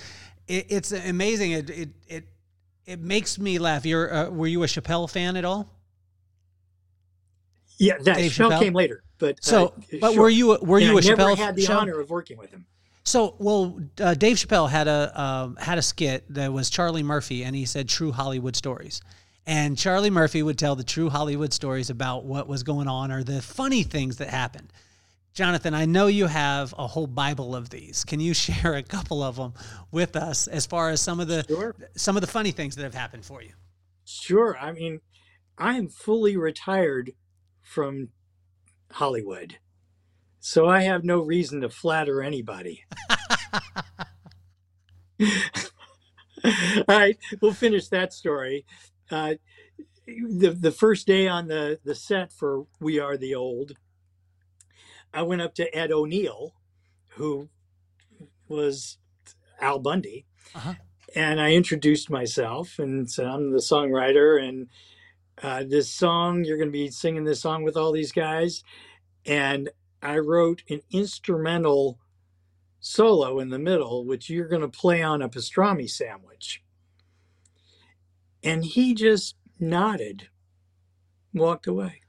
It, 0.46 0.66
it's 0.68 0.92
amazing. 0.92 1.52
It 1.52 1.70
it 1.70 1.88
it 2.06 2.24
it 2.84 3.00
makes 3.00 3.38
me 3.38 3.58
laugh. 3.58 3.86
You're 3.86 4.12
uh, 4.12 4.28
were 4.28 4.46
you 4.46 4.62
a 4.62 4.66
Chappelle 4.66 5.08
fan 5.08 5.38
at 5.38 5.46
all? 5.46 5.70
Yeah, 7.78 7.96
that 8.02 8.16
Dave 8.16 8.30
Chappelle, 8.30 8.50
Chappelle 8.50 8.60
came 8.60 8.74
later, 8.74 9.04
but 9.16 9.42
so 9.42 9.68
uh, 9.68 9.70
but 10.02 10.12
sure. 10.12 10.24
were 10.24 10.28
you 10.28 10.58
were 10.60 10.80
you 10.80 10.96
a 10.96 10.98
I 10.98 11.00
Chappelle? 11.00 11.16
Never 11.16 11.36
had 11.36 11.56
the 11.56 11.66
honor 11.68 11.98
of 11.98 12.10
working 12.10 12.36
with 12.36 12.50
him. 12.50 12.66
So, 13.04 13.36
well, 13.38 13.78
uh, 14.00 14.14
Dave 14.14 14.36
Chappelle 14.36 14.68
had 14.68 14.88
a 14.88 15.20
um, 15.20 15.56
had 15.56 15.76
a 15.76 15.82
skit 15.82 16.24
that 16.32 16.52
was 16.52 16.70
Charlie 16.70 17.02
Murphy, 17.02 17.44
and 17.44 17.54
he 17.54 17.66
said 17.66 17.88
true 17.88 18.12
Hollywood 18.12 18.56
stories. 18.56 19.02
And 19.46 19.76
Charlie 19.76 20.10
Murphy 20.10 20.42
would 20.42 20.58
tell 20.58 20.74
the 20.74 20.84
true 20.84 21.10
Hollywood 21.10 21.52
stories 21.52 21.90
about 21.90 22.24
what 22.24 22.48
was 22.48 22.62
going 22.62 22.88
on 22.88 23.12
or 23.12 23.22
the 23.22 23.42
funny 23.42 23.82
things 23.82 24.16
that 24.16 24.28
happened. 24.28 24.72
Jonathan, 25.34 25.74
I 25.74 25.84
know 25.84 26.06
you 26.06 26.26
have 26.26 26.74
a 26.78 26.86
whole 26.86 27.06
Bible 27.06 27.54
of 27.54 27.68
these. 27.68 28.04
Can 28.04 28.20
you 28.20 28.32
share 28.34 28.74
a 28.74 28.82
couple 28.82 29.22
of 29.22 29.36
them 29.36 29.52
with 29.90 30.16
us 30.16 30.46
as 30.46 30.64
far 30.64 30.90
as 30.90 31.02
some 31.02 31.20
of 31.20 31.28
the 31.28 31.44
sure. 31.46 31.76
some 31.96 32.16
of 32.16 32.22
the 32.22 32.26
funny 32.26 32.52
things 32.52 32.76
that 32.76 32.84
have 32.84 32.94
happened 32.94 33.24
for 33.24 33.42
you? 33.42 33.52
Sure. 34.06 34.56
I 34.58 34.72
mean, 34.72 35.00
I 35.58 35.76
am 35.76 35.88
fully 35.88 36.36
retired 36.36 37.12
from 37.60 38.08
Hollywood. 38.92 39.58
So 40.46 40.68
I 40.68 40.82
have 40.82 41.04
no 41.04 41.20
reason 41.20 41.62
to 41.62 41.70
flatter 41.70 42.22
anybody. 42.22 42.84
All 45.18 46.84
right, 46.86 47.16
we'll 47.40 47.54
finish 47.54 47.88
that 47.88 48.12
story. 48.12 48.66
Uh, 49.10 49.36
the 50.06 50.50
the 50.50 50.70
first 50.70 51.06
day 51.06 51.28
on 51.28 51.48
the 51.48 51.80
the 51.82 51.94
set 51.94 52.30
for 52.30 52.66
We 52.78 52.98
Are 52.98 53.16
the 53.16 53.34
Old, 53.34 53.72
I 55.14 55.22
went 55.22 55.40
up 55.40 55.54
to 55.54 55.74
Ed 55.74 55.90
O'Neill, 55.90 56.52
who 57.14 57.48
was 58.46 58.98
Al 59.62 59.78
Bundy, 59.78 60.26
uh-huh. 60.54 60.74
and 61.16 61.40
I 61.40 61.52
introduced 61.52 62.10
myself 62.10 62.78
and 62.78 63.10
said 63.10 63.24
I'm 63.24 63.50
the 63.50 63.60
songwriter 63.60 64.46
and 64.46 64.68
uh, 65.42 65.64
this 65.66 65.90
song 65.90 66.44
you're 66.44 66.58
going 66.58 66.68
to 66.68 66.70
be 66.70 66.90
singing 66.90 67.24
this 67.24 67.40
song 67.40 67.62
with 67.62 67.78
all 67.78 67.92
these 67.92 68.12
guys, 68.12 68.62
and 69.24 69.70
I 70.04 70.18
wrote 70.18 70.62
an 70.70 70.82
instrumental 70.90 71.98
solo 72.80 73.40
in 73.40 73.50
the 73.50 73.58
middle, 73.58 74.04
which 74.04 74.30
you're 74.30 74.48
going 74.48 74.62
to 74.62 74.68
play 74.68 75.02
on 75.02 75.22
a 75.22 75.28
pastrami 75.30 75.90
sandwich. 75.90 76.62
And 78.42 78.64
he 78.64 78.94
just 78.94 79.36
nodded, 79.58 80.28
walked 81.32 81.66
away. 81.66 82.02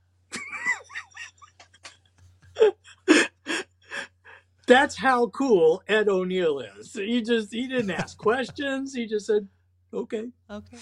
That's 4.67 4.97
how 4.97 5.27
cool 5.27 5.83
Ed 5.87 6.09
O'Neill 6.09 6.59
is. 6.59 6.93
He 6.93 7.21
just 7.21 7.53
he 7.53 7.67
didn't 7.67 7.91
ask 7.91 8.17
questions. 8.17 8.93
He 8.93 9.05
just 9.07 9.27
said, 9.27 9.47
"Okay, 9.93 10.29
okay." 10.49 10.77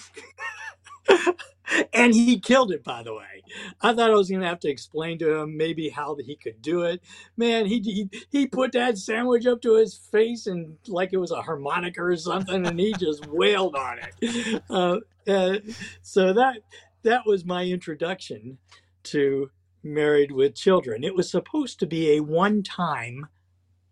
and 1.94 2.14
he 2.14 2.40
killed 2.40 2.72
it 2.72 2.84
by 2.84 3.04
the 3.04 3.14
way. 3.14 3.44
I 3.82 3.94
thought 3.94 4.12
i 4.12 4.16
was 4.16 4.30
going 4.30 4.42
to 4.42 4.48
have 4.48 4.60
to 4.62 4.70
explain 4.70 5.20
to 5.20 5.40
him 5.40 5.58
maybe 5.58 5.90
how 5.90 6.16
he 6.16 6.36
could 6.36 6.62
do 6.62 6.84
it. 6.84 7.02
Man 7.38 7.66
he, 7.66 7.80
he 7.80 8.10
he 8.30 8.48
put 8.48 8.72
that 8.74 8.98
sandwich 8.98 9.46
up 9.46 9.62
to 9.62 9.76
his 9.76 9.96
face 9.96 10.48
and 10.48 10.78
like 10.88 11.14
it 11.14 11.18
was 11.18 11.32
a 11.32 11.42
harmonica 11.42 12.04
or 12.04 12.16
something 12.16 12.66
and 12.66 12.80
he 12.80 12.94
just 12.94 13.26
wailed 13.28 13.76
on 13.76 14.00
it. 14.00 14.64
Uh, 14.70 14.98
uh, 15.28 15.60
so 16.02 16.34
that 16.34 16.58
that 17.04 17.26
was 17.26 17.46
my 17.46 17.66
introduction 17.66 18.58
to 19.04 19.50
married 19.84 20.32
with 20.32 20.56
children. 20.56 21.04
It 21.04 21.16
was 21.16 21.30
supposed 21.30 21.80
to 21.80 21.86
be 21.86 22.12
a 22.12 22.22
one-time 22.22 23.28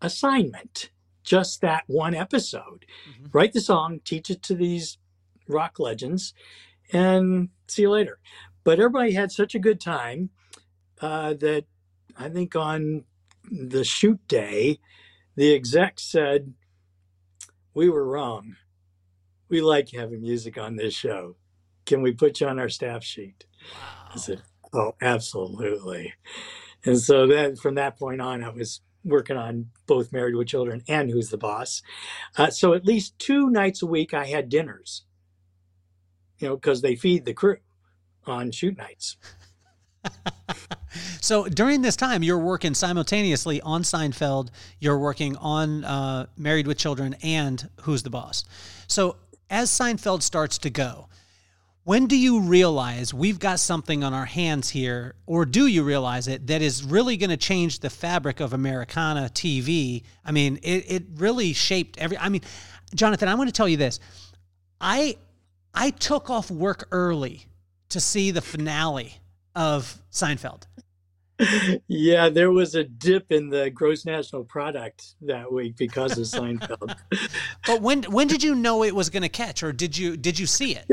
assignment 0.00 0.90
just 1.22 1.60
that 1.60 1.84
one 1.86 2.14
episode. 2.14 2.84
Mm-hmm. 3.08 3.26
write 3.32 3.52
the 3.52 3.60
song 3.60 4.00
teach 4.04 4.30
it 4.30 4.42
to 4.44 4.54
these 4.54 4.98
rock 5.48 5.78
legends 5.78 6.34
and 6.92 7.48
see 7.72 7.82
you 7.82 7.90
later. 7.90 8.18
But 8.64 8.78
everybody 8.78 9.12
had 9.12 9.32
such 9.32 9.54
a 9.54 9.58
good 9.60 9.80
time 9.80 10.30
uh, 11.00 11.34
that 11.34 11.64
I 12.16 12.28
think 12.28 12.54
on 12.54 13.04
the 13.50 13.84
shoot 13.84 14.20
day, 14.28 14.78
the 15.36 15.54
exec 15.54 15.98
said, 15.98 16.54
We 17.74 17.88
were 17.88 18.06
wrong. 18.06 18.56
We 19.48 19.60
like 19.60 19.90
having 19.90 20.22
music 20.22 20.56
on 20.58 20.76
this 20.76 20.94
show. 20.94 21.36
Can 21.84 22.02
we 22.02 22.12
put 22.12 22.40
you 22.40 22.46
on 22.48 22.58
our 22.58 22.68
staff 22.68 23.02
sheet? 23.04 23.44
Wow. 23.74 24.10
I 24.14 24.18
said, 24.18 24.42
Oh, 24.72 24.94
absolutely. 25.02 26.14
And 26.84 26.98
so 26.98 27.26
then 27.26 27.56
from 27.56 27.74
that 27.76 27.98
point 27.98 28.20
on, 28.20 28.42
I 28.42 28.48
was 28.50 28.80
working 29.04 29.36
on 29.36 29.66
both 29.86 30.12
Married 30.12 30.34
with 30.34 30.48
Children 30.48 30.82
and 30.88 31.10
Who's 31.10 31.30
the 31.30 31.36
Boss. 31.36 31.82
Uh, 32.36 32.50
so 32.50 32.72
at 32.72 32.84
least 32.84 33.18
two 33.18 33.50
nights 33.50 33.82
a 33.82 33.86
week, 33.86 34.14
I 34.14 34.26
had 34.26 34.48
dinners 34.48 35.04
you 36.42 36.48
know, 36.48 36.56
because 36.56 36.82
they 36.82 36.96
feed 36.96 37.24
the 37.24 37.32
crew 37.32 37.56
on 38.26 38.50
shoot 38.50 38.76
nights. 38.76 39.16
so 41.20 41.44
during 41.46 41.82
this 41.82 41.96
time, 41.96 42.22
you're 42.22 42.38
working 42.38 42.74
simultaneously 42.74 43.60
on 43.60 43.82
Seinfeld. 43.82 44.50
You're 44.80 44.98
working 44.98 45.36
on 45.36 45.84
uh, 45.84 46.26
Married 46.36 46.66
with 46.66 46.78
Children 46.78 47.16
and 47.22 47.68
Who's 47.82 48.02
the 48.02 48.10
Boss. 48.10 48.44
So 48.88 49.16
as 49.48 49.70
Seinfeld 49.70 50.22
starts 50.22 50.58
to 50.58 50.70
go, 50.70 51.08
when 51.84 52.06
do 52.06 52.16
you 52.16 52.40
realize 52.40 53.12
we've 53.12 53.40
got 53.40 53.58
something 53.58 54.04
on 54.04 54.14
our 54.14 54.24
hands 54.24 54.70
here, 54.70 55.14
or 55.26 55.44
do 55.44 55.66
you 55.66 55.82
realize 55.82 56.28
it, 56.28 56.46
that 56.46 56.62
is 56.62 56.84
really 56.84 57.16
going 57.16 57.30
to 57.30 57.36
change 57.36 57.80
the 57.80 57.90
fabric 57.90 58.38
of 58.38 58.52
Americana 58.52 59.28
TV? 59.32 60.04
I 60.24 60.30
mean, 60.30 60.60
it, 60.62 60.84
it 60.88 61.02
really 61.16 61.52
shaped 61.54 61.98
every. 61.98 62.16
I 62.18 62.28
mean, 62.28 62.42
Jonathan, 62.94 63.28
I 63.28 63.34
want 63.34 63.48
to 63.48 63.52
tell 63.52 63.68
you 63.68 63.76
this. 63.76 63.98
I 64.80 65.16
I 65.74 65.90
took 65.90 66.30
off 66.30 66.50
work 66.50 66.88
early 66.92 67.46
to 67.88 68.00
see 68.00 68.30
the 68.30 68.40
finale 68.40 69.14
of 69.54 70.02
Seinfeld. 70.10 70.64
Yeah, 71.88 72.28
there 72.28 72.50
was 72.50 72.74
a 72.74 72.84
dip 72.84 73.32
in 73.32 73.48
the 73.48 73.70
gross 73.70 74.04
national 74.04 74.44
product 74.44 75.14
that 75.22 75.52
week 75.52 75.76
because 75.76 76.16
of 76.16 76.24
Seinfeld. 76.24 76.96
but 77.66 77.82
when 77.82 78.04
when 78.04 78.28
did 78.28 78.42
you 78.42 78.54
know 78.54 78.84
it 78.84 78.94
was 78.94 79.10
going 79.10 79.22
to 79.22 79.28
catch, 79.28 79.62
or 79.62 79.72
did 79.72 79.96
you 79.96 80.16
did 80.16 80.38
you 80.38 80.46
see 80.46 80.76
it? 80.76 80.84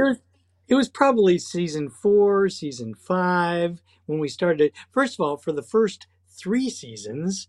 It 0.68 0.76
was 0.76 0.90
probably 0.90 1.40
season 1.40 1.90
four, 1.90 2.48
season 2.50 2.94
five 2.96 3.82
when 4.06 4.20
we 4.20 4.28
started. 4.28 4.72
First 4.92 5.20
of 5.20 5.26
all, 5.26 5.38
for 5.38 5.52
the 5.52 5.64
first 5.64 6.08
three 6.28 6.70
seasons, 6.70 7.48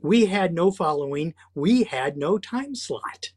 we 0.00 0.26
had 0.26 0.54
no 0.54 0.70
following, 0.70 1.34
we 1.54 1.84
had 1.84 2.16
no 2.16 2.38
time 2.38 2.74
slot. 2.74 3.30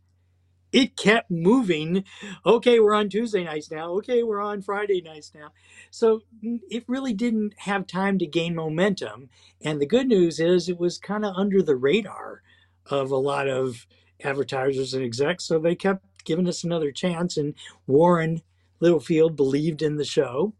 It 0.76 0.98
kept 0.98 1.32
moving. 1.32 2.04
Okay, 2.46 2.82
we're 2.82 2.94
on 2.94 3.08
Tuesday 3.08 3.46
nights 3.46 3.72
now. 3.72 3.92
Okay, 3.94 4.24
we're 4.24 4.42
on 4.42 4.62
Friday 4.62 5.02
nights 5.02 5.32
now. 5.34 5.54
So 5.90 6.24
it 6.70 6.84
really 6.90 7.14
didn't 7.14 7.54
have 7.60 7.88
time 7.88 8.20
to 8.20 8.28
gain 8.28 8.54
momentum. 8.56 9.30
And 9.62 9.80
the 9.80 9.86
good 9.86 10.06
news 10.06 10.38
is 10.38 10.68
it 10.68 10.78
was 10.78 10.98
kind 10.98 11.24
of 11.24 11.34
under 11.38 11.62
the 11.62 11.78
radar 11.78 12.42
of 12.88 13.10
a 13.10 13.16
lot 13.16 13.48
of 13.48 13.88
advertisers 14.22 14.94
and 14.94 15.02
execs. 15.02 15.46
So 15.46 15.60
they 15.60 15.76
kept 15.76 16.04
giving 16.26 16.46
us 16.46 16.66
another 16.66 16.92
chance. 16.92 17.38
And 17.38 17.54
Warren 17.88 18.42
Littlefield 18.82 19.38
believed 19.38 19.82
in 19.82 19.96
the 19.96 20.04
show. 20.04 20.56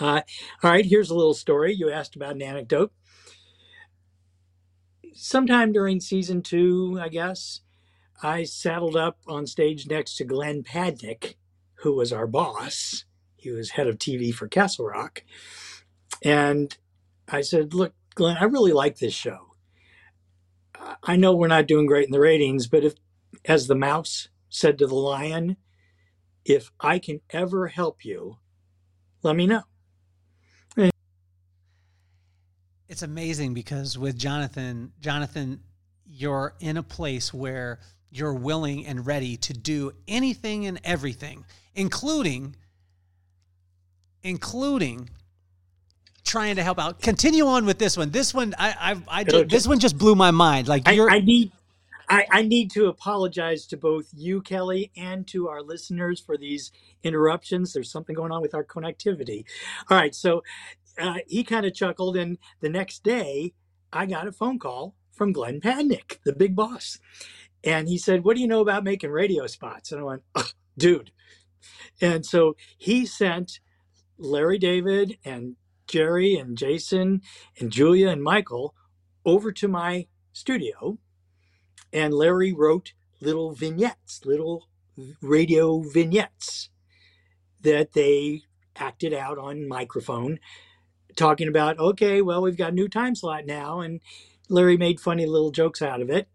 Uh, 0.00 0.22
all 0.62 0.70
right, 0.70 0.86
here's 0.86 1.10
a 1.10 1.14
little 1.14 1.34
story. 1.34 1.74
You 1.74 1.90
asked 1.90 2.16
about 2.16 2.36
an 2.36 2.40
anecdote. 2.40 2.90
Sometime 5.12 5.72
during 5.72 6.00
season 6.00 6.40
two, 6.40 6.98
I 6.98 7.10
guess, 7.10 7.60
I 8.22 8.44
saddled 8.44 8.96
up 8.96 9.18
on 9.26 9.46
stage 9.46 9.86
next 9.86 10.16
to 10.16 10.24
Glenn 10.24 10.62
Padnick, 10.62 11.36
who 11.76 11.94
was 11.94 12.12
our 12.12 12.26
boss. 12.26 13.04
He 13.36 13.50
was 13.50 13.70
head 13.70 13.86
of 13.86 13.98
TV 13.98 14.32
for 14.34 14.46
Castle 14.46 14.86
Rock. 14.86 15.22
And 16.22 16.76
I 17.28 17.40
said, 17.40 17.72
Look, 17.72 17.94
Glenn, 18.14 18.36
I 18.38 18.44
really 18.44 18.72
like 18.72 18.98
this 18.98 19.14
show. 19.14 19.54
I 21.02 21.16
know 21.16 21.34
we're 21.34 21.48
not 21.48 21.66
doing 21.66 21.86
great 21.86 22.06
in 22.06 22.10
the 22.10 22.20
ratings, 22.20 22.66
but 22.66 22.84
if, 22.84 22.94
as 23.44 23.66
the 23.66 23.74
mouse 23.74 24.28
said 24.48 24.78
to 24.78 24.86
the 24.86 24.94
lion, 24.94 25.56
if 26.44 26.70
I 26.80 26.98
can 26.98 27.20
ever 27.30 27.68
help 27.68 28.04
you, 28.04 28.38
let 29.22 29.36
me 29.36 29.46
know. 29.46 29.62
It's 32.88 33.02
amazing 33.02 33.54
because 33.54 33.96
with 33.96 34.18
Jonathan, 34.18 34.92
Jonathan, 35.00 35.60
you're 36.04 36.54
in 36.58 36.76
a 36.76 36.82
place 36.82 37.32
where 37.32 37.78
you're 38.10 38.34
willing 38.34 38.86
and 38.86 39.06
ready 39.06 39.36
to 39.36 39.52
do 39.52 39.92
anything 40.08 40.66
and 40.66 40.80
everything, 40.84 41.44
including 41.74 42.56
including 44.22 45.08
trying 46.24 46.56
to 46.56 46.62
help 46.62 46.78
out. 46.78 47.00
Continue 47.00 47.46
on 47.46 47.64
with 47.64 47.78
this 47.78 47.96
one. 47.96 48.10
This 48.10 48.34
one, 48.34 48.54
I, 48.58 48.74
I, 49.08 49.20
I 49.20 49.22
okay. 49.22 49.44
this 49.44 49.66
one 49.66 49.78
just 49.78 49.96
blew 49.96 50.14
my 50.14 50.30
mind. 50.30 50.68
Like 50.68 50.86
I, 50.86 50.98
I 51.08 51.20
need 51.20 51.52
I, 52.08 52.26
I, 52.30 52.42
need 52.42 52.72
to 52.72 52.86
apologize 52.86 53.66
to 53.66 53.76
both 53.76 54.08
you, 54.12 54.42
Kelly, 54.42 54.90
and 54.96 55.26
to 55.28 55.48
our 55.48 55.62
listeners 55.62 56.18
for 56.18 56.36
these 56.36 56.72
interruptions. 57.04 57.72
There's 57.72 57.90
something 57.90 58.16
going 58.16 58.32
on 58.32 58.42
with 58.42 58.52
our 58.52 58.64
connectivity. 58.64 59.44
All 59.88 59.96
right, 59.96 60.12
so 60.12 60.42
uh, 60.98 61.18
he 61.28 61.44
kind 61.44 61.64
of 61.66 61.72
chuckled, 61.72 62.16
and 62.16 62.38
the 62.60 62.68
next 62.68 63.04
day, 63.04 63.54
I 63.92 64.06
got 64.06 64.26
a 64.26 64.32
phone 64.32 64.58
call 64.58 64.96
from 65.12 65.32
Glenn 65.32 65.60
Padnick, 65.60 66.18
the 66.24 66.32
big 66.32 66.56
boss, 66.56 66.98
and 67.64 67.88
he 67.88 67.98
said, 67.98 68.24
"What 68.24 68.36
do 68.36 68.42
you 68.42 68.48
know 68.48 68.60
about 68.60 68.84
making 68.84 69.10
radio 69.10 69.46
spots?" 69.46 69.92
And 69.92 70.00
I 70.00 70.04
went, 70.04 70.22
oh, 70.34 70.48
"Dude," 70.78 71.12
and 72.00 72.26
so 72.26 72.56
he 72.78 73.06
sent 73.06 73.60
Larry 74.18 74.58
David 74.58 75.18
and 75.24 75.56
Jerry 75.88 76.36
and 76.36 76.58
Jason 76.58 77.22
and 77.60 77.72
Julia 77.72 78.08
and 78.10 78.22
Michael 78.22 78.74
over 79.26 79.52
to 79.52 79.68
my 79.68 80.06
studio 80.32 80.94
and 81.92 82.14
Larry 82.14 82.54
wrote 82.54 82.94
little 83.20 83.52
vignettes, 83.54 84.22
little 84.26 84.68
radio 85.22 85.80
vignettes 85.80 86.70
that 87.62 87.92
they 87.92 88.42
acted 88.76 89.14
out 89.14 89.38
on 89.38 89.68
microphone, 89.68 90.38
talking 91.16 91.48
about, 91.48 91.78
okay, 91.78 92.22
well, 92.22 92.42
we've 92.42 92.56
got 92.56 92.72
a 92.72 92.76
new 92.76 92.88
time 92.88 93.14
slot 93.14 93.46
now. 93.46 93.80
And 93.80 94.00
Larry 94.48 94.76
made 94.76 95.00
funny 95.00 95.26
little 95.26 95.50
jokes 95.50 95.82
out 95.82 96.02
of 96.02 96.10
it. 96.10 96.28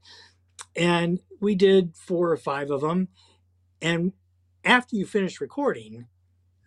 And 0.76 1.20
we 1.40 1.56
did 1.56 1.96
four 1.96 2.32
or 2.32 2.38
five 2.38 2.70
of 2.70 2.82
them. 2.82 3.10
And 3.82 4.14
after 4.64 4.96
you 4.96 5.06
finish 5.06 5.40
recording, 5.42 6.08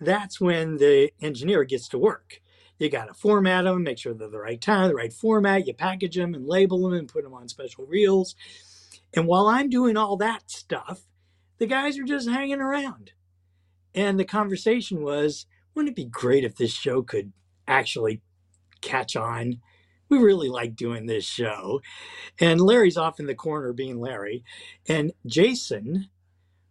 that's 0.00 0.40
when 0.40 0.76
the 0.76 1.10
engineer 1.20 1.64
gets 1.64 1.88
to 1.88 1.98
work. 1.98 2.40
You 2.78 2.88
got 2.88 3.06
to 3.06 3.14
format 3.14 3.64
them, 3.64 3.82
make 3.82 3.98
sure 3.98 4.14
they're 4.14 4.28
the 4.28 4.38
right 4.38 4.60
time, 4.60 4.88
the 4.88 4.94
right 4.94 5.12
format. 5.12 5.66
You 5.66 5.74
package 5.74 6.14
them 6.14 6.34
and 6.34 6.46
label 6.46 6.82
them 6.82 6.92
and 6.92 7.08
put 7.08 7.24
them 7.24 7.34
on 7.34 7.48
special 7.48 7.84
reels. 7.86 8.36
And 9.14 9.26
while 9.26 9.48
I'm 9.48 9.68
doing 9.68 9.96
all 9.96 10.16
that 10.18 10.50
stuff, 10.50 11.02
the 11.58 11.66
guys 11.66 11.98
are 11.98 12.04
just 12.04 12.28
hanging 12.28 12.60
around. 12.60 13.12
And 13.94 14.18
the 14.18 14.24
conversation 14.24 15.02
was, 15.02 15.46
wouldn't 15.74 15.92
it 15.92 15.96
be 15.96 16.04
great 16.04 16.44
if 16.44 16.56
this 16.56 16.72
show 16.72 17.02
could 17.02 17.32
actually 17.66 18.22
catch 18.80 19.16
on? 19.16 19.60
We 20.08 20.18
really 20.18 20.48
like 20.48 20.74
doing 20.74 21.06
this 21.06 21.24
show. 21.24 21.80
And 22.40 22.60
Larry's 22.60 22.96
off 22.96 23.20
in 23.20 23.26
the 23.26 23.34
corner 23.34 23.72
being 23.72 24.00
Larry. 24.00 24.44
And 24.88 25.12
Jason, 25.26 26.08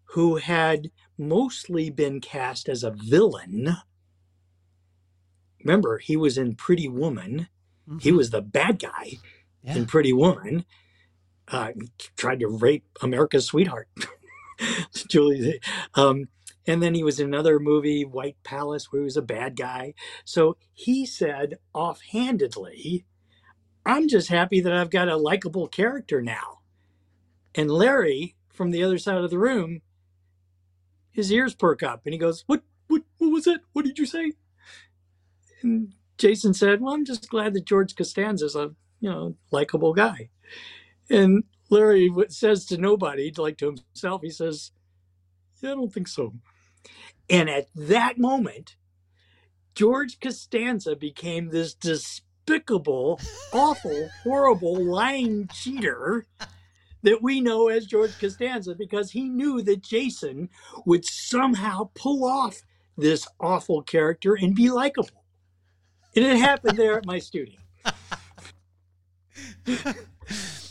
who 0.06 0.38
had 0.38 0.90
mostly 1.18 1.90
been 1.90 2.20
cast 2.20 2.68
as 2.68 2.84
a 2.84 2.92
villain, 2.92 3.78
remember, 5.64 6.00
he 6.00 6.18
was 6.18 6.38
in 6.38 6.56
Pretty 6.56 6.88
Woman. 6.88 7.48
Mm-hmm. 7.88 8.00
He 8.00 8.12
was 8.12 8.32
the 8.32 8.42
bad 8.42 8.80
guy 8.80 9.18
yeah. 9.64 9.76
in 9.76 9.86
Pretty 9.86 10.14
Woman 10.14 10.66
uh, 11.48 11.72
tried 12.16 12.40
to 12.40 12.48
rape 12.48 12.86
America's 13.02 13.46
sweetheart, 13.46 13.88
Julie. 15.10 15.60
Um, 15.96 16.28
and 16.66 16.84
then 16.84 16.94
he 16.94 17.04
was 17.04 17.20
in 17.20 17.28
another 17.28 17.60
movie, 17.60 18.04
White 18.04 18.38
Palace, 18.44 18.92
where 18.92 19.02
he 19.02 19.06
was 19.06 19.18
a 19.18 19.22
bad 19.22 19.56
guy. 19.56 19.94
So 20.26 20.58
he 20.74 21.06
said 21.06 21.58
offhandedly, 21.74 23.06
I'm 23.88 24.10
just 24.10 24.30
happy 24.30 24.62
that 24.62 24.74
I've 24.74 24.92
got 24.92 25.10
a 25.10 25.18
likable 25.18 25.70
character 25.70 26.22
now. 26.22 26.60
And 27.56 27.72
Larry, 27.72 28.36
from 28.54 28.72
the 28.72 28.84
other 28.84 28.98
side 28.98 29.18
of 29.18 29.32
the 29.32 29.40
room, 29.40 29.82
his 31.12 31.32
ears 31.32 31.56
perk 31.56 31.84
up 31.84 32.04
and 32.06 32.14
he 32.14 32.20
goes, 32.20 32.44
What 32.48 32.64
what 32.88 33.04
what 33.20 33.30
was 33.32 33.48
it? 33.48 33.62
What 33.74 33.86
did 33.86 34.00
you 34.00 34.06
say? 34.08 34.34
And 35.64 35.94
Jason 36.18 36.54
said, 36.54 36.82
Well, 36.82 36.94
I'm 36.96 37.06
just 37.06 37.30
glad 37.30 37.54
that 37.56 37.66
George 37.66 37.96
Costanza's 37.96 38.56
a 38.56 38.72
you 39.00 39.10
know 39.10 39.36
likable 39.52 39.94
guy. 39.94 40.30
And 41.10 41.46
Larry 41.70 42.12
says 42.30 42.66
to 42.68 42.78
nobody, 42.78 43.34
like 43.38 43.58
to 43.60 43.68
himself, 43.68 44.22
he 44.24 44.32
says, 44.32 44.72
Yeah, 45.62 45.72
I 45.74 45.76
don't 45.76 45.94
think 45.94 46.08
so. 46.10 46.34
And 47.30 47.50
at 47.50 47.68
that 47.76 48.18
moment, 48.20 48.78
George 49.76 50.20
Costanza 50.20 50.96
became 50.96 51.50
this 51.50 51.76
despicable, 52.48 53.20
awful, 53.52 54.10
horrible, 54.24 54.84
lying 54.84 55.48
cheater 55.54 56.26
that 57.04 57.22
we 57.22 57.42
know 57.42 57.68
as 57.68 57.86
George 57.86 58.18
Costanza 58.20 58.74
because 58.76 59.12
he 59.12 59.30
knew 59.30 59.62
that 59.62 59.84
Jason 59.84 60.50
would 60.86 61.06
somehow 61.06 61.90
pull 61.94 62.26
off 62.26 62.62
this 62.98 63.28
awful 63.40 63.84
character 63.84 64.36
and 64.36 64.56
be 64.56 64.70
likable. 64.70 65.24
And 66.16 66.26
it 66.26 66.38
happened 66.38 66.78
there 66.78 66.98
at 66.98 67.06
my 67.06 67.20
studio. 67.20 67.60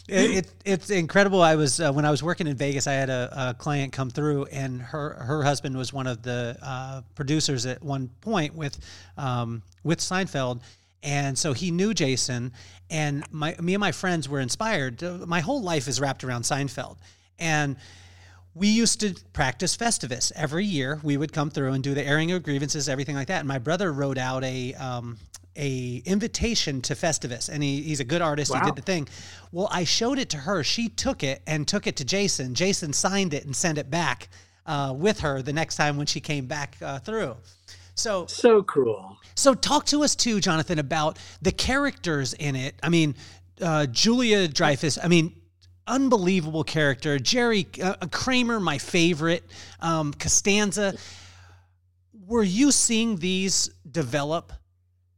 it, 0.08 0.52
it's 0.64 0.90
incredible. 0.90 1.40
I 1.40 1.54
was 1.54 1.78
uh, 1.78 1.92
when 1.92 2.04
I 2.04 2.10
was 2.10 2.22
working 2.22 2.46
in 2.48 2.56
Vegas. 2.56 2.86
I 2.86 2.94
had 2.94 3.10
a, 3.10 3.50
a, 3.50 3.54
client 3.54 3.92
come 3.92 4.10
through, 4.10 4.46
and 4.46 4.82
her 4.82 5.14
her 5.14 5.44
husband 5.44 5.76
was 5.76 5.92
one 5.92 6.06
of 6.06 6.22
the 6.22 6.56
uh, 6.62 7.02
producers 7.14 7.64
at 7.64 7.82
one 7.82 8.08
point 8.22 8.54
with 8.54 8.78
um, 9.16 9.62
with 9.84 10.00
Seinfeld, 10.00 10.60
and 11.06 11.38
so 11.38 11.54
he 11.54 11.70
knew 11.70 11.94
Jason. 11.94 12.52
And 12.90 13.24
my 13.30 13.56
me 13.60 13.74
and 13.74 13.80
my 13.80 13.92
friends 13.92 14.28
were 14.28 14.40
inspired. 14.40 15.02
My 15.26 15.40
whole 15.40 15.62
life 15.62 15.88
is 15.88 16.00
wrapped 16.00 16.24
around 16.24 16.42
Seinfeld, 16.44 16.96
and 17.38 17.76
we 18.54 18.68
used 18.68 19.00
to 19.00 19.14
practice 19.32 19.76
Festivus 19.76 20.32
every 20.34 20.64
year. 20.64 21.00
We 21.02 21.16
would 21.16 21.32
come 21.32 21.50
through 21.50 21.72
and 21.72 21.84
do 21.84 21.94
the 21.94 22.06
airing 22.06 22.32
of 22.32 22.42
grievances, 22.42 22.88
everything 22.88 23.16
like 23.16 23.28
that. 23.28 23.40
And 23.40 23.48
my 23.48 23.58
brother 23.58 23.92
wrote 23.92 24.18
out 24.18 24.44
a 24.44 24.74
um, 24.74 25.16
a 25.56 26.02
invitation 26.04 26.80
to 26.82 26.94
Festivus, 26.94 27.48
and 27.48 27.62
he, 27.62 27.82
he's 27.82 28.00
a 28.00 28.04
good 28.04 28.22
artist. 28.22 28.50
Wow. 28.50 28.60
He 28.60 28.66
did 28.66 28.76
the 28.76 28.82
thing. 28.92 29.08
Well, 29.52 29.68
I 29.70 29.84
showed 29.84 30.18
it 30.18 30.28
to 30.30 30.36
her. 30.38 30.62
She 30.62 30.88
took 30.88 31.22
it 31.22 31.42
and 31.46 31.66
took 31.66 31.86
it 31.86 31.96
to 31.96 32.04
Jason. 32.04 32.54
Jason 32.54 32.92
signed 32.92 33.32
it 33.34 33.44
and 33.46 33.54
sent 33.56 33.78
it 33.78 33.90
back. 33.90 34.28
uh, 34.66 34.92
with 34.96 35.20
her 35.20 35.42
the 35.42 35.52
next 35.52 35.76
time 35.76 35.96
when 35.96 36.06
she 36.06 36.20
came 36.20 36.46
back 36.46 36.76
uh, 36.82 36.98
through. 36.98 37.36
So 37.96 38.26
so 38.26 38.62
cool. 38.62 39.16
So 39.34 39.54
talk 39.54 39.86
to 39.86 40.02
us 40.02 40.14
too, 40.14 40.40
Jonathan, 40.40 40.78
about 40.78 41.18
the 41.42 41.52
characters 41.52 42.34
in 42.34 42.54
it. 42.56 42.74
I 42.82 42.88
mean, 42.88 43.14
uh, 43.60 43.86
Julia 43.86 44.48
Dreyfus. 44.48 44.98
I 45.02 45.08
mean, 45.08 45.34
unbelievable 45.86 46.64
character. 46.64 47.18
Jerry 47.18 47.66
uh, 47.82 47.94
Kramer, 48.10 48.60
my 48.60 48.78
favorite. 48.78 49.44
Um, 49.80 50.12
Costanza. 50.12 50.94
Were 52.26 52.42
you 52.42 52.72
seeing 52.72 53.16
these 53.16 53.70
develop? 53.90 54.52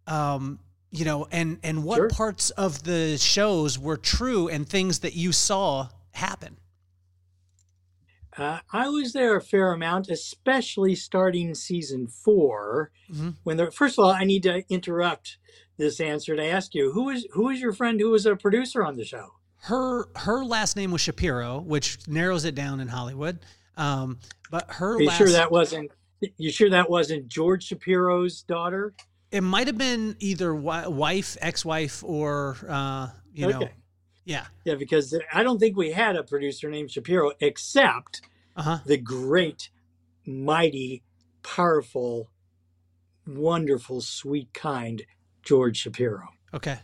Um, 0.06 0.58
you 0.90 1.04
know, 1.04 1.26
and 1.30 1.58
and 1.62 1.84
what 1.84 1.96
Sure. 1.96 2.08
parts 2.08 2.50
of 2.50 2.82
the 2.84 3.18
shows 3.18 3.78
were 3.78 3.96
true 3.96 4.48
and 4.48 4.68
things 4.68 5.00
that 5.00 5.14
you 5.14 5.32
saw 5.32 5.88
happen? 6.12 6.56
Uh, 8.38 8.60
I 8.72 8.88
was 8.88 9.12
there 9.12 9.36
a 9.36 9.40
fair 9.42 9.72
amount, 9.72 10.08
especially 10.08 10.94
starting 10.94 11.54
season 11.54 12.06
4 12.06 12.92
Mhm. 13.12 13.34
When 13.42 13.56
the 13.56 13.70
first 13.70 13.98
of 13.98 14.04
all, 14.04 14.10
I 14.10 14.24
need 14.24 14.42
to 14.44 14.62
interrupt 14.72 15.38
this 15.76 16.00
answer 16.00 16.36
to 16.36 16.44
ask 16.44 16.74
you 16.74 16.92
who 16.92 17.08
is 17.10 17.26
who 17.32 17.48
is 17.50 17.60
your 17.60 17.72
friend 17.72 18.00
who 18.00 18.10
was 18.10 18.26
a 18.26 18.36
producer 18.36 18.84
on 18.84 18.96
the 18.96 19.04
show? 19.04 19.34
Her 19.62 20.06
her 20.16 20.44
last 20.44 20.76
name 20.76 20.90
was 20.92 21.00
Shapiro, 21.00 21.58
which 21.60 21.98
narrows 22.06 22.44
it 22.44 22.54
down 22.54 22.80
in 22.80 22.88
Hollywood. 22.88 23.40
Um, 23.76 24.18
but 24.50 24.66
her 24.72 24.96
Are 24.96 25.00
you 25.00 25.06
last 25.08 25.18
sure 25.18 25.30
that 25.30 25.50
wasn't? 25.50 25.90
You 26.36 26.50
sure 26.50 26.70
that 26.70 26.90
wasn't 26.90 27.28
George 27.28 27.64
Shapiro's 27.64 28.42
daughter? 28.42 28.94
it 29.30 29.42
might 29.42 29.66
have 29.66 29.76
been 29.76 30.16
either 30.20 30.54
wife, 30.54 31.36
ex-wife, 31.42 32.02
or 32.02 32.56
uh, 32.66 33.08
you 33.34 33.46
know, 33.46 33.58
Okay. 33.60 33.72
yeah, 34.24 34.46
Yeah, 34.64 34.74
because 34.76 35.14
I 35.34 35.42
don't 35.42 35.58
think 35.58 35.76
we 35.76 35.92
had 35.92 36.16
a 36.16 36.22
producer 36.22 36.70
named 36.70 36.90
Shapiro 36.90 37.32
except 37.40 38.22
uh 38.58 38.62
huh. 38.62 38.78
the 38.84 38.98
great, 38.98 39.70
mighty, 40.26 41.02
powerful, 41.42 42.30
wonderful, 43.26 44.00
sweet, 44.00 44.52
kind 44.52 45.02
George 45.42 45.78
Shapiro. 45.78 46.28
Okay, 46.52 46.78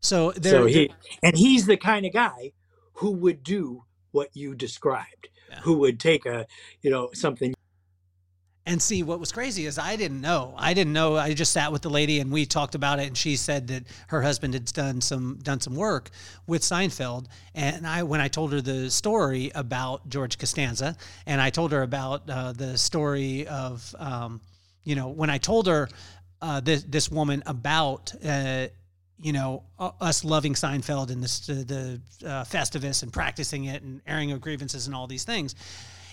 so 0.00 0.32
there, 0.32 0.52
so 0.52 0.66
he 0.66 0.92
and 1.22 1.36
he's 1.36 1.66
the 1.66 1.76
kind 1.76 2.06
of 2.06 2.12
guy 2.12 2.52
who 2.94 3.12
would 3.12 3.42
do 3.42 3.84
what 4.10 4.30
you 4.34 4.54
described. 4.54 5.28
Yeah. 5.48 5.60
Who 5.62 5.78
would 5.78 5.98
take 5.98 6.26
a, 6.26 6.46
you 6.80 6.90
know, 6.90 7.10
something 7.12 7.54
And 8.70 8.80
see, 8.80 9.02
what 9.02 9.18
was 9.18 9.32
crazy 9.32 9.66
is 9.66 9.78
I 9.78 9.96
didn't 9.96 10.20
know. 10.20 10.54
I 10.56 10.74
didn't 10.74 10.92
know. 10.92 11.16
I 11.16 11.34
just 11.34 11.52
sat 11.52 11.72
with 11.72 11.82
the 11.82 11.90
lady 11.90 12.20
and 12.20 12.30
we 12.30 12.46
talked 12.46 12.76
about 12.76 13.00
it, 13.00 13.08
and 13.08 13.18
she 13.18 13.34
said 13.34 13.66
that 13.66 13.82
her 14.06 14.22
husband 14.22 14.54
had 14.54 14.66
done 14.66 15.00
some 15.00 15.40
done 15.42 15.60
some 15.60 15.74
work 15.74 16.10
with 16.46 16.62
Seinfeld. 16.62 17.26
And 17.52 17.84
I, 17.84 18.04
when 18.04 18.20
I 18.20 18.28
told 18.28 18.52
her 18.52 18.60
the 18.60 18.88
story 18.88 19.50
about 19.56 20.08
George 20.08 20.38
Costanza, 20.38 20.96
and 21.26 21.40
I 21.40 21.50
told 21.50 21.72
her 21.72 21.82
about 21.82 22.30
uh, 22.30 22.52
the 22.52 22.78
story 22.78 23.44
of, 23.48 23.92
um, 23.98 24.40
you 24.84 24.94
know, 24.94 25.08
when 25.08 25.30
I 25.30 25.38
told 25.38 25.66
her 25.66 25.88
uh, 26.40 26.60
this 26.60 26.84
this 26.84 27.10
woman 27.10 27.42
about. 27.46 28.14
Uh, 28.24 28.68
you 29.22 29.34
know, 29.34 29.64
us 29.78 30.24
loving 30.24 30.54
Seinfeld 30.54 31.10
and 31.10 31.22
this, 31.22 31.40
the 31.40 32.00
uh, 32.24 32.42
Festivus 32.44 33.02
and 33.02 33.12
practicing 33.12 33.64
it 33.64 33.82
and 33.82 34.00
airing 34.06 34.32
of 34.32 34.40
grievances 34.40 34.86
and 34.86 34.96
all 34.96 35.06
these 35.06 35.24
things 35.24 35.54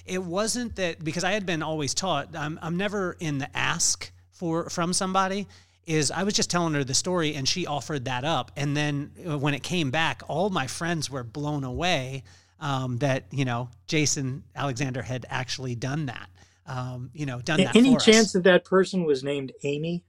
it 0.08 0.24
wasn't 0.24 0.76
that 0.78 1.03
because 1.03 1.24
I 1.24 1.32
had 1.32 1.45
been 1.45 1.64
always 1.64 1.93
taught 1.93 2.36
I'm, 2.36 2.60
I'm 2.62 2.78
never 2.78 3.16
in 3.20 3.38
the 3.38 3.55
ask 3.55 4.12
for 4.32 4.70
from 4.70 4.93
somebody 4.93 5.47
is 5.86 6.12
I 6.12 6.24
was 6.24 6.34
just 6.34 6.49
telling 6.49 6.74
her 6.74 6.84
the 6.84 6.93
story 6.93 7.36
and 7.36 7.47
she 7.47 7.66
offered 7.66 8.05
that 8.05 8.24
up 8.24 8.51
and 8.55 8.76
then 8.76 9.12
uh, 9.28 9.38
when 9.38 9.53
it 9.53 9.64
came 9.64 9.91
back 9.91 10.22
all 10.28 10.49
my 10.49 10.68
friends 10.68 11.10
were 11.10 11.24
blown 11.24 11.64
away 11.64 12.24
um, 12.60 12.97
that 12.97 13.26
you 13.32 13.45
know 13.45 13.70
Jason 13.88 14.43
Alexander 14.55 15.01
had 15.01 15.26
actually 15.30 15.76
done 15.76 16.08
that 16.08 16.30
um, 16.68 17.10
you 17.14 17.26
know 17.26 17.41
done 17.41 17.62
that 17.62 17.76
any 17.76 17.95
chance 17.97 18.28
us. 18.28 18.34
that 18.34 18.43
that 18.43 18.66
person 18.66 19.05
was 19.05 19.24
named 19.24 19.53
Amy? 19.64 20.03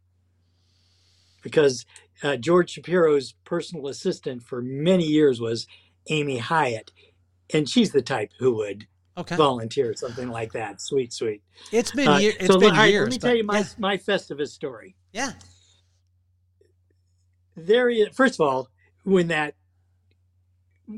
Because 1.43 1.87
uh, 2.23 2.37
George 2.37 2.71
Shapiro's 2.71 3.33
personal 3.45 3.87
assistant 3.87 4.43
for 4.43 4.61
many 4.61 5.05
years 5.05 5.41
was 5.41 5.67
Amy 6.09 6.39
Hyatt, 6.39 6.91
and 7.55 7.69
she's 7.69 7.93
the 7.93 8.03
type 8.03 8.33
who 8.41 8.57
would 8.57 8.87
okay 9.19 9.37
volunteer 9.37 9.95
something 9.95 10.29
like 10.29 10.53
that. 10.53 10.81
Sweet, 10.81 11.13
sweet. 11.13 11.43
it's 11.73 11.91
been 11.91 12.09
Uh, 12.09 12.19
year, 12.19 12.33
it's 12.39 12.47
so 12.47 12.59
been 12.59 12.75
right, 12.75 12.91
years 12.91 13.05
let 13.05 13.11
me 13.11 13.19
but 13.19 13.27
tell 13.29 13.37
you 13.37 13.45
my 13.45 13.59
yeah, 13.59 13.65
my 13.79 13.97
Festivus 13.97 14.49
story. 14.49 14.95
yeah 15.13 15.33
there 17.57 17.89
is 17.89 18.09
first 18.15 18.41
of 18.41 18.47
all 18.47 18.69
when 19.05 19.29
that 19.29 19.55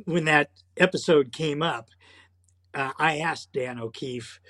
when 0.04 0.24
that 0.26 0.50
episode 0.76 1.32
came 1.32 1.62
up 1.62 1.88
uh, 2.74 2.92
i 2.98 3.18
asked 3.18 3.52
dan 3.52 3.78
o'keefe 3.80 4.40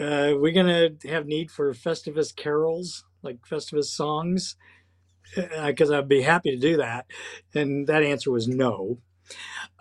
uh, 0.00 0.32
we're 0.36 0.52
gonna 0.52 0.90
have 1.04 1.26
need 1.26 1.50
for 1.50 1.72
festivus 1.72 2.34
carols 2.34 3.04
like 3.22 3.38
festivus 3.50 3.86
songs 3.86 4.56
because 5.64 5.90
i'd 5.90 6.08
be 6.08 6.22
happy 6.22 6.50
to 6.50 6.58
do 6.58 6.76
that 6.76 7.06
and 7.54 7.86
that 7.86 8.02
answer 8.02 8.30
was 8.30 8.48
no 8.48 8.98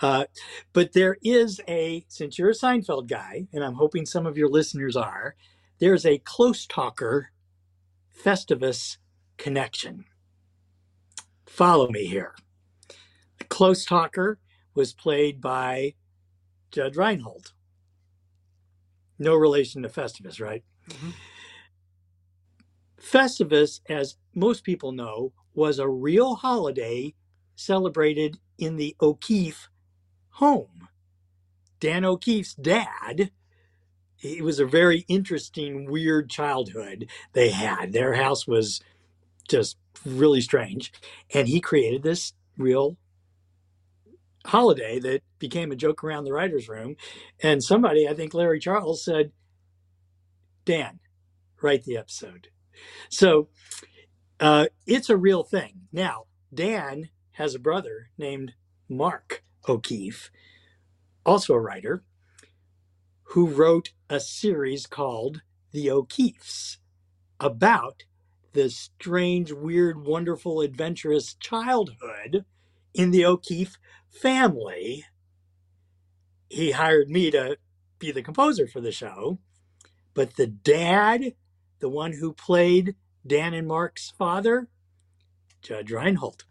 uh, 0.02 0.26
but 0.74 0.94
there 0.94 1.18
is 1.24 1.62
a 1.68 2.06
since 2.10 2.40
you're 2.40 2.52
a 2.52 2.54
seinfeld 2.54 3.08
guy 3.08 3.48
and 3.54 3.64
i'm 3.64 3.76
hoping 3.76 4.06
some 4.06 4.26
of 4.26 4.38
your 4.38 4.50
listeners 4.50 4.96
are 4.98 5.36
there's 5.80 6.06
a 6.06 6.20
close 6.20 6.66
talker 6.68 7.32
festivus 8.26 8.98
connection 9.38 10.06
follow 11.48 11.90
me 11.90 12.06
here. 12.06 12.36
The 13.40 13.46
close 13.46 13.86
talker 13.86 14.40
was 14.76 14.94
played 14.94 15.42
by 15.42 15.96
Judge 16.72 16.98
Reinhold. 16.98 17.54
No 19.20 19.36
relation 19.36 19.84
to 19.84 19.90
Festivus, 19.90 20.42
right? 20.42 20.64
Mhm. 20.90 21.14
Festivus, 23.00 23.82
as 23.90 24.18
most 24.34 24.64
people 24.64 24.92
know, 24.92 25.34
was 25.54 25.80
a 25.80 25.90
real 25.90 26.36
holiday 26.36 27.14
celebrated 27.56 28.40
in 28.58 28.78
the 28.78 28.96
O'Keefe 29.02 29.70
home. 30.30 30.88
Dan 31.80 32.06
O'Keefe's 32.06 32.56
dad, 32.56 33.32
it 34.22 34.44
was 34.44 34.60
a 34.60 34.66
very 34.66 35.06
interesting, 35.08 35.90
weird 35.90 36.30
childhood 36.30 37.08
they 37.34 37.50
had. 37.50 37.94
Their 37.94 38.14
house 38.14 38.48
was 38.48 38.82
just 39.48 39.78
really 40.06 40.42
strange. 40.42 40.92
And 41.34 41.48
he 41.48 41.60
created 41.62 42.04
this 42.04 42.34
real 42.58 42.98
holiday 44.46 45.00
that 45.00 45.22
became 45.40 45.72
a 45.72 45.76
joke 45.76 46.04
around 46.04 46.24
the 46.24 46.34
writer's 46.34 46.70
room. 46.70 46.96
And 47.42 47.64
somebody, 47.64 48.08
I 48.08 48.14
think 48.14 48.34
Larry 48.34 48.60
Charles, 48.60 49.04
said, 49.04 49.32
Dan, 50.66 51.00
write 51.62 51.84
the 51.84 51.98
episode. 51.98 52.48
So 53.10 53.50
uh, 54.40 54.68
it's 54.86 55.10
a 55.10 55.18
real 55.18 55.44
thing. 55.44 55.82
Now, 55.92 56.26
Dan 56.54 57.10
has 57.36 57.54
a 57.54 57.60
brother 57.60 58.10
named 58.18 58.54
Mark 58.88 59.44
O'Keefe, 59.68 60.32
also 61.26 61.54
a 61.54 61.60
writer, 61.60 62.04
who 63.30 63.48
wrote 63.48 63.92
a 64.10 64.20
series 64.20 64.88
called 64.88 65.42
The 65.72 65.92
O'Keefes 65.92 66.78
about 67.40 68.04
the 68.54 68.70
strange, 68.70 69.52
weird, 69.52 70.06
wonderful, 70.06 70.62
adventurous 70.62 71.34
childhood 71.34 72.46
in 72.94 73.12
the 73.12 73.26
O'Keefe 73.26 73.78
family. 74.10 75.04
He 76.50 76.72
hired 76.72 77.10
me 77.10 77.32
to 77.32 77.58
be 78.00 78.12
the 78.12 78.24
composer 78.24 78.66
for 78.66 78.80
the 78.80 78.94
show, 78.94 79.40
but 80.14 80.38
the 80.38 80.48
dad, 80.48 81.34
the 81.80 81.90
one 81.90 82.14
who 82.14 82.32
played 82.32 82.96
Dan 83.28 83.54
and 83.54 83.68
Mark's 83.68 84.12
father, 84.18 84.70
Judge 85.62 85.92
Reinhold. 85.92 86.46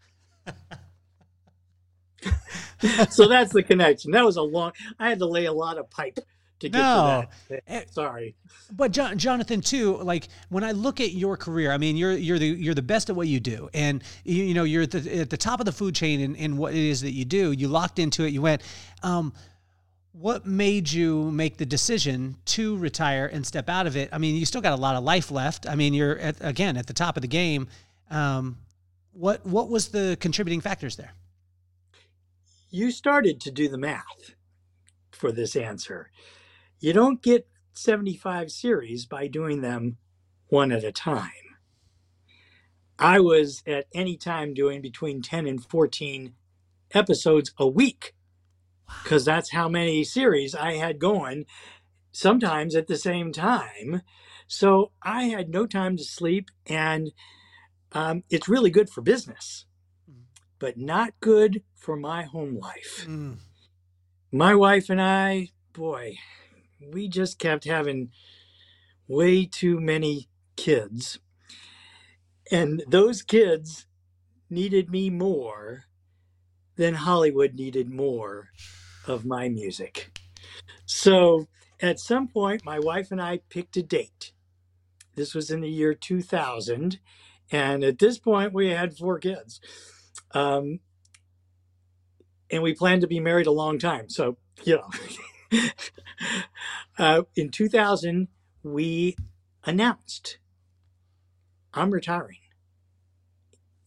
So 3.09 3.27
that's 3.27 3.53
the 3.53 3.63
connection. 3.63 4.11
That 4.11 4.25
was 4.25 4.37
a 4.37 4.41
long. 4.41 4.71
I 4.99 5.09
had 5.09 5.19
to 5.19 5.25
lay 5.25 5.45
a 5.45 5.53
lot 5.53 5.77
of 5.77 5.89
pipe 5.89 6.19
to 6.59 6.69
get 6.69 6.77
No. 6.77 7.25
to 7.49 7.55
Eh, 7.55 7.59
that. 7.67 7.93
Sorry. 7.93 8.35
but 8.71 8.91
John, 8.91 9.17
Jonathan 9.17 9.59
too 9.61 9.97
like 9.97 10.29
when 10.49 10.63
I 10.63 10.71
look 10.71 11.01
at 11.01 11.11
your 11.11 11.35
career 11.35 11.71
I 11.71 11.77
mean 11.77 11.97
you're 11.97 12.13
you're 12.13 12.39
the 12.39 12.47
you're 12.47 12.73
the 12.73 12.81
best 12.81 13.09
at 13.09 13.15
what 13.15 13.27
you 13.27 13.39
do 13.41 13.69
and 13.73 14.01
you, 14.23 14.43
you 14.45 14.53
know 14.53 14.63
you're 14.63 14.83
at 14.83 14.91
the, 14.91 15.19
at 15.19 15.29
the 15.29 15.37
top 15.37 15.59
of 15.59 15.65
the 15.65 15.73
food 15.73 15.95
chain 15.95 16.21
in, 16.21 16.35
in 16.35 16.55
what 16.57 16.73
it 16.73 16.79
is 16.79 17.01
that 17.01 17.11
you 17.11 17.25
do 17.25 17.51
you 17.51 17.67
locked 17.67 17.99
into 17.99 18.23
it 18.23 18.29
you 18.29 18.41
went 18.41 18.61
um, 19.03 19.33
what 20.13 20.45
made 20.45 20.89
you 20.89 21.29
make 21.31 21.57
the 21.57 21.65
decision 21.65 22.37
to 22.45 22.77
retire 22.77 23.25
and 23.25 23.45
step 23.45 23.67
out 23.67 23.85
of 23.85 23.97
it 23.97 24.07
I 24.13 24.17
mean 24.17 24.35
you 24.35 24.45
still 24.45 24.61
got 24.61 24.71
a 24.71 24.81
lot 24.81 24.95
of 24.95 25.03
life 25.03 25.31
left 25.31 25.67
I 25.69 25.75
mean 25.75 25.93
you're 25.93 26.17
at, 26.19 26.37
again 26.39 26.77
at 26.77 26.87
the 26.87 26.93
top 26.93 27.17
of 27.17 27.21
the 27.21 27.27
game 27.27 27.67
um, 28.09 28.57
what 29.15 29.45
what 29.45 29.69
was 29.69 29.89
the 29.89 30.17
contributing 30.19 30.61
factors 30.61 30.95
there 30.95 31.13
you 32.75 32.91
started 32.91 33.39
to 33.39 33.51
do 33.51 33.69
the 33.69 33.77
math 33.77 34.35
for 35.11 35.31
this 35.31 35.55
answer. 35.55 36.11
You 36.79 36.91
don't 36.91 37.21
get 37.21 37.47
75 37.73 38.51
series 38.51 39.05
by 39.05 39.27
doing 39.27 39.61
them 39.61 39.95
one 40.47 40.73
at 40.73 40.83
a 40.83 40.91
time. 40.91 41.31
I 42.99 43.21
was 43.21 43.63
at 43.65 43.87
any 43.93 44.17
time 44.17 44.53
doing 44.53 44.81
between 44.81 45.21
10 45.21 45.47
and 45.47 45.63
14 45.63 46.33
episodes 46.93 47.53
a 47.57 47.65
week 47.65 48.13
because 49.03 49.23
that's 49.23 49.51
how 49.51 49.69
many 49.69 50.03
series 50.03 50.53
I 50.53 50.73
had 50.73 50.99
going 50.99 51.45
sometimes 52.11 52.75
at 52.75 52.87
the 52.87 52.97
same 52.97 53.31
time. 53.31 54.01
So 54.47 54.91
I 55.01 55.23
had 55.23 55.49
no 55.49 55.65
time 55.65 55.95
to 55.97 56.03
sleep, 56.03 56.49
and 56.67 57.11
um, 57.95 58.23
it's 58.29 58.49
really 58.49 58.69
good 58.69 58.89
for 58.89 59.01
business, 59.01 59.65
but 60.59 60.77
not 60.77 61.13
good 61.21 61.63
for 61.75 61.95
my 61.95 62.23
home 62.23 62.59
life. 62.59 63.05
Mm. 63.07 63.37
My 64.33 64.53
wife 64.53 64.89
and 64.89 65.01
I, 65.01 65.49
boy, 65.71 66.17
we 66.91 67.07
just 67.07 67.39
kept 67.39 67.63
having 67.63 68.09
way 69.07 69.45
too 69.45 69.79
many 69.79 70.27
kids. 70.57 71.19
And 72.51 72.83
those 72.85 73.21
kids 73.21 73.87
needed 74.49 74.91
me 74.91 75.09
more 75.09 75.85
than 76.75 76.95
Hollywood 76.95 77.53
needed 77.53 77.89
more 77.89 78.49
of 79.07 79.25
my 79.25 79.47
music. 79.47 80.19
So 80.85 81.47
at 81.79 81.99
some 81.99 82.27
point, 82.27 82.65
my 82.65 82.77
wife 82.77 83.09
and 83.09 83.21
I 83.21 83.39
picked 83.49 83.77
a 83.77 83.83
date. 83.83 84.33
This 85.15 85.33
was 85.33 85.49
in 85.49 85.61
the 85.61 85.69
year 85.69 85.93
2000. 85.93 86.99
And 87.51 87.83
at 87.83 87.99
this 87.99 88.17
point, 88.17 88.53
we 88.53 88.69
had 88.69 88.97
four 88.97 89.19
kids. 89.19 89.59
Um, 90.31 90.79
and 92.51 92.63
we 92.63 92.73
planned 92.73 93.01
to 93.01 93.07
be 93.07 93.19
married 93.19 93.47
a 93.47 93.51
long 93.51 93.79
time. 93.79 94.09
So, 94.09 94.37
you 94.63 94.77
know, 94.77 95.59
uh, 96.97 97.21
in 97.35 97.49
2000, 97.49 98.27
we 98.63 99.15
announced 99.63 100.39
I'm 101.73 101.91
retiring. 101.91 102.37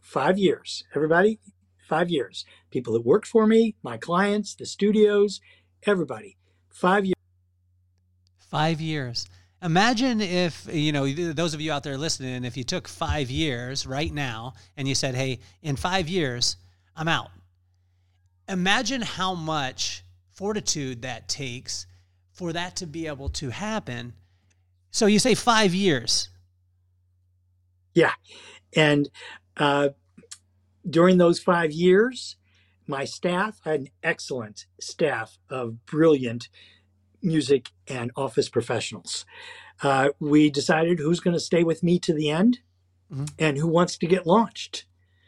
Five 0.01 0.39
years. 0.39 0.85
Everybody, 0.95 1.41
five 1.89 2.11
years. 2.11 2.45
People 2.71 2.93
that 2.93 3.05
worked 3.05 3.27
for 3.27 3.47
me, 3.47 3.77
my 3.83 3.97
clients, 3.97 4.55
the 4.55 4.67
studios, 4.67 5.41
everybody. 5.85 6.37
Five 6.71 7.07
years. 7.07 7.15
Five 8.39 8.81
years. 8.81 9.27
Imagine 9.61 10.21
if, 10.21 10.69
you 10.73 10.93
know, 10.93 11.11
those 11.11 11.53
of 11.53 11.61
you 11.61 11.73
out 11.73 11.83
there 11.83 11.99
listening, 11.99 12.45
if 12.45 12.57
you 12.57 12.63
took 12.63 12.87
five 12.87 13.29
years 13.31 13.87
right 13.87 14.13
now 14.13 14.55
and 14.77 14.87
you 14.87 14.95
said, 14.95 15.17
hey, 15.17 15.41
in 15.63 15.75
five 15.75 16.09
years, 16.09 16.57
I'm 16.95 17.09
out. 17.09 17.31
Imagine 18.49 19.03
how 19.03 19.35
much 19.35 20.05
fortitude 20.31 21.03
that 21.03 21.29
takes 21.29 21.87
for 22.33 22.53
that 22.53 22.77
to 22.77 22.87
be 22.87 23.09
able 23.09 23.29
to 23.31 23.51
happen. 23.51 24.13
So 24.93 25.07
you 25.07 25.19
say 25.19 25.35
five 25.35 25.75
years. 25.75 26.29
Yeah. 27.95 28.13
And 28.77 29.11
uh, 29.57 29.89
during 30.89 31.19
those 31.19 31.41
five 31.41 31.73
years, 31.73 32.37
my 32.87 33.05
staff 33.05 33.61
had 33.65 33.81
an 33.81 33.89
excellent 34.05 34.67
staff 34.81 35.37
of 35.51 35.85
brilliant 35.85 36.49
music 37.23 37.71
and 37.87 38.11
office 38.17 38.49
professionals. 38.49 39.25
Uh, 39.83 40.11
we 40.19 40.51
decided 40.51 40.99
who's 40.99 41.21
going 41.21 41.35
to 41.35 41.41
stay 41.41 41.65
with 41.65 41.83
me 41.83 41.99
to 42.01 42.13
the 42.13 42.31
end 42.31 42.61
mm-hmm. 43.13 43.27
and 43.39 43.57
who 43.59 43.69
wants 43.69 43.97
to 43.99 44.07
get 44.07 44.27
launched. 44.27 44.87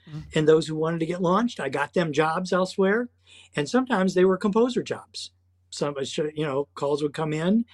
Mm-hmm. 0.08 0.20
And 0.34 0.48
those 0.48 0.66
who 0.66 0.76
wanted 0.76 1.00
to 1.00 1.06
get 1.06 1.22
launched, 1.22 1.60
I 1.60 1.68
got 1.68 1.94
them 1.94 2.12
jobs 2.12 2.52
elsewhere. 2.52 3.08
And 3.54 3.68
sometimes 3.68 4.14
they 4.14 4.24
were 4.24 4.36
composer 4.36 4.82
jobs. 4.82 5.30
Some, 5.70 5.94
you 6.34 6.44
know, 6.44 6.68
calls 6.74 7.02
would 7.02 7.14
come 7.14 7.32
in 7.32 7.64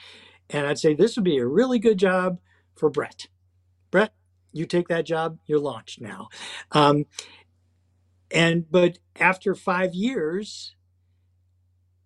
and 0.50 0.66
I'd 0.66 0.78
say, 0.78 0.94
this 0.94 1.16
would 1.16 1.24
be 1.24 1.38
a 1.38 1.46
really 1.46 1.78
good 1.78 1.98
job 1.98 2.38
for 2.74 2.90
Brett. 2.90 3.28
Brett, 3.90 4.12
you 4.52 4.66
take 4.66 4.88
that 4.88 5.06
job, 5.06 5.38
you're 5.46 5.58
launched 5.58 6.00
now. 6.00 6.28
Um, 6.72 7.06
and, 8.30 8.70
but 8.70 8.98
after 9.18 9.54
five 9.54 9.94
years, 9.94 10.75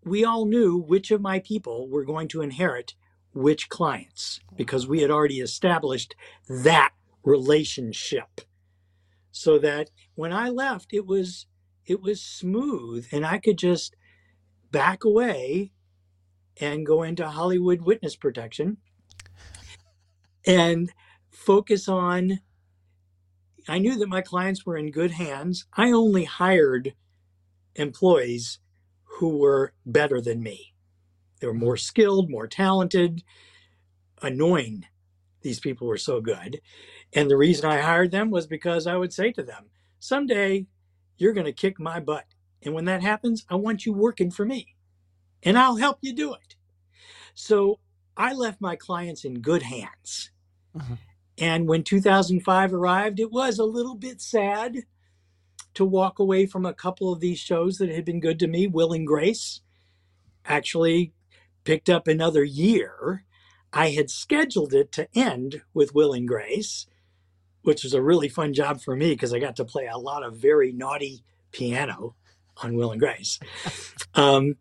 we 0.04 0.24
all 0.24 0.46
knew 0.46 0.76
which 0.78 1.10
of 1.10 1.20
my 1.20 1.40
people 1.40 1.88
were 1.88 2.04
going 2.04 2.28
to 2.28 2.42
inherit 2.42 2.94
which 3.32 3.68
clients 3.68 4.40
because 4.56 4.86
we 4.86 5.02
had 5.02 5.10
already 5.10 5.40
established 5.40 6.14
that 6.48 6.92
relationship. 7.22 8.40
So 9.32 9.58
that 9.58 9.90
when 10.14 10.32
i 10.32 10.48
left 10.48 10.92
it 10.92 11.06
was 11.06 11.46
it 11.86 12.00
was 12.02 12.20
smooth 12.20 13.06
and 13.12 13.24
i 13.24 13.38
could 13.38 13.58
just 13.58 13.96
back 14.70 15.04
away 15.04 15.72
and 16.60 16.86
go 16.86 17.02
into 17.02 17.28
hollywood 17.28 17.82
witness 17.82 18.16
protection 18.16 18.78
and 20.46 20.92
focus 21.30 21.88
on 21.88 22.40
i 23.68 23.78
knew 23.78 23.96
that 23.98 24.08
my 24.08 24.20
clients 24.20 24.66
were 24.66 24.76
in 24.76 24.90
good 24.90 25.12
hands. 25.12 25.66
I 25.74 25.92
only 25.92 26.24
hired 26.24 26.94
employees 27.76 28.58
who 29.20 29.36
were 29.36 29.74
better 29.84 30.18
than 30.18 30.42
me. 30.42 30.72
They 31.40 31.46
were 31.46 31.52
more 31.52 31.76
skilled, 31.76 32.30
more 32.30 32.46
talented, 32.46 33.22
annoying. 34.22 34.86
These 35.42 35.60
people 35.60 35.86
were 35.86 35.98
so 35.98 36.22
good. 36.22 36.62
And 37.12 37.30
the 37.30 37.36
reason 37.36 37.66
I 37.66 37.82
hired 37.82 38.12
them 38.12 38.30
was 38.30 38.46
because 38.46 38.86
I 38.86 38.96
would 38.96 39.12
say 39.12 39.30
to 39.32 39.42
them, 39.42 39.66
someday 39.98 40.66
you're 41.18 41.34
going 41.34 41.44
to 41.44 41.52
kick 41.52 41.78
my 41.78 42.00
butt. 42.00 42.24
And 42.62 42.72
when 42.72 42.86
that 42.86 43.02
happens, 43.02 43.44
I 43.50 43.56
want 43.56 43.84
you 43.84 43.92
working 43.92 44.30
for 44.30 44.46
me 44.46 44.74
and 45.42 45.58
I'll 45.58 45.76
help 45.76 45.98
you 46.00 46.14
do 46.14 46.32
it. 46.32 46.56
So 47.34 47.78
I 48.16 48.32
left 48.32 48.62
my 48.62 48.74
clients 48.74 49.26
in 49.26 49.42
good 49.42 49.64
hands. 49.64 50.30
Uh-huh. 50.74 50.96
And 51.36 51.68
when 51.68 51.82
2005 51.82 52.72
arrived, 52.72 53.20
it 53.20 53.30
was 53.30 53.58
a 53.58 53.64
little 53.64 53.96
bit 53.96 54.22
sad 54.22 54.78
to 55.74 55.84
walk 55.84 56.18
away 56.18 56.46
from 56.46 56.66
a 56.66 56.74
couple 56.74 57.12
of 57.12 57.20
these 57.20 57.38
shows 57.38 57.78
that 57.78 57.90
had 57.90 58.04
been 58.04 58.20
good 58.20 58.38
to 58.40 58.46
me. 58.46 58.66
Will 58.66 58.92
and 58.92 59.06
Grace 59.06 59.60
actually 60.44 61.12
picked 61.64 61.88
up 61.88 62.08
another 62.08 62.44
year. 62.44 63.24
I 63.72 63.90
had 63.90 64.10
scheduled 64.10 64.74
it 64.74 64.90
to 64.92 65.08
end 65.14 65.62
with 65.72 65.94
Will 65.94 66.12
and 66.12 66.26
Grace, 66.26 66.86
which 67.62 67.84
was 67.84 67.94
a 67.94 68.02
really 68.02 68.28
fun 68.28 68.52
job 68.52 68.80
for 68.80 68.96
me 68.96 69.10
because 69.10 69.32
I 69.32 69.38
got 69.38 69.56
to 69.56 69.64
play 69.64 69.86
a 69.86 69.98
lot 69.98 70.24
of 70.24 70.36
very 70.36 70.72
naughty 70.72 71.22
piano 71.52 72.16
on 72.62 72.74
Will 72.74 72.92
and 72.92 73.00
Grace. 73.00 73.38
Um, 74.12 74.56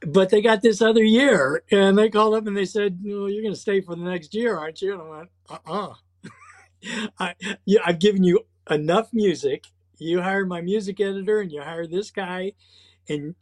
but 0.00 0.30
they 0.30 0.40
got 0.40 0.62
this 0.62 0.80
other 0.80 1.02
year 1.02 1.62
and 1.70 1.98
they 1.98 2.08
called 2.08 2.34
up 2.34 2.46
and 2.46 2.56
they 2.56 2.64
said, 2.64 3.00
well, 3.04 3.28
you're 3.28 3.42
going 3.42 3.54
to 3.54 3.60
stay 3.60 3.82
for 3.82 3.96
the 3.96 4.02
next 4.02 4.34
year, 4.34 4.56
aren't 4.56 4.80
you? 4.80 4.94
And 4.94 5.02
I 5.02 5.08
went, 5.10 5.30
uh-uh. 5.50 5.94
I, 7.18 7.34
yeah, 7.66 7.80
I've 7.84 7.98
given 7.98 8.24
you 8.24 8.46
enough 8.70 9.10
music 9.12 9.66
you 9.98 10.22
hire 10.22 10.46
my 10.46 10.60
music 10.60 11.00
editor 11.00 11.40
and 11.40 11.52
you 11.52 11.62
hire 11.62 11.86
this 11.86 12.10
guy 12.10 12.52
and 13.08 13.34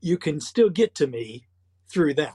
you 0.00 0.16
can 0.16 0.40
still 0.40 0.70
get 0.70 0.94
to 0.96 1.06
me 1.06 1.46
through 1.88 2.14
them. 2.14 2.34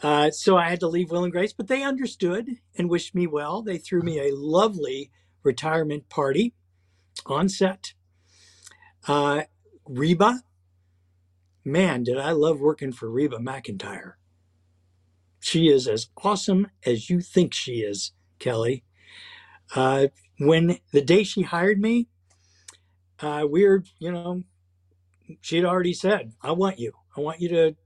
Uh, 0.00 0.30
so 0.30 0.56
i 0.56 0.68
had 0.68 0.78
to 0.78 0.86
leave 0.86 1.10
will 1.10 1.24
and 1.24 1.32
grace 1.32 1.52
but 1.52 1.66
they 1.66 1.82
understood 1.82 2.48
and 2.76 2.88
wished 2.90 3.14
me 3.14 3.26
well. 3.26 3.62
They 3.62 3.78
threw 3.78 4.02
me 4.02 4.20
a 4.20 4.34
lovely 4.34 5.10
retirement 5.42 6.08
party 6.08 6.54
on 7.26 7.48
set. 7.48 7.94
Uh, 9.06 9.42
reba 9.86 10.42
man 11.64 12.02
did 12.04 12.18
i 12.18 12.30
love 12.32 12.60
working 12.60 12.92
for 12.92 13.10
reba 13.10 13.38
mcentire. 13.38 14.14
She 15.40 15.68
is 15.68 15.88
as 15.88 16.08
awesome 16.22 16.68
as 16.84 17.10
you 17.10 17.20
think 17.20 17.54
she 17.54 17.80
is 17.80 18.12
kelly. 18.38 18.84
Uh, 19.74 20.08
when 20.38 20.78
the 20.92 21.02
day 21.02 21.24
she 21.24 21.42
hired 21.42 21.80
me 21.80 22.08
uh, 23.20 23.46
we're, 23.48 23.84
you 23.98 24.12
know, 24.12 24.42
she'd 25.40 25.64
already 25.64 25.94
said, 25.94 26.32
I 26.42 26.52
want 26.52 26.78
you. 26.78 26.92
I 27.16 27.20
want 27.20 27.40
you 27.40 27.48
to 27.50 27.76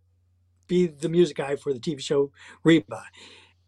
be 0.66 0.86
the 0.86 1.08
music 1.08 1.36
guy 1.36 1.56
for 1.56 1.72
the 1.72 1.80
TV 1.80 2.00
show 2.00 2.32
Reba. 2.64 3.04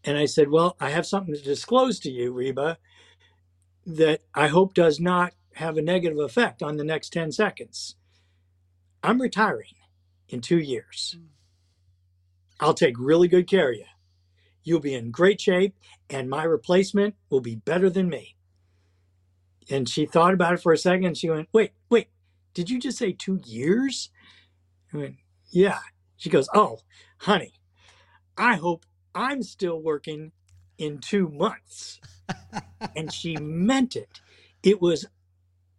And 0.05 0.19
I 0.19 0.27
said, 0.27 0.51
Well, 0.51 0.77
I 0.81 0.91
have 0.91 1.07
something 1.07 1.35
to 1.35 1.43
disclose 1.43 1.99
to 2.01 2.11
you, 2.11 2.33
Reba, 2.33 2.79
that 3.87 4.21
I 4.35 4.49
hope 4.49 4.75
does 4.75 5.01
not 5.01 5.33
have 5.55 5.77
a 5.77 5.83
negative 5.83 6.19
effect 6.19 6.63
on 6.63 6.77
the 6.77 6.85
next 6.85 7.13
10 7.13 7.33
seconds. 7.33 7.97
I'm 9.03 9.21
retiring 9.21 9.75
in 10.29 10.41
two 10.41 10.59
years. 10.59 11.17
I'll 12.61 12.75
take 12.75 12.99
really 12.99 13.29
good 13.29 13.49
care 13.49 13.71
of 13.71 13.77
you. 13.77 13.85
You'll 14.63 14.81
be 14.81 14.95
in 14.95 15.11
great 15.11 15.41
shape, 15.41 15.77
and 16.09 16.31
my 16.31 16.45
replacement 16.45 17.15
will 17.31 17.41
be 17.41 17.57
better 17.57 17.91
than 17.91 18.09
me 18.09 18.37
and 19.71 19.89
she 19.89 20.07
thought 20.07 20.35
about 20.35 20.55
it 20.55 20.63
for 20.63 20.73
a 20.73 20.79
second. 20.79 21.17
she 21.17 21.31
went, 21.31 21.49
"Wait, 21.53 21.73
wait, 21.91 22.09
did 22.53 22.71
you 22.71 22.79
just 22.79 22.99
say 22.99 23.13
two 23.13 23.41
years?" 23.45 24.11
I 24.93 24.97
went, 24.97 25.17
"Yeah." 25.51 25.81
She 26.17 26.31
goes, 26.31 26.49
"Oh, 26.55 26.81
honey, 27.19 27.55
I 28.37 28.57
hope 28.57 28.87
I'm 29.15 29.43
still 29.43 29.81
working 29.81 30.33
in 30.79 30.99
two 30.99 31.29
months." 31.29 32.01
and 32.97 33.13
she 33.13 33.37
meant 33.37 33.97
it. 33.97 34.21
It 34.63 34.81
was 34.81 35.07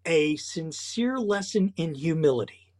a 0.05 0.35
sincere 0.35 1.17
lesson 1.17 1.73
in 1.75 1.95
humility. 1.95 2.73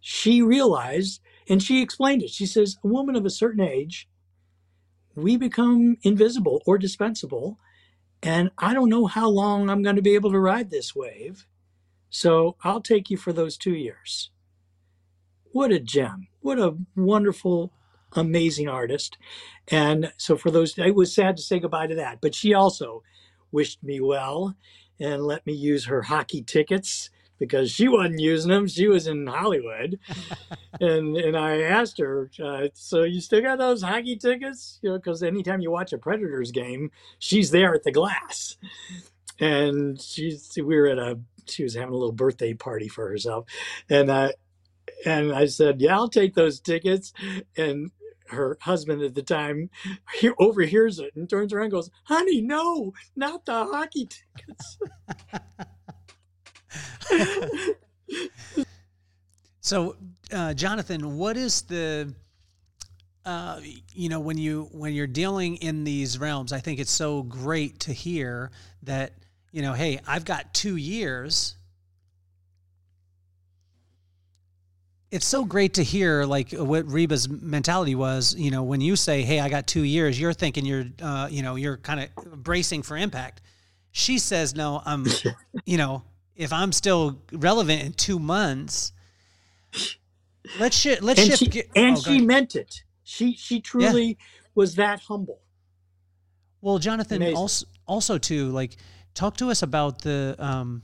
She 0.00 0.40
realized, 0.40 1.20
and 1.48 1.62
she 1.62 1.82
explained 1.82 2.22
it. 2.22 2.30
She 2.30 2.46
says, 2.46 2.76
"A 2.84 2.88
woman 2.88 3.16
of 3.16 3.26
a 3.26 3.30
certain 3.30 3.60
age." 3.62 4.08
We 5.14 5.38
become 5.38 5.96
invisible 6.02 6.62
or 6.66 6.76
dispensable 6.76 7.58
and 8.22 8.50
I 8.58 8.74
don't 8.74 8.88
know 8.88 9.06
how 9.06 9.28
long 9.28 9.68
I'm 9.68 9.82
going 9.82 9.96
to 9.96 10.02
be 10.02 10.14
able 10.14 10.32
to 10.32 10.38
ride 10.38 10.70
this 10.70 10.94
wave. 10.94 11.46
So 12.10 12.56
I'll 12.62 12.80
take 12.80 13.10
you 13.10 13.16
for 13.16 13.32
those 13.32 13.56
two 13.56 13.74
years. 13.74 14.30
What 15.52 15.72
a 15.72 15.78
gem. 15.78 16.28
What 16.40 16.58
a 16.58 16.76
wonderful 16.94 17.72
amazing 18.12 18.68
artist. 18.68 19.18
And 19.68 20.12
so 20.16 20.36
for 20.36 20.50
those, 20.50 20.78
it 20.78 20.94
was 20.94 21.14
sad 21.14 21.36
to 21.36 21.42
say 21.42 21.58
goodbye 21.58 21.88
to 21.88 21.94
that. 21.96 22.20
But 22.20 22.34
she 22.34 22.54
also 22.54 23.02
wished 23.52 23.82
me 23.82 24.00
well 24.00 24.56
and 24.98 25.22
let 25.22 25.46
me 25.46 25.52
use 25.52 25.86
her 25.86 26.02
hockey 26.02 26.42
tickets 26.42 27.10
because 27.38 27.70
she 27.70 27.88
wasn't 27.88 28.20
using 28.20 28.50
them. 28.50 28.66
She 28.66 28.88
was 28.88 29.06
in 29.06 29.26
Hollywood, 29.26 29.98
and 30.80 31.16
and 31.16 31.36
I 31.36 31.62
asked 31.62 31.98
her, 31.98 32.30
uh, 32.42 32.68
"So 32.74 33.02
you 33.02 33.20
still 33.20 33.42
got 33.42 33.58
those 33.58 33.82
hockey 33.82 34.16
tickets?" 34.16 34.78
You 34.82 34.90
know, 34.90 34.96
because 34.96 35.22
anytime 35.22 35.60
you 35.60 35.70
watch 35.70 35.92
a 35.92 35.98
Predators 35.98 36.50
game, 36.50 36.90
she's 37.18 37.50
there 37.50 37.74
at 37.74 37.84
the 37.84 37.92
glass, 37.92 38.56
and 39.40 40.00
she's 40.00 40.52
we 40.56 40.76
were 40.76 40.88
at 40.88 40.98
a 40.98 41.18
she 41.46 41.62
was 41.62 41.74
having 41.74 41.94
a 41.94 41.96
little 41.96 42.12
birthday 42.12 42.54
party 42.54 42.88
for 42.88 43.08
herself, 43.08 43.46
and 43.88 44.10
I 44.10 44.34
and 45.04 45.32
I 45.32 45.46
said, 45.46 45.80
"Yeah, 45.80 45.96
I'll 45.96 46.08
take 46.08 46.34
those 46.34 46.60
tickets," 46.60 47.12
and 47.56 47.90
her 48.28 48.58
husband 48.60 49.02
at 49.02 49.14
the 49.14 49.22
time 49.22 49.70
he 50.14 50.30
overhears 50.38 50.98
it 50.98 51.14
and 51.14 51.28
turns 51.28 51.52
around 51.52 51.64
and 51.64 51.72
goes, 51.72 51.90
Honey, 52.04 52.40
no, 52.40 52.92
not 53.14 53.46
the 53.46 53.64
hockey 53.64 54.08
tickets. 54.08 54.78
so, 59.60 59.96
uh, 60.32 60.54
Jonathan, 60.54 61.16
what 61.16 61.36
is 61.36 61.62
the 61.62 62.14
uh, 63.24 63.60
you 63.92 64.08
know 64.08 64.20
when 64.20 64.38
you 64.38 64.68
when 64.72 64.94
you're 64.94 65.06
dealing 65.06 65.56
in 65.56 65.84
these 65.84 66.18
realms? 66.18 66.52
I 66.52 66.60
think 66.60 66.78
it's 66.78 66.90
so 66.90 67.22
great 67.22 67.80
to 67.80 67.92
hear 67.92 68.50
that 68.84 69.12
you 69.56 69.62
know, 69.62 69.72
hey, 69.72 69.98
I've 70.06 70.26
got 70.26 70.52
two 70.52 70.76
years. 70.76 71.56
It's 75.10 75.24
so 75.24 75.46
great 75.46 75.74
to 75.74 75.82
hear 75.82 76.24
like 76.24 76.52
what 76.52 76.86
Reba's 76.86 77.26
mentality 77.26 77.94
was. 77.94 78.34
You 78.36 78.50
know, 78.50 78.64
when 78.64 78.82
you 78.82 78.96
say, 78.96 79.22
"Hey, 79.22 79.40
I 79.40 79.48
got 79.48 79.66
two 79.66 79.82
years," 79.82 80.20
you're 80.20 80.34
thinking 80.34 80.66
you're, 80.66 80.84
uh, 81.00 81.28
you 81.30 81.42
know, 81.42 81.54
you're 81.56 81.78
kind 81.78 82.00
of 82.00 82.42
bracing 82.42 82.82
for 82.82 82.98
impact. 82.98 83.40
She 83.92 84.18
says, 84.18 84.54
"No, 84.54 84.82
I'm, 84.84 85.06
you 85.64 85.78
know, 85.78 86.02
if 86.36 86.52
I'm 86.52 86.72
still 86.72 87.20
relevant 87.32 87.82
in 87.82 87.92
two 87.92 88.18
months, 88.18 88.92
let's 90.60 90.76
shift. 90.76 91.02
Let's 91.02 91.20
and 91.20 91.28
shift. 91.30 91.38
She, 91.38 91.48
ge- 91.62 91.70
and 91.74 91.96
oh, 91.96 92.00
she 92.00 92.20
meant 92.20 92.54
it. 92.54 92.82
She 93.02 93.34
she 93.34 93.60
truly 93.60 94.06
yeah. 94.06 94.14
was 94.54 94.74
that 94.76 95.00
humble. 95.00 95.40
Well, 96.60 96.78
Jonathan, 96.78 97.18
Amazing. 97.18 97.36
also 97.36 97.66
also 97.86 98.18
too, 98.18 98.50
like, 98.50 98.76
talk 99.14 99.36
to 99.38 99.50
us 99.50 99.62
about 99.62 100.02
the 100.02 100.36
um, 100.38 100.82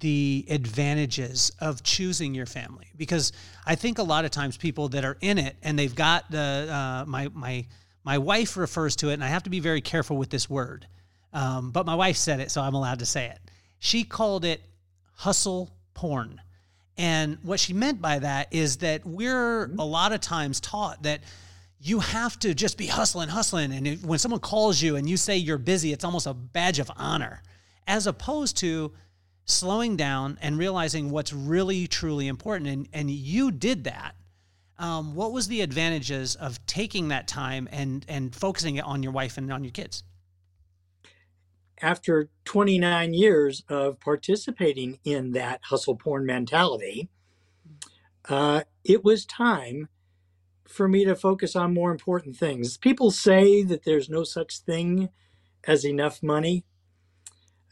the 0.00 0.46
advantages 0.48 1.52
of 1.60 1.82
choosing 1.82 2.34
your 2.34 2.46
family 2.46 2.86
because 2.96 3.32
I 3.66 3.74
think 3.74 3.98
a 3.98 4.02
lot 4.02 4.24
of 4.24 4.30
times 4.30 4.56
people 4.56 4.88
that 4.90 5.04
are 5.04 5.16
in 5.20 5.38
it 5.38 5.56
and 5.62 5.78
they've 5.78 5.94
got 5.94 6.30
the 6.30 6.68
uh, 6.70 7.04
my 7.06 7.28
my 7.32 7.66
my 8.04 8.18
wife 8.18 8.56
refers 8.56 8.96
to 8.96 9.10
it, 9.10 9.14
and 9.14 9.24
I 9.24 9.28
have 9.28 9.44
to 9.44 9.50
be 9.50 9.60
very 9.60 9.80
careful 9.80 10.16
with 10.16 10.30
this 10.30 10.48
word. 10.48 10.86
Um, 11.32 11.70
but 11.70 11.84
my 11.86 11.94
wife 11.94 12.16
said 12.16 12.40
it, 12.40 12.50
so 12.50 12.60
I'm 12.60 12.74
allowed 12.74 13.00
to 13.00 13.06
say 13.06 13.26
it. 13.26 13.38
She 13.84 14.02
called 14.02 14.46
it 14.46 14.62
hustle 15.12 15.70
porn. 15.92 16.40
And 16.96 17.36
what 17.42 17.60
she 17.60 17.74
meant 17.74 18.00
by 18.00 18.18
that 18.18 18.48
is 18.50 18.78
that 18.78 19.04
we're 19.04 19.64
a 19.64 19.84
lot 19.84 20.12
of 20.12 20.22
times 20.22 20.58
taught 20.58 21.02
that 21.02 21.20
you 21.78 22.00
have 22.00 22.38
to 22.38 22.54
just 22.54 22.78
be 22.78 22.86
hustling, 22.86 23.28
hustling. 23.28 23.74
And 23.74 24.02
when 24.02 24.18
someone 24.18 24.40
calls 24.40 24.80
you 24.80 24.96
and 24.96 25.06
you 25.06 25.18
say 25.18 25.36
you're 25.36 25.58
busy, 25.58 25.92
it's 25.92 26.02
almost 26.02 26.26
a 26.26 26.32
badge 26.32 26.78
of 26.78 26.90
honor, 26.96 27.42
as 27.86 28.06
opposed 28.06 28.56
to 28.58 28.94
slowing 29.44 29.96
down 29.96 30.38
and 30.40 30.56
realizing 30.56 31.10
what's 31.10 31.34
really, 31.34 31.86
truly 31.86 32.28
important. 32.28 32.70
And, 32.70 32.88
and 32.94 33.10
you 33.10 33.50
did 33.50 33.84
that. 33.84 34.14
Um, 34.78 35.14
what 35.14 35.30
was 35.30 35.46
the 35.46 35.60
advantages 35.60 36.36
of 36.36 36.64
taking 36.64 37.08
that 37.08 37.28
time 37.28 37.68
and, 37.70 38.02
and 38.08 38.34
focusing 38.34 38.76
it 38.76 38.84
on 38.84 39.02
your 39.02 39.12
wife 39.12 39.36
and 39.36 39.52
on 39.52 39.62
your 39.62 39.72
kids? 39.72 40.04
After 41.84 42.30
29 42.46 43.12
years 43.12 43.62
of 43.68 44.00
participating 44.00 44.98
in 45.04 45.32
that 45.32 45.60
hustle 45.64 45.94
porn 45.94 46.24
mentality, 46.24 47.10
uh, 48.30 48.62
it 48.84 49.04
was 49.04 49.26
time 49.26 49.90
for 50.66 50.88
me 50.88 51.04
to 51.04 51.14
focus 51.14 51.54
on 51.54 51.74
more 51.74 51.90
important 51.92 52.36
things. 52.36 52.78
People 52.78 53.10
say 53.10 53.62
that 53.62 53.84
there's 53.84 54.08
no 54.08 54.24
such 54.24 54.60
thing 54.60 55.10
as 55.64 55.84
enough 55.84 56.22
money. 56.22 56.64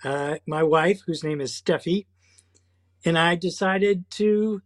Uh, 0.05 0.37
my 0.47 0.63
wife, 0.63 1.01
whose 1.07 1.25
name 1.25 1.41
is 1.41 1.59
Steffi, 1.59 2.05
and 3.07 3.19
I 3.19 3.35
decided 3.35 4.05
to 4.11 4.61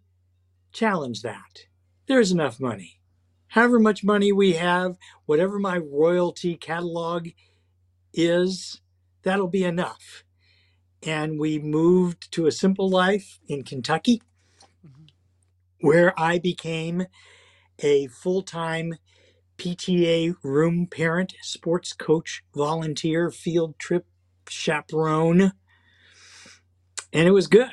challenge 0.73 1.23
that. 1.23 1.67
There's 2.09 2.33
enough 2.33 2.59
money. 2.59 3.01
However 3.47 3.79
much 3.79 4.03
money 4.03 4.33
we 4.33 4.55
have, 4.55 4.97
whatever 5.27 5.61
my 5.61 5.79
royalty 5.79 6.57
catalog 6.57 7.29
is, 8.13 8.81
that'll 9.27 9.49
be 9.49 9.65
enough. 9.65 10.25
And 11.03 11.39
we 11.39 11.59
moved 11.59 12.31
to 12.33 12.47
a 12.47 12.53
simple 12.53 12.89
life 12.89 13.41
in 13.49 13.65
Kentucky, 13.65 14.23
mm-hmm. 14.87 15.05
where 15.87 16.19
I 16.19 16.39
became 16.39 17.07
a 17.81 18.07
full 18.07 18.43
time 18.43 18.95
PTA 19.59 20.37
room 20.45 20.87
parent, 20.87 21.35
sports 21.43 21.93
coach, 21.93 22.45
volunteer, 22.55 23.31
field 23.31 23.79
trip 23.79 24.07
chaperone. 24.49 25.53
And 27.13 27.29
it 27.29 27.33
was 27.33 27.49
good. 27.49 27.71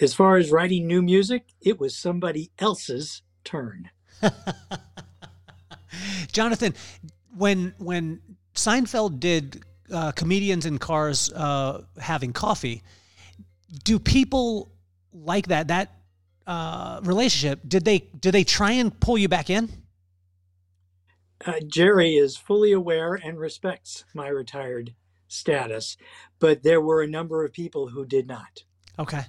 As 0.00 0.14
far 0.14 0.36
as 0.36 0.52
writing 0.52 0.86
new 0.86 1.02
music, 1.02 1.46
it 1.60 1.80
was 1.80 1.96
somebody 1.96 2.52
else's 2.60 3.22
turn. 3.42 3.90
Jonathan, 6.32 6.74
when 7.36 7.74
when 7.78 8.20
Seinfeld 8.54 9.18
did 9.18 9.64
uh, 9.90 10.12
comedians 10.12 10.66
in 10.66 10.78
cars 10.78 11.32
uh, 11.32 11.82
having 11.98 12.32
coffee. 12.32 12.82
Do 13.84 13.98
people 13.98 14.70
like 15.12 15.48
that 15.48 15.68
that 15.68 15.94
uh, 16.46 17.00
relationship? 17.02 17.60
Did 17.66 17.84
they 17.84 17.98
did 18.18 18.32
they 18.32 18.44
try 18.44 18.72
and 18.72 18.98
pull 18.98 19.18
you 19.18 19.28
back 19.28 19.50
in? 19.50 19.70
Uh, 21.44 21.54
Jerry 21.66 22.14
is 22.14 22.36
fully 22.36 22.72
aware 22.72 23.14
and 23.14 23.38
respects 23.38 24.04
my 24.14 24.28
retired 24.28 24.94
status, 25.26 25.96
but 26.38 26.62
there 26.62 26.80
were 26.80 27.02
a 27.02 27.08
number 27.08 27.44
of 27.44 27.52
people 27.52 27.88
who 27.88 28.04
did 28.04 28.28
not. 28.28 28.62
Okay. 28.98 29.22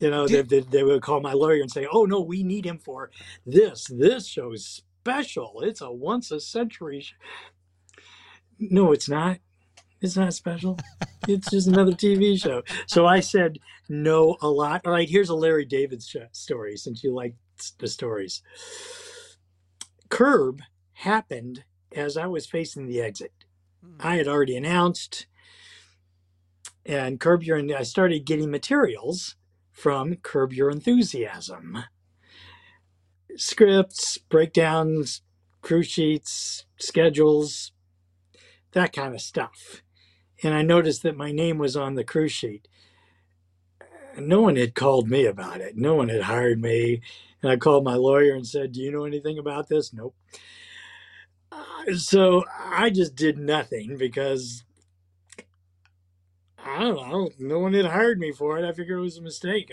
You 0.00 0.10
know, 0.10 0.26
did, 0.26 0.48
they, 0.48 0.60
they, 0.60 0.84
would 0.84 1.02
call 1.02 1.20
my 1.20 1.32
lawyer 1.32 1.60
and 1.60 1.70
say, 1.70 1.86
"Oh 1.90 2.04
no, 2.04 2.20
we 2.20 2.44
need 2.44 2.64
him 2.64 2.78
for 2.78 3.10
this. 3.44 3.86
This 3.90 4.26
show 4.28 4.52
is 4.52 4.64
special. 4.64 5.60
It's 5.62 5.80
a 5.80 5.90
once 5.90 6.30
a 6.30 6.40
century." 6.40 7.04
No, 8.58 8.92
it's 8.92 9.08
not. 9.08 9.38
It's 10.00 10.16
not 10.16 10.34
special. 10.34 10.78
It's 11.26 11.50
just 11.50 11.68
another 11.68 11.92
TV 11.92 12.40
show. 12.40 12.62
So 12.86 13.04
I 13.04 13.20
said 13.20 13.58
no 13.86 14.38
a 14.40 14.48
lot. 14.48 14.86
All 14.86 14.92
right, 14.92 15.10
here's 15.10 15.28
a 15.28 15.34
Larry 15.34 15.66
David 15.66 16.02
story 16.32 16.78
since 16.78 17.04
you 17.04 17.12
like 17.12 17.34
the 17.78 17.86
stories. 17.86 18.40
Curb 20.08 20.62
happened 20.94 21.64
as 21.94 22.16
I 22.16 22.24
was 22.24 22.46
facing 22.46 22.86
the 22.86 23.02
exit. 23.02 23.32
Hmm. 23.84 23.96
I 24.00 24.16
had 24.16 24.26
already 24.26 24.56
announced, 24.56 25.26
and 26.86 27.20
Curb 27.20 27.42
Your 27.42 27.58
I 27.76 27.82
started 27.82 28.24
getting 28.24 28.50
materials 28.50 29.36
from 29.70 30.16
Curb 30.16 30.54
Your 30.54 30.70
Enthusiasm 30.70 31.84
scripts, 33.36 34.18
breakdowns, 34.18 35.22
crew 35.60 35.82
sheets, 35.82 36.66
schedules, 36.78 37.72
that 38.78 38.92
kind 38.92 39.12
of 39.12 39.20
stuff. 39.20 39.82
And 40.42 40.54
I 40.54 40.62
noticed 40.62 41.02
that 41.02 41.16
my 41.16 41.32
name 41.32 41.58
was 41.58 41.76
on 41.76 41.96
the 41.96 42.04
crew 42.04 42.28
sheet. 42.28 42.68
No 44.16 44.40
one 44.40 44.54
had 44.54 44.76
called 44.76 45.08
me 45.08 45.26
about 45.26 45.60
it. 45.60 45.76
No 45.76 45.94
one 45.96 46.08
had 46.08 46.22
hired 46.22 46.60
me. 46.60 47.00
And 47.42 47.50
I 47.50 47.56
called 47.56 47.84
my 47.84 47.94
lawyer 47.94 48.34
and 48.34 48.46
said, 48.46 48.72
Do 48.72 48.80
you 48.80 48.92
know 48.92 49.04
anything 49.04 49.38
about 49.38 49.68
this? 49.68 49.92
Nope. 49.92 50.14
Uh, 51.50 51.94
so 51.96 52.44
I 52.56 52.90
just 52.90 53.16
did 53.16 53.36
nothing 53.36 53.96
because 53.96 54.64
I 56.64 56.78
don't 56.78 57.08
know. 57.08 57.30
No 57.40 57.58
one 57.58 57.74
had 57.74 57.86
hired 57.86 58.20
me 58.20 58.30
for 58.30 58.58
it. 58.58 58.68
I 58.68 58.72
figured 58.72 58.98
it 58.98 59.02
was 59.02 59.18
a 59.18 59.22
mistake. 59.22 59.72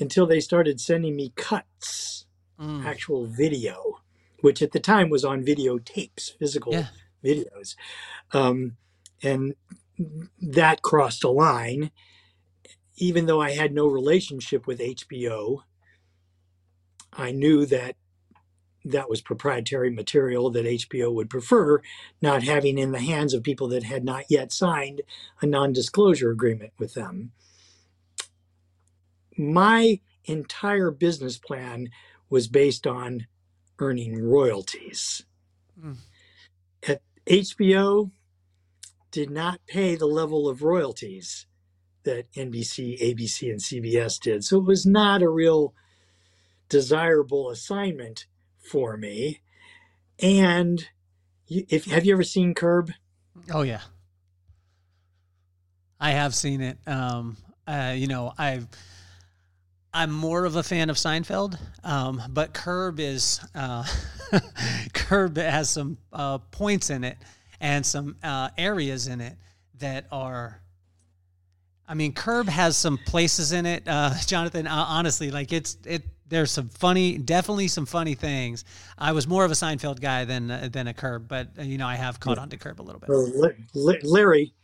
Until 0.00 0.26
they 0.26 0.40
started 0.40 0.80
sending 0.80 1.14
me 1.14 1.32
cuts, 1.36 2.24
mm. 2.58 2.84
actual 2.86 3.26
video, 3.26 4.00
which 4.40 4.62
at 4.62 4.72
the 4.72 4.80
time 4.80 5.10
was 5.10 5.24
on 5.26 5.44
videotapes, 5.44 6.36
physical 6.38 6.72
yeah 6.72 6.88
videos. 7.24 7.74
Um, 8.32 8.76
and 9.22 9.54
that 10.40 10.82
crossed 10.82 11.24
a 11.24 11.30
line. 11.30 11.90
Even 12.96 13.26
though 13.26 13.40
I 13.40 13.52
had 13.52 13.72
no 13.74 13.86
relationship 13.86 14.66
with 14.66 14.78
HBO, 14.78 15.62
I 17.12 17.32
knew 17.32 17.66
that 17.66 17.96
that 18.84 19.08
was 19.08 19.20
proprietary 19.20 19.90
material 19.90 20.50
that 20.50 20.66
HBO 20.66 21.12
would 21.12 21.30
prefer, 21.30 21.80
not 22.20 22.42
having 22.42 22.76
in 22.78 22.92
the 22.92 23.00
hands 23.00 23.32
of 23.32 23.42
people 23.42 23.66
that 23.68 23.82
had 23.82 24.04
not 24.04 24.24
yet 24.28 24.52
signed 24.52 25.00
a 25.40 25.46
non 25.46 25.72
disclosure 25.72 26.30
agreement 26.30 26.72
with 26.78 26.94
them. 26.94 27.32
My 29.36 30.00
entire 30.26 30.90
business 30.90 31.38
plan 31.38 31.88
was 32.28 32.46
based 32.46 32.86
on 32.86 33.26
earning 33.78 34.22
royalties. 34.22 35.24
Mm. 35.80 35.96
HBO 37.26 38.10
did 39.10 39.30
not 39.30 39.60
pay 39.66 39.94
the 39.94 40.06
level 40.06 40.48
of 40.48 40.62
royalties 40.62 41.46
that 42.04 42.30
NBC, 42.32 43.00
ABC, 43.00 43.50
and 43.50 43.60
CBS 43.60 44.20
did. 44.20 44.44
So 44.44 44.58
it 44.58 44.64
was 44.64 44.84
not 44.84 45.22
a 45.22 45.28
real 45.28 45.74
desirable 46.68 47.50
assignment 47.50 48.26
for 48.58 48.96
me. 48.96 49.40
And 50.20 50.86
if 51.48 51.86
have 51.86 52.04
you 52.04 52.14
ever 52.14 52.22
seen 52.22 52.54
Curb? 52.54 52.92
Oh 53.52 53.62
yeah, 53.62 53.80
I 56.00 56.10
have 56.10 56.34
seen 56.34 56.60
it. 56.60 56.78
Um, 56.86 57.36
uh, 57.66 57.94
you 57.96 58.06
know, 58.06 58.32
I've 58.36 58.66
I'm 59.94 60.10
more 60.10 60.44
of 60.44 60.56
a 60.56 60.62
fan 60.64 60.90
of 60.90 60.96
Seinfeld, 60.96 61.56
um, 61.84 62.20
but 62.28 62.52
Curb 62.52 62.98
is 62.98 63.40
uh, 63.54 63.86
Curb 64.92 65.36
has 65.36 65.70
some 65.70 65.98
uh, 66.12 66.38
points 66.38 66.90
in 66.90 67.04
it 67.04 67.16
and 67.60 67.86
some 67.86 68.16
uh, 68.24 68.50
areas 68.58 69.06
in 69.06 69.20
it 69.20 69.36
that 69.78 70.06
are. 70.10 70.60
I 71.86 71.94
mean, 71.94 72.12
Curb 72.12 72.48
has 72.48 72.76
some 72.76 72.98
places 72.98 73.52
in 73.52 73.66
it, 73.66 73.84
uh, 73.86 74.12
Jonathan. 74.26 74.66
Uh, 74.66 74.84
honestly, 74.88 75.30
like 75.30 75.52
it's 75.52 75.78
it. 75.84 76.02
There's 76.26 76.50
some 76.50 76.70
funny, 76.70 77.18
definitely 77.18 77.68
some 77.68 77.86
funny 77.86 78.14
things. 78.14 78.64
I 78.98 79.12
was 79.12 79.28
more 79.28 79.44
of 79.44 79.52
a 79.52 79.54
Seinfeld 79.54 80.00
guy 80.00 80.24
than 80.24 80.50
uh, 80.50 80.68
than 80.72 80.88
a 80.88 80.94
Curb, 80.94 81.28
but 81.28 81.50
you 81.60 81.78
know 81.78 81.86
I 81.86 81.94
have 81.94 82.18
caught 82.18 82.38
on 82.38 82.48
to 82.48 82.56
Curb 82.56 82.80
a 82.80 82.82
little 82.82 82.98
bit. 82.98 83.10
Well, 83.10 83.52
Larry, 84.02 84.54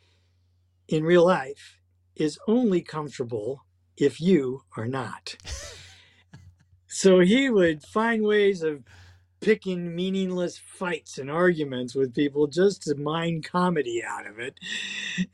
in 0.88 1.04
real 1.04 1.24
life, 1.24 1.78
is 2.16 2.36
only 2.48 2.80
comfortable 2.80 3.62
if 4.00 4.20
you 4.20 4.62
are 4.76 4.86
not. 4.86 5.36
so 6.86 7.20
he 7.20 7.50
would 7.50 7.82
find 7.82 8.22
ways 8.22 8.62
of 8.62 8.82
picking 9.40 9.94
meaningless 9.94 10.58
fights 10.58 11.18
and 11.18 11.30
arguments 11.30 11.94
with 11.94 12.14
people 12.14 12.46
just 12.46 12.82
to 12.82 12.94
mine 12.94 13.42
comedy 13.42 14.02
out 14.06 14.26
of 14.26 14.38
it. 14.38 14.54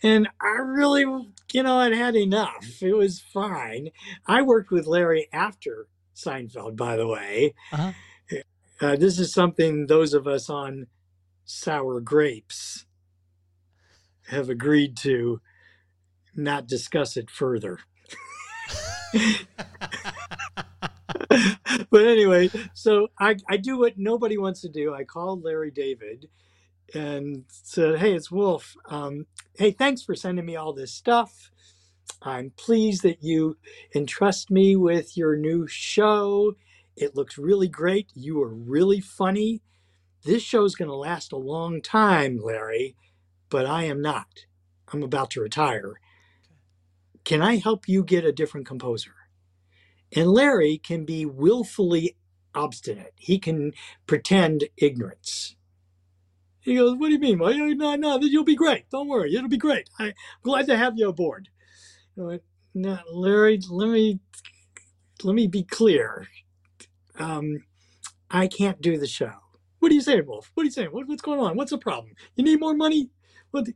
And 0.03 0.29
I 0.41 0.59
really, 0.63 1.05
you 1.53 1.63
know, 1.63 1.79
I'd 1.79 1.93
had 1.93 2.15
enough. 2.15 2.83
It 2.83 2.95
was 2.95 3.21
fine. 3.21 3.91
I 4.27 4.43
worked 4.43 4.71
with 4.71 4.87
Larry 4.87 5.29
after 5.33 5.89
Seinfeld, 6.15 6.77
by 6.77 6.97
the 6.97 7.07
way. 7.07 7.55
Uh-huh. 7.73 7.93
Uh, 8.81 8.97
this 8.97 9.19
is 9.19 9.33
something 9.33 9.87
those 9.87 10.13
of 10.13 10.27
us 10.27 10.51
on 10.51 10.87
sour 11.45 12.01
grapes 12.01 12.85
have 14.29 14.51
agreed 14.51 14.97
to 14.99 15.41
not 16.35 16.67
discuss 16.67 17.17
it 17.17 17.31
further. 17.31 17.79
but 21.91 22.07
anyway, 22.07 22.51
so 22.75 23.09
I, 23.19 23.37
I 23.49 23.57
do 23.57 23.79
what 23.79 23.99
nobody 23.99 24.39
wants 24.39 24.61
to 24.63 24.69
do. 24.69 24.95
I 24.95 25.05
called 25.05 25.45
Larry 25.45 25.71
David 25.71 26.29
and 26.95 27.45
said, 27.49 27.99
Hey, 27.99 28.15
it's 28.15 28.31
Wolff. 28.31 28.77
Um, 28.87 29.27
hey, 29.55 29.71
thanks 29.71 30.03
for 30.03 30.15
sending 30.15 30.45
me 30.47 30.57
all 30.57 30.73
this 30.73 30.93
stuff. 30.93 31.51
I'm 32.23 32.51
pleased 32.57 33.03
that 33.03 33.23
you 33.23 33.57
entrust 33.95 34.51
me 34.51 34.77
with 34.77 35.17
your 35.17 35.37
new 35.37 35.67
show. 35.67 36.57
It 36.97 37.15
looks 37.15 37.39
really 37.39 37.69
great. 37.69 38.11
You 38.15 38.43
are 38.43 38.53
really 38.53 39.01
funny. 39.01 39.63
This 40.25 40.43
show's 40.43 40.75
going 40.75 40.89
to 40.89 40.97
last 40.97 41.33
a 41.33 41.37
long 41.37 41.81
time, 41.83 42.41
Larry, 42.43 42.97
but 43.49 43.67
I 43.67 43.85
am 43.85 44.01
not. 44.01 44.47
I'm 44.93 45.03
about 45.03 45.31
to 45.33 45.41
retire. 45.41 46.01
Can 47.27 47.43
I 47.43 47.57
help 47.57 47.89
you 47.89 48.05
get 48.05 48.25
a 48.25 48.31
different 48.31 48.67
composer? 48.69 49.11
And 50.15 50.29
Larry 50.31 50.79
can 50.79 51.05
be 51.05 51.27
willfully 51.27 52.17
obstinate. 52.55 53.15
He 53.17 53.41
can 53.41 53.73
pretend 54.07 54.65
ignorance. 54.77 55.57
He 56.61 56.77
goes, 56.77 56.97
What 56.97 57.09
do 57.09 57.15
you 57.15 57.19
mean? 57.19 57.41
Well, 57.41 57.53
no, 57.53 57.97
no, 57.97 58.21
you'll 58.21 58.45
be 58.45 58.55
great. 58.55 58.89
Don't 58.91 59.09
worry. 59.09 59.35
It'll 59.35 59.49
be 59.49 59.57
great. 59.57 59.91
I'm 59.99 60.15
glad 60.45 60.67
to 60.67 60.77
have 60.77 60.97
you 60.97 61.09
aboard. 61.09 61.49
Went, 62.15 62.43
no, 62.75 63.01
Larry, 63.13 63.59
let 63.69 63.89
me 63.89 64.21
let 65.25 65.35
me 65.35 65.49
be 65.49 65.65
clear. 65.65 66.29
Um, 67.19 67.65
I 68.31 68.47
can't 68.47 68.81
do 68.81 68.99
the 68.99 69.09
show. 69.09 69.33
What 69.81 69.91
are 69.91 69.97
you 69.97 70.01
saying, 70.01 70.27
Wolff? 70.27 70.53
What 70.55 70.63
are 70.63 70.67
you 70.67 70.71
saying? 70.71 70.89
What, 70.93 71.09
what's 71.09 71.23
going 71.23 71.41
on? 71.41 71.57
What's 71.57 71.73
the 71.73 71.79
problem? 71.79 72.15
You 72.37 72.45
need 72.45 72.61
more 72.61 72.75
money? 72.75 73.11
What? 73.51 73.67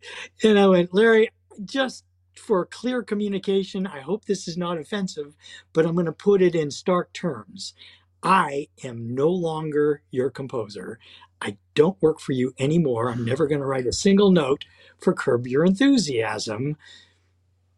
And 0.44 0.56
I 0.56 0.68
went, 0.68 0.94
Larry, 0.94 1.30
just 1.64 2.04
for 2.36 2.66
clear 2.66 3.02
communication, 3.02 3.86
I 3.86 4.00
hope 4.00 4.24
this 4.24 4.48
is 4.48 4.56
not 4.56 4.78
offensive, 4.78 5.34
but 5.72 5.86
I'm 5.86 5.94
going 5.94 6.06
to 6.06 6.12
put 6.12 6.42
it 6.42 6.54
in 6.54 6.70
stark 6.70 7.12
terms. 7.12 7.74
I 8.22 8.68
am 8.84 9.14
no 9.14 9.28
longer 9.28 10.02
your 10.10 10.30
composer. 10.30 10.98
I 11.40 11.56
don't 11.74 12.00
work 12.02 12.20
for 12.20 12.32
you 12.32 12.54
anymore. 12.58 13.10
I'm 13.10 13.24
never 13.24 13.46
going 13.46 13.60
to 13.60 13.66
write 13.66 13.86
a 13.86 13.92
single 13.92 14.30
note 14.30 14.64
for 14.98 15.14
Curb 15.14 15.46
Your 15.46 15.64
Enthusiasm, 15.64 16.76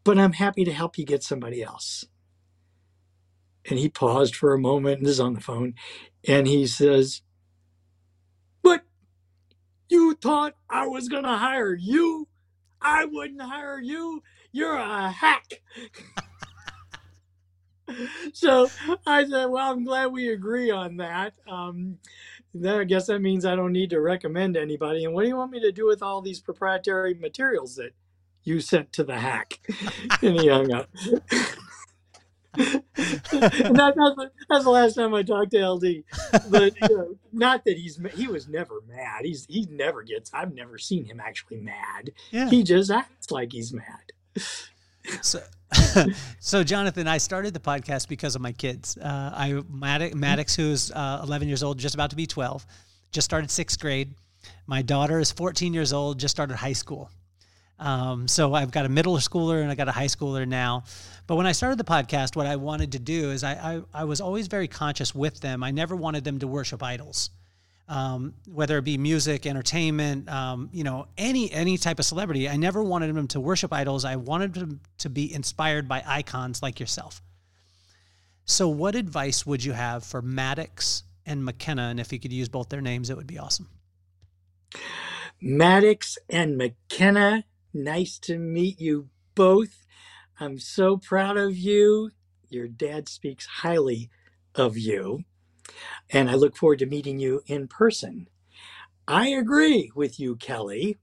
but 0.03 0.19
I'm 0.19 0.33
happy 0.33 0.65
to 0.65 0.73
help 0.73 0.97
you 0.97 1.05
get 1.05 1.23
somebody 1.23 1.63
else. 1.63 2.05
And 3.69 3.79
he 3.79 3.87
paused 3.87 4.35
for 4.35 4.53
a 4.53 4.59
moment, 4.59 4.99
and 4.99 5.07
is 5.07 5.21
on 5.21 5.33
the 5.33 5.39
phone, 5.39 5.75
and 6.27 6.47
he 6.47 6.67
says, 6.67 7.21
But 8.61 8.83
you 9.89 10.15
thought 10.15 10.55
I 10.69 10.87
was 10.87 11.07
going 11.07 11.23
to 11.23 11.37
hire 11.37 11.73
you? 11.73 12.27
I 12.81 13.05
wouldn't 13.05 13.41
hire 13.41 13.79
you. 13.79 14.21
You're 14.53 14.75
a 14.75 15.09
hack. 15.09 15.61
so 18.33 18.69
I 19.05 19.25
said, 19.25 19.45
Well, 19.47 19.71
I'm 19.71 19.83
glad 19.83 20.11
we 20.11 20.29
agree 20.29 20.69
on 20.69 20.97
that. 20.97 21.33
Um, 21.47 21.97
then 22.53 22.79
I 22.79 22.83
guess 22.83 23.07
that 23.07 23.19
means 23.19 23.45
I 23.45 23.55
don't 23.55 23.73
need 23.73 23.89
to 23.89 23.99
recommend 23.99 24.55
anybody. 24.55 25.05
And 25.05 25.13
what 25.13 25.23
do 25.23 25.27
you 25.27 25.35
want 25.35 25.51
me 25.51 25.59
to 25.61 25.71
do 25.71 25.87
with 25.87 26.03
all 26.03 26.21
these 26.21 26.39
proprietary 26.39 27.15
materials 27.15 27.75
that 27.77 27.93
you 28.43 28.61
sent 28.61 28.93
to 28.93 29.03
the 29.03 29.17
hack? 29.17 29.59
and 30.21 30.39
he 30.39 30.47
hung 30.47 30.71
up. 30.71 30.87
and 32.55 32.83
that, 32.95 33.93
that's, 33.95 34.31
that's, 34.47 34.63
the 34.63 34.69
last 34.69 34.93
time 34.93 35.15
I 35.15 35.23
talked 35.23 35.49
to 35.51 35.67
LD. 35.67 36.03
But 36.51 36.79
you 36.79 36.95
know, 36.95 37.15
not 37.31 37.65
that 37.65 37.75
he's 37.75 37.99
he 38.13 38.27
was 38.27 38.47
never 38.47 38.81
mad. 38.87 39.25
He's 39.25 39.47
he 39.49 39.67
never 39.71 40.03
gets. 40.03 40.29
I've 40.31 40.53
never 40.53 40.77
seen 40.77 41.05
him 41.05 41.19
actually 41.19 41.57
mad. 41.57 42.11
Yeah. 42.29 42.51
He 42.51 42.61
just 42.61 42.91
acts 42.91 43.31
like 43.31 43.51
he's 43.51 43.73
mad 43.73 44.13
so, 45.21 45.39
so 46.39 46.63
Jonathan, 46.63 47.07
I 47.07 47.17
started 47.17 47.53
the 47.53 47.59
podcast 47.59 48.07
because 48.07 48.35
of 48.35 48.41
my 48.41 48.51
kids. 48.51 48.97
Uh, 48.97 49.31
I 49.35 49.61
Maddox, 49.69 50.15
Maddox 50.15 50.55
who's 50.55 50.91
uh, 50.91 51.21
11 51.23 51.47
years 51.47 51.63
old, 51.63 51.77
just 51.77 51.95
about 51.95 52.09
to 52.11 52.15
be 52.15 52.25
12, 52.25 52.65
just 53.11 53.25
started 53.25 53.51
sixth 53.51 53.79
grade. 53.79 54.13
My 54.67 54.81
daughter 54.81 55.19
is 55.19 55.31
14 55.31 55.73
years 55.73 55.93
old, 55.93 56.19
just 56.19 56.35
started 56.35 56.55
high 56.55 56.73
school. 56.73 57.09
Um, 57.79 58.27
so 58.27 58.53
I've 58.53 58.71
got 58.71 58.85
a 58.85 58.89
middle 58.89 59.17
schooler 59.17 59.61
and 59.61 59.69
I 59.69 59.75
got 59.75 59.87
a 59.87 59.91
high 59.91 60.07
schooler 60.07 60.47
now. 60.47 60.83
But 61.27 61.35
when 61.35 61.47
I 61.47 61.53
started 61.53 61.79
the 61.79 61.83
podcast, 61.83 62.35
what 62.35 62.45
I 62.45 62.55
wanted 62.55 62.93
to 62.93 62.99
do 62.99 63.31
is 63.31 63.43
I, 63.43 63.53
I, 63.53 63.81
I 63.93 64.03
was 64.03 64.21
always 64.21 64.47
very 64.47 64.67
conscious 64.67 65.15
with 65.15 65.39
them. 65.41 65.63
I 65.63 65.71
never 65.71 65.95
wanted 65.95 66.23
them 66.23 66.39
to 66.39 66.47
worship 66.47 66.83
idols 66.83 67.29
um, 67.87 68.33
whether 68.47 68.77
it 68.77 68.85
be 68.85 68.97
music, 68.97 69.45
entertainment, 69.45 70.29
um, 70.29 70.69
you 70.71 70.83
know, 70.83 71.07
any 71.17 71.51
any 71.51 71.77
type 71.77 71.99
of 71.99 72.05
celebrity. 72.05 72.47
I 72.47 72.55
never 72.55 72.81
wanted 72.81 73.13
them 73.13 73.27
to 73.29 73.39
worship 73.39 73.73
idols. 73.73 74.05
I 74.05 74.15
wanted 74.15 74.53
them 74.53 74.81
to 74.99 75.09
be 75.09 75.33
inspired 75.33 75.87
by 75.87 76.03
icons 76.05 76.61
like 76.61 76.79
yourself. 76.79 77.21
So, 78.45 78.67
what 78.67 78.95
advice 78.95 79.45
would 79.45 79.63
you 79.63 79.73
have 79.73 80.03
for 80.03 80.21
Maddox 80.21 81.03
and 81.25 81.43
McKenna? 81.43 81.83
And 81.83 81.99
if 81.99 82.11
you 82.13 82.19
could 82.19 82.33
use 82.33 82.49
both 82.49 82.69
their 82.69 82.81
names, 82.81 83.09
it 83.09 83.17
would 83.17 83.27
be 83.27 83.39
awesome. 83.39 83.69
Maddox 85.41 86.17
and 86.29 86.57
McKenna, 86.57 87.43
nice 87.73 88.17
to 88.19 88.37
meet 88.37 88.79
you 88.79 89.09
both. 89.35 89.85
I'm 90.39 90.57
so 90.57 90.97
proud 90.97 91.37
of 91.37 91.55
you. 91.55 92.11
Your 92.49 92.67
dad 92.67 93.09
speaks 93.09 93.45
highly 93.45 94.09
of 94.55 94.77
you 94.77 95.25
and 96.09 96.29
I 96.29 96.35
look 96.35 96.55
forward 96.55 96.79
to 96.79 96.85
meeting 96.85 97.19
you 97.19 97.41
in 97.47 97.67
person. 97.67 98.27
I 99.07 99.27
agree 99.29 99.91
with 99.95 100.19
you, 100.19 100.35
Kelly. 100.35 100.97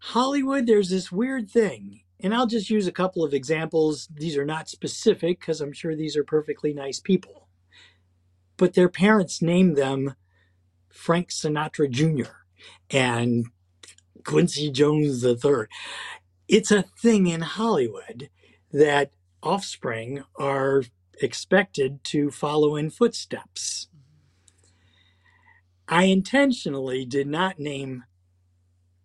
Hollywood, 0.00 0.66
there's 0.66 0.90
this 0.90 1.12
weird 1.12 1.50
thing, 1.50 2.00
and 2.20 2.34
I'll 2.34 2.46
just 2.46 2.70
use 2.70 2.86
a 2.86 2.92
couple 2.92 3.22
of 3.22 3.32
examples. 3.32 4.08
These 4.12 4.36
are 4.36 4.44
not 4.44 4.68
specific 4.68 5.38
because 5.38 5.60
I'm 5.60 5.72
sure 5.72 5.94
these 5.94 6.16
are 6.16 6.24
perfectly 6.24 6.74
nice 6.74 6.98
people. 6.98 7.48
But 8.56 8.74
their 8.74 8.88
parents 8.88 9.40
named 9.40 9.76
them 9.76 10.14
Frank 10.88 11.30
Sinatra 11.30 11.88
Jr. 11.88 12.32
and 12.90 13.46
Quincy 14.24 14.70
Jones 14.70 15.24
III. 15.24 15.66
It's 16.48 16.70
a 16.70 16.84
thing 17.00 17.28
in 17.28 17.40
Hollywood 17.42 18.28
that 18.72 19.12
offspring 19.42 20.24
are 20.36 20.84
expected 21.22 22.04
to 22.04 22.30
follow 22.30 22.76
in 22.76 22.90
footsteps. 22.90 23.88
I 25.88 26.04
intentionally 26.04 27.04
did 27.06 27.28
not 27.28 27.58
name 27.60 28.04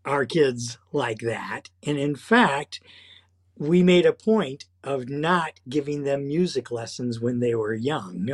our 0.06 0.26
kids 0.26 0.80
like 0.94 1.20
that. 1.20 1.70
And 1.84 1.98
in 1.98 2.16
fact, 2.16 2.82
we 3.58 3.84
made 3.84 4.06
a 4.06 4.14
point 4.14 4.66
of 4.84 5.10
not 5.10 5.60
giving 5.70 6.04
them 6.04 6.28
music 6.28 6.72
lessons 6.72 7.20
when 7.20 7.40
they 7.40 7.56
were 7.56 7.74
young. 7.76 8.30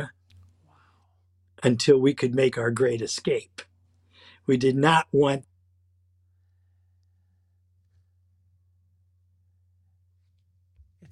until 1.64 1.98
we 1.98 2.14
could 2.14 2.34
make 2.34 2.58
our 2.58 2.72
great 2.72 3.02
escape. 3.02 3.62
We 4.46 4.56
did 4.56 4.76
not 4.76 5.06
want 5.12 5.44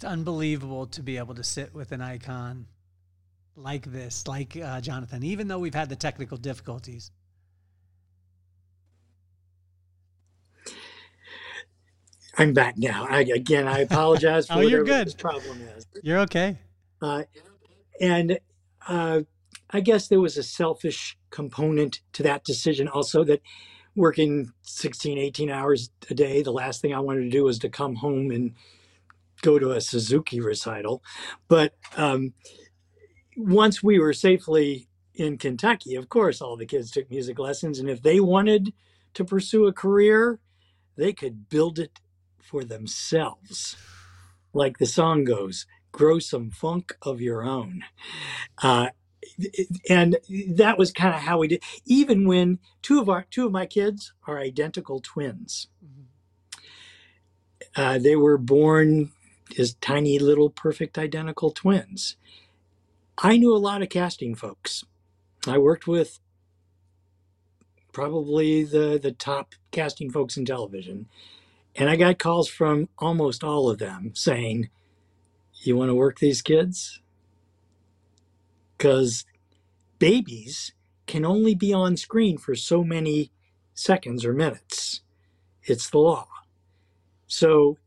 It's 0.02 0.10
unbelievable 0.10 0.88
to 0.88 1.00
be 1.00 1.16
able 1.16 1.36
to 1.36 1.44
sit 1.44 1.72
with 1.72 1.92
an 1.92 2.00
icon 2.00 2.66
like 3.54 3.84
this, 3.84 4.26
like 4.26 4.56
uh, 4.56 4.80
Jonathan, 4.80 5.22
even 5.22 5.46
though 5.46 5.60
we've 5.60 5.76
had 5.76 5.88
the 5.88 5.94
technical 5.94 6.36
difficulties. 6.36 7.12
I'm 12.36 12.52
back 12.52 12.76
now. 12.76 13.06
I, 13.08 13.20
again, 13.20 13.68
I 13.68 13.78
apologize 13.78 14.46
for 14.48 14.54
oh, 14.54 14.60
you're 14.62 14.82
good. 14.82 15.06
this 15.06 15.14
problem 15.14 15.60
is. 15.76 15.86
You're 16.02 16.18
okay. 16.22 16.58
Uh, 17.00 17.22
and 18.00 18.40
uh, 18.88 19.20
I 19.70 19.80
guess 19.82 20.08
there 20.08 20.20
was 20.20 20.36
a 20.36 20.42
selfish 20.42 21.16
component 21.30 22.00
to 22.14 22.24
that 22.24 22.42
decision 22.42 22.88
also 22.88 23.22
that 23.22 23.40
working 23.94 24.52
16, 24.62 25.16
18 25.16 25.48
hours 25.48 25.90
a 26.10 26.14
day, 26.14 26.42
the 26.42 26.50
last 26.50 26.80
thing 26.80 26.92
I 26.92 26.98
wanted 26.98 27.22
to 27.22 27.30
do 27.30 27.44
was 27.44 27.60
to 27.60 27.68
come 27.68 27.94
home 27.94 28.32
and 28.32 28.56
go 29.42 29.58
to 29.58 29.72
a 29.72 29.80
Suzuki 29.80 30.40
recital. 30.40 31.02
But 31.48 31.74
um, 31.96 32.32
once 33.36 33.82
we 33.82 33.98
were 33.98 34.14
safely 34.14 34.88
in 35.14 35.38
Kentucky, 35.38 35.94
of 35.96 36.08
course, 36.08 36.40
all 36.40 36.56
the 36.56 36.66
kids 36.66 36.90
took 36.90 37.10
music 37.10 37.38
lessons. 37.38 37.78
And 37.78 37.90
if 37.90 38.02
they 38.02 38.20
wanted 38.20 38.72
to 39.14 39.24
pursue 39.24 39.66
a 39.66 39.72
career, 39.72 40.40
they 40.96 41.12
could 41.12 41.48
build 41.48 41.78
it 41.78 42.00
for 42.40 42.64
themselves. 42.64 43.76
Like 44.52 44.78
the 44.78 44.86
song 44.86 45.24
goes, 45.24 45.66
grow 45.92 46.18
some 46.18 46.50
funk 46.50 46.96
of 47.02 47.20
your 47.20 47.42
own. 47.44 47.84
Uh, 48.62 48.88
and 49.88 50.18
that 50.50 50.78
was 50.78 50.92
kind 50.92 51.14
of 51.14 51.20
how 51.22 51.38
we 51.38 51.48
did. 51.48 51.62
Even 51.86 52.26
when 52.26 52.58
two 52.82 53.00
of 53.00 53.08
our 53.08 53.24
two 53.30 53.46
of 53.46 53.52
my 53.52 53.66
kids 53.66 54.12
are 54.26 54.38
identical 54.38 55.00
twins, 55.00 55.68
uh, 57.76 57.98
they 57.98 58.16
were 58.16 58.38
born 58.38 59.10
as 59.58 59.74
tiny 59.74 60.18
little 60.18 60.50
perfect 60.50 60.98
identical 60.98 61.50
twins. 61.50 62.16
I 63.18 63.36
knew 63.36 63.54
a 63.54 63.58
lot 63.58 63.82
of 63.82 63.88
casting 63.88 64.34
folks. 64.34 64.84
I 65.46 65.58
worked 65.58 65.86
with 65.86 66.20
probably 67.92 68.64
the 68.64 68.98
the 69.02 69.12
top 69.12 69.54
casting 69.70 70.10
folks 70.10 70.36
in 70.36 70.44
television, 70.44 71.08
and 71.76 71.90
I 71.90 71.96
got 71.96 72.18
calls 72.18 72.48
from 72.48 72.88
almost 72.98 73.44
all 73.44 73.70
of 73.70 73.78
them 73.78 74.12
saying, 74.14 74.70
"You 75.62 75.76
want 75.76 75.90
to 75.90 75.94
work 75.94 76.18
these 76.18 76.42
kids?" 76.42 77.00
Because 78.76 79.24
babies 79.98 80.72
can 81.06 81.24
only 81.24 81.54
be 81.54 81.72
on 81.72 81.96
screen 81.96 82.38
for 82.38 82.54
so 82.54 82.84
many 82.84 83.30
seconds 83.74 84.24
or 84.24 84.32
minutes. 84.32 85.02
It's 85.64 85.90
the 85.90 85.98
law. 85.98 86.28
So 87.26 87.78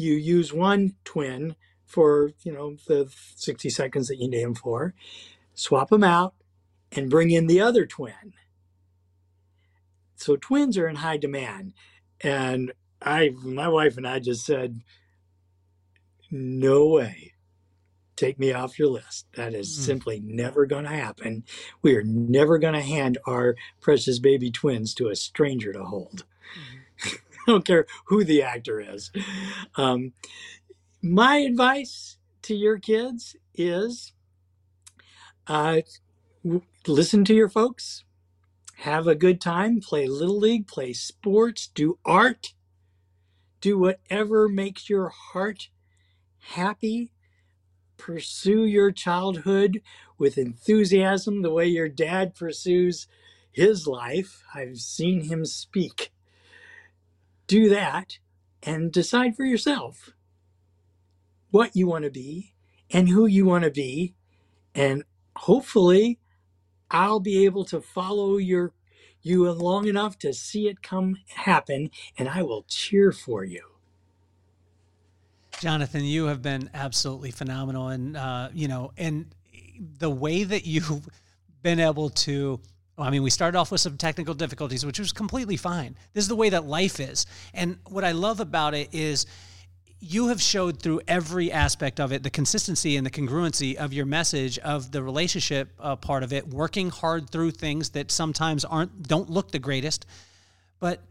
you 0.00 0.14
use 0.14 0.52
one 0.52 0.94
twin 1.04 1.56
for, 1.86 2.32
you 2.42 2.52
know, 2.52 2.76
the 2.88 3.12
60 3.36 3.70
seconds 3.70 4.08
that 4.08 4.18
you 4.18 4.28
need 4.28 4.44
them 4.44 4.54
for, 4.54 4.94
swap 5.54 5.90
them 5.90 6.04
out, 6.04 6.34
and 6.92 7.10
bring 7.10 7.30
in 7.30 7.46
the 7.46 7.60
other 7.60 7.86
twin. 7.86 8.34
So 10.16 10.36
twins 10.36 10.76
are 10.78 10.88
in 10.88 10.96
high 10.96 11.16
demand. 11.16 11.74
And 12.20 12.72
I, 13.02 13.30
my 13.42 13.68
wife 13.68 13.96
and 13.96 14.06
I 14.06 14.18
just 14.20 14.44
said, 14.44 14.82
no 16.30 16.86
way. 16.88 17.32
Take 18.16 18.38
me 18.38 18.52
off 18.52 18.78
your 18.78 18.88
list. 18.88 19.26
That 19.34 19.54
is 19.54 19.68
Mm. 19.70 19.82
simply 19.86 20.20
never 20.20 20.66
going 20.66 20.84
to 20.84 20.90
happen. 20.90 21.44
We 21.82 21.96
are 21.96 22.02
never 22.04 22.58
going 22.58 22.74
to 22.74 22.82
hand 22.82 23.18
our 23.26 23.56
precious 23.80 24.18
baby 24.18 24.50
twins 24.50 24.94
to 24.94 25.08
a 25.08 25.16
stranger 25.16 25.72
to 25.72 25.84
hold. 25.84 26.24
I 26.54 26.79
don't 27.50 27.66
care 27.66 27.86
who 28.06 28.24
the 28.24 28.42
actor 28.42 28.80
is. 28.80 29.10
Um, 29.76 30.12
my 31.02 31.36
advice 31.38 32.18
to 32.42 32.54
your 32.54 32.78
kids 32.78 33.36
is 33.54 34.12
uh, 35.46 35.80
listen 36.86 37.24
to 37.24 37.34
your 37.34 37.48
folks, 37.48 38.04
have 38.78 39.06
a 39.06 39.14
good 39.14 39.40
time, 39.40 39.80
play 39.80 40.06
little 40.06 40.38
league, 40.38 40.66
play 40.66 40.92
sports, 40.92 41.68
do 41.68 41.98
art, 42.04 42.54
do 43.60 43.78
whatever 43.78 44.48
makes 44.48 44.88
your 44.88 45.08
heart 45.08 45.68
happy. 46.40 47.12
Pursue 47.96 48.64
your 48.64 48.92
childhood 48.92 49.82
with 50.18 50.38
enthusiasm 50.38 51.42
the 51.42 51.52
way 51.52 51.66
your 51.66 51.88
dad 51.88 52.34
pursues 52.34 53.06
his 53.52 53.86
life. 53.86 54.42
I've 54.54 54.78
seen 54.78 55.22
him 55.22 55.44
speak. 55.44 56.10
Do 57.50 57.68
that 57.68 58.20
and 58.62 58.92
decide 58.92 59.34
for 59.34 59.44
yourself 59.44 60.10
what 61.50 61.74
you 61.74 61.88
want 61.88 62.04
to 62.04 62.10
be 62.10 62.54
and 62.92 63.08
who 63.08 63.26
you 63.26 63.44
want 63.44 63.64
to 63.64 63.72
be. 63.72 64.14
And 64.72 65.02
hopefully, 65.34 66.20
I'll 66.92 67.18
be 67.18 67.44
able 67.44 67.64
to 67.64 67.80
follow 67.80 68.36
your 68.36 68.72
you 69.20 69.50
long 69.50 69.88
enough 69.88 70.16
to 70.20 70.32
see 70.32 70.68
it 70.68 70.80
come 70.80 71.16
happen, 71.34 71.90
and 72.16 72.28
I 72.28 72.42
will 72.42 72.64
cheer 72.68 73.10
for 73.10 73.42
you. 73.42 73.64
Jonathan, 75.58 76.04
you 76.04 76.26
have 76.26 76.42
been 76.42 76.70
absolutely 76.72 77.32
phenomenal, 77.32 77.88
and 77.88 78.16
uh, 78.16 78.50
you 78.54 78.68
know, 78.68 78.92
and 78.96 79.34
the 79.98 80.08
way 80.08 80.44
that 80.44 80.66
you've 80.66 81.08
been 81.62 81.80
able 81.80 82.10
to. 82.10 82.60
I 83.00 83.10
mean, 83.10 83.22
we 83.22 83.30
started 83.30 83.58
off 83.58 83.70
with 83.70 83.80
some 83.80 83.96
technical 83.96 84.34
difficulties, 84.34 84.84
which 84.84 84.98
was 84.98 85.12
completely 85.12 85.56
fine. 85.56 85.96
This 86.12 86.24
is 86.24 86.28
the 86.28 86.36
way 86.36 86.50
that 86.50 86.66
life 86.66 87.00
is, 87.00 87.26
and 87.54 87.78
what 87.88 88.04
I 88.04 88.12
love 88.12 88.40
about 88.40 88.74
it 88.74 88.88
is 88.92 89.26
you 90.00 90.28
have 90.28 90.40
showed 90.40 90.80
through 90.80 91.02
every 91.06 91.52
aspect 91.52 92.00
of 92.00 92.10
it 92.10 92.22
the 92.22 92.30
consistency 92.30 92.96
and 92.96 93.06
the 93.06 93.10
congruency 93.10 93.76
of 93.76 93.92
your 93.92 94.06
message 94.06 94.58
of 94.60 94.90
the 94.90 95.02
relationship 95.02 95.68
uh, 95.78 95.94
part 95.94 96.22
of 96.22 96.32
it 96.32 96.48
working 96.48 96.88
hard 96.88 97.28
through 97.28 97.50
things 97.50 97.90
that 97.90 98.10
sometimes 98.10 98.64
aren't 98.64 99.06
don't 99.06 99.28
look 99.28 99.50
the 99.50 99.58
greatest 99.58 100.06
but 100.78 101.02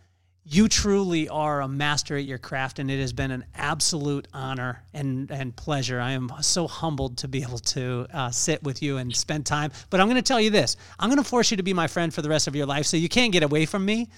you 0.51 0.67
truly 0.67 1.29
are 1.29 1.61
a 1.61 1.67
master 1.67 2.17
at 2.17 2.25
your 2.25 2.39
craft 2.39 2.79
and 2.79 2.89
it 2.89 2.99
has 2.99 3.13
been 3.13 3.29
an 3.29 3.45
absolute 3.55 4.27
honor 4.33 4.83
and, 4.93 5.29
and 5.31 5.55
pleasure 5.55 5.99
i 5.99 6.11
am 6.11 6.31
so 6.41 6.67
humbled 6.67 7.17
to 7.17 7.27
be 7.27 7.41
able 7.41 7.59
to 7.59 8.07
uh, 8.13 8.31
sit 8.31 8.61
with 8.63 8.81
you 8.81 8.97
and 8.97 9.15
spend 9.15 9.45
time 9.45 9.71
but 9.89 9.99
i'm 9.99 10.07
going 10.07 10.15
to 10.15 10.21
tell 10.21 10.41
you 10.41 10.49
this 10.49 10.75
i'm 10.99 11.09
going 11.09 11.21
to 11.21 11.29
force 11.29 11.51
you 11.51 11.57
to 11.57 11.63
be 11.63 11.73
my 11.73 11.87
friend 11.87 12.13
for 12.13 12.21
the 12.21 12.29
rest 12.29 12.47
of 12.47 12.55
your 12.55 12.65
life 12.65 12.85
so 12.85 12.97
you 12.97 13.09
can't 13.09 13.31
get 13.31 13.43
away 13.43 13.65
from 13.65 13.85
me 13.85 14.09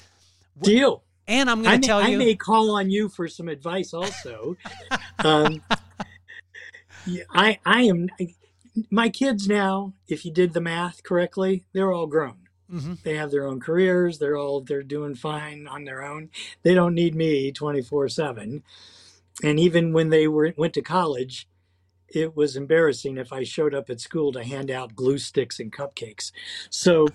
Deal. 0.62 1.04
and 1.28 1.50
i'm 1.50 1.62
going 1.62 1.82
to 1.82 1.88
tell 1.88 2.02
you. 2.08 2.16
I 2.16 2.18
may 2.18 2.36
call 2.36 2.72
on 2.72 2.90
you 2.90 3.10
for 3.10 3.28
some 3.28 3.48
advice 3.50 3.94
also. 3.94 4.56
um, 5.20 5.62
I 7.34 7.60
I 7.66 7.82
am 7.84 8.10
my 8.90 9.10
kids 9.10 9.48
now. 9.48 9.94
If 10.08 10.24
you 10.26 10.32
did 10.32 10.54
the 10.54 10.62
math 10.62 11.04
correctly, 11.04 11.66
they're 11.74 11.92
all 11.92 12.08
grown. 12.08 12.41
Mhm. 12.72 13.02
They 13.04 13.16
have 13.16 13.32
their 13.32 13.48
own 13.48 13.60
careers. 13.60 14.20
They're 14.20 14.38
all 14.38 14.62
they're 14.62 14.84
doing 14.84 15.16
fine 15.16 15.68
on 15.68 15.84
their 15.86 16.04
own. 16.04 16.30
They 16.64 16.74
don't 16.74 16.96
need 16.96 17.16
me 17.16 17.52
twenty 17.52 17.82
four 17.82 18.10
seven. 18.10 18.64
And 19.44 19.60
even 19.60 19.94
when 19.94 20.10
they 20.10 20.28
were 20.28 20.54
went 20.58 20.74
to 20.76 20.82
college, 20.82 21.48
it 22.10 22.36
was 22.36 22.56
embarrassing 22.56 23.18
if 23.18 23.34
I 23.34 23.44
showed 23.44 23.74
up 23.74 23.90
at 23.90 24.02
school 24.02 24.32
to 24.34 24.44
hand 24.44 24.72
out 24.72 24.96
glue 24.96 25.18
sticks 25.18 25.60
and 25.60 25.72
cupcakes. 25.72 26.32
So 26.70 27.08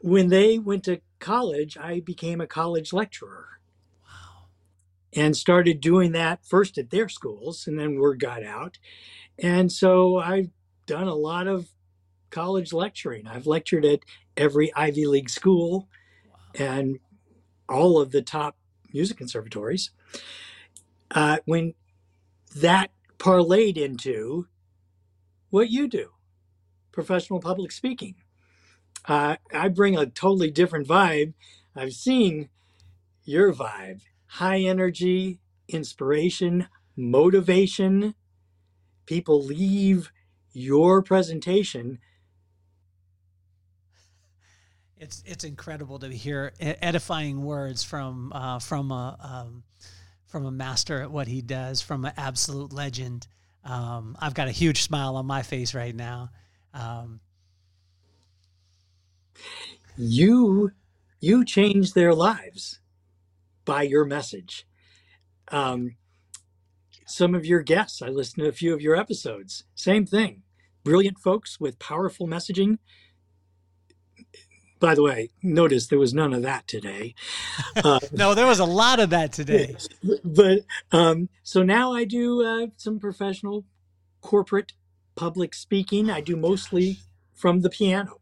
when 0.00 0.28
they 0.28 0.58
went 0.58 0.84
to 0.84 1.00
college, 1.20 1.76
I 1.78 2.00
became 2.00 2.40
a 2.40 2.46
college 2.46 2.92
lecturer 2.92 3.60
and 5.14 5.36
started 5.36 5.80
doing 5.80 6.12
that 6.12 6.44
first 6.44 6.78
at 6.78 6.90
their 6.90 7.08
schools 7.08 7.66
and 7.66 7.78
then 7.78 7.96
word 7.98 8.20
got 8.20 8.42
out 8.42 8.78
and 9.38 9.70
so 9.72 10.18
i've 10.18 10.50
done 10.86 11.08
a 11.08 11.14
lot 11.14 11.46
of 11.46 11.68
college 12.30 12.72
lecturing 12.72 13.26
i've 13.26 13.46
lectured 13.46 13.84
at 13.84 14.00
every 14.36 14.72
ivy 14.74 15.06
league 15.06 15.30
school 15.30 15.88
and 16.58 16.98
all 17.68 18.00
of 18.00 18.10
the 18.10 18.22
top 18.22 18.56
music 18.92 19.16
conservatories 19.16 19.90
uh, 21.12 21.38
when 21.44 21.74
that 22.56 22.90
parlayed 23.18 23.76
into 23.76 24.46
what 25.50 25.70
you 25.70 25.88
do 25.88 26.10
professional 26.92 27.40
public 27.40 27.72
speaking 27.72 28.14
uh, 29.06 29.36
i 29.54 29.68
bring 29.68 29.96
a 29.96 30.06
totally 30.06 30.50
different 30.50 30.86
vibe 30.86 31.32
i've 31.76 31.92
seen 31.92 32.48
your 33.24 33.52
vibe 33.52 34.00
high 34.32 34.60
energy, 34.60 35.38
inspiration, 35.68 36.66
motivation. 36.96 38.14
People 39.04 39.44
leave 39.44 40.10
your 40.54 41.02
presentation. 41.02 41.98
It's 45.02 45.20
it's 45.26 45.42
incredible 45.42 45.98
to 45.98 46.08
hear 46.08 46.52
edifying 46.60 47.42
words 47.42 47.82
from 47.82 48.32
uh, 48.32 48.60
from 48.60 48.92
a 48.92 49.16
um, 49.20 49.64
from 50.26 50.46
a 50.46 50.52
master 50.52 51.02
at 51.02 51.10
what 51.10 51.26
he 51.26 51.42
does, 51.42 51.82
from 51.82 52.04
an 52.04 52.12
absolute 52.16 52.72
legend. 52.72 53.26
Um, 53.64 54.16
I've 54.20 54.34
got 54.34 54.46
a 54.46 54.52
huge 54.52 54.82
smile 54.82 55.16
on 55.16 55.26
my 55.26 55.42
face 55.42 55.74
right 55.74 55.94
now. 55.94 56.30
Um, 56.72 57.18
you 59.96 60.70
you 61.18 61.44
change 61.44 61.94
their 61.94 62.14
lives 62.14 62.78
by 63.64 63.82
your 63.82 64.04
message. 64.04 64.68
Um, 65.48 65.96
some 67.06 67.34
of 67.34 67.44
your 67.44 67.62
guests, 67.62 68.02
I 68.02 68.06
listened 68.06 68.44
to 68.44 68.48
a 68.48 68.52
few 68.52 68.72
of 68.72 68.80
your 68.80 68.94
episodes. 68.94 69.64
Same 69.74 70.06
thing. 70.06 70.44
Brilliant 70.84 71.18
folks 71.18 71.58
with 71.58 71.80
powerful 71.80 72.28
messaging. 72.28 72.78
By 74.82 74.96
the 74.96 75.02
way, 75.02 75.30
notice 75.44 75.86
there 75.86 75.98
was 76.00 76.12
none 76.12 76.34
of 76.34 76.42
that 76.42 76.66
today. 76.66 77.14
Uh, 77.84 77.98
no, 78.12 78.34
there 78.34 78.46
was 78.46 78.58
a 78.58 78.64
lot 78.64 79.00
of 79.00 79.10
that 79.10 79.32
today. 79.32 79.74
But 80.24 80.60
um, 80.92 81.28
so 81.42 81.62
now 81.62 81.92
I 81.94 82.04
do 82.04 82.44
uh, 82.44 82.66
some 82.76 82.98
professional 82.98 83.64
corporate 84.20 84.72
public 85.14 85.54
speaking. 85.54 86.10
I 86.10 86.20
do 86.20 86.36
mostly 86.36 86.98
from 87.34 87.60
the 87.60 87.70
piano. 87.70 88.20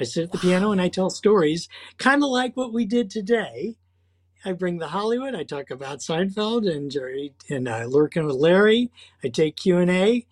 I 0.00 0.04
sit 0.04 0.24
at 0.24 0.32
the 0.32 0.38
piano 0.38 0.72
and 0.72 0.80
I 0.80 0.88
tell 0.88 1.10
stories, 1.10 1.68
kind 1.98 2.22
of 2.22 2.30
like 2.30 2.56
what 2.56 2.72
we 2.72 2.84
did 2.86 3.10
today. 3.10 3.76
I 4.44 4.52
bring 4.52 4.78
the 4.78 4.88
Hollywood. 4.88 5.34
I 5.34 5.44
talk 5.44 5.70
about 5.70 5.98
Seinfeld 5.98 6.70
and 6.70 6.90
Jerry 6.90 7.34
and 7.50 7.68
uh, 7.68 7.84
Lurking 7.84 8.26
with 8.26 8.36
Larry. 8.36 8.90
I 9.22 9.28
take 9.28 9.56
Q 9.56 9.78
and 9.78 9.90
A, 9.90 10.26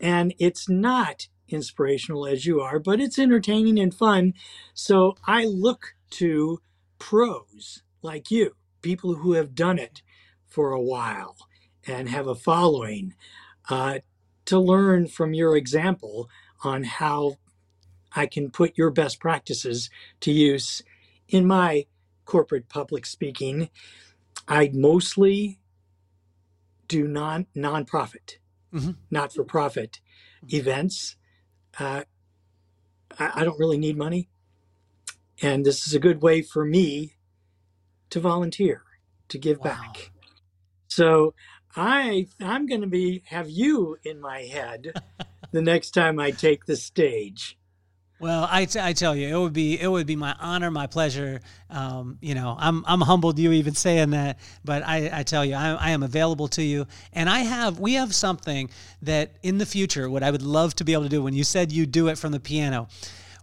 and 0.00 0.34
it's 0.38 0.68
not 0.68 1.28
inspirational 1.48 2.26
as 2.26 2.46
you 2.46 2.60
are, 2.60 2.78
but 2.78 3.00
it's 3.00 3.18
entertaining 3.18 3.78
and 3.78 3.94
fun. 3.94 4.34
So 4.74 5.16
I 5.26 5.44
look 5.44 5.94
to 6.10 6.60
pros 6.98 7.82
like 8.02 8.30
you, 8.30 8.56
people 8.82 9.16
who 9.16 9.32
have 9.32 9.54
done 9.54 9.78
it 9.78 10.02
for 10.46 10.72
a 10.72 10.80
while 10.80 11.36
and 11.86 12.08
have 12.08 12.26
a 12.26 12.34
following, 12.34 13.14
uh, 13.68 13.98
to 14.46 14.58
learn 14.58 15.08
from 15.08 15.34
your 15.34 15.56
example 15.56 16.30
on 16.64 16.84
how 16.84 17.36
I 18.14 18.26
can 18.26 18.50
put 18.50 18.78
your 18.78 18.90
best 18.90 19.20
practices 19.20 19.90
to 20.20 20.32
use 20.32 20.82
in 21.28 21.46
my 21.46 21.86
corporate 22.24 22.68
public 22.68 23.04
speaking. 23.06 23.68
I 24.48 24.70
mostly 24.72 25.58
do 26.88 27.06
non 27.06 27.46
nonprofit, 27.54 28.36
mm-hmm. 28.72 28.92
not 29.10 29.32
for 29.32 29.44
profit 29.44 30.00
mm-hmm. 30.44 30.56
events. 30.56 31.15
Uh, 31.78 32.02
I, 33.18 33.30
I 33.36 33.44
don't 33.44 33.58
really 33.58 33.78
need 33.78 33.96
money, 33.96 34.28
and 35.42 35.64
this 35.64 35.86
is 35.86 35.94
a 35.94 35.98
good 35.98 36.22
way 36.22 36.42
for 36.42 36.64
me 36.64 37.16
to 38.10 38.20
volunteer, 38.20 38.82
to 39.28 39.38
give 39.38 39.58
wow. 39.58 39.64
back. 39.64 40.10
So 40.88 41.34
I 41.74 42.28
I'm 42.40 42.66
going 42.66 42.80
to 42.80 42.86
be 42.86 43.22
have 43.26 43.50
you 43.50 43.98
in 44.04 44.20
my 44.20 44.42
head 44.42 44.92
the 45.52 45.62
next 45.62 45.90
time 45.90 46.18
I 46.18 46.30
take 46.30 46.64
the 46.64 46.76
stage. 46.76 47.58
Well, 48.18 48.48
I, 48.50 48.64
t- 48.64 48.80
I 48.80 48.94
tell 48.94 49.14
you, 49.14 49.28
it 49.28 49.38
would 49.38 49.52
be 49.52 49.78
it 49.78 49.88
would 49.88 50.06
be 50.06 50.16
my 50.16 50.34
honor, 50.40 50.70
my 50.70 50.86
pleasure. 50.86 51.40
Um, 51.68 52.16
you 52.22 52.34
know, 52.34 52.56
I'm 52.58 52.82
I'm 52.86 53.02
humbled 53.02 53.38
you 53.38 53.52
even 53.52 53.74
saying 53.74 54.10
that, 54.10 54.38
but 54.64 54.82
I, 54.86 55.10
I 55.12 55.22
tell 55.22 55.44
you, 55.44 55.54
I, 55.54 55.72
I 55.74 55.90
am 55.90 56.02
available 56.02 56.48
to 56.48 56.62
you, 56.62 56.86
and 57.12 57.28
I 57.28 57.40
have 57.40 57.78
we 57.78 57.94
have 57.94 58.14
something 58.14 58.70
that 59.02 59.32
in 59.42 59.58
the 59.58 59.66
future, 59.66 60.08
what 60.08 60.22
I 60.22 60.30
would 60.30 60.42
love 60.42 60.74
to 60.76 60.84
be 60.84 60.94
able 60.94 61.02
to 61.02 61.08
do. 61.10 61.22
When 61.22 61.34
you 61.34 61.44
said 61.44 61.72
you 61.72 61.84
do 61.84 62.08
it 62.08 62.16
from 62.16 62.32
the 62.32 62.40
piano, 62.40 62.88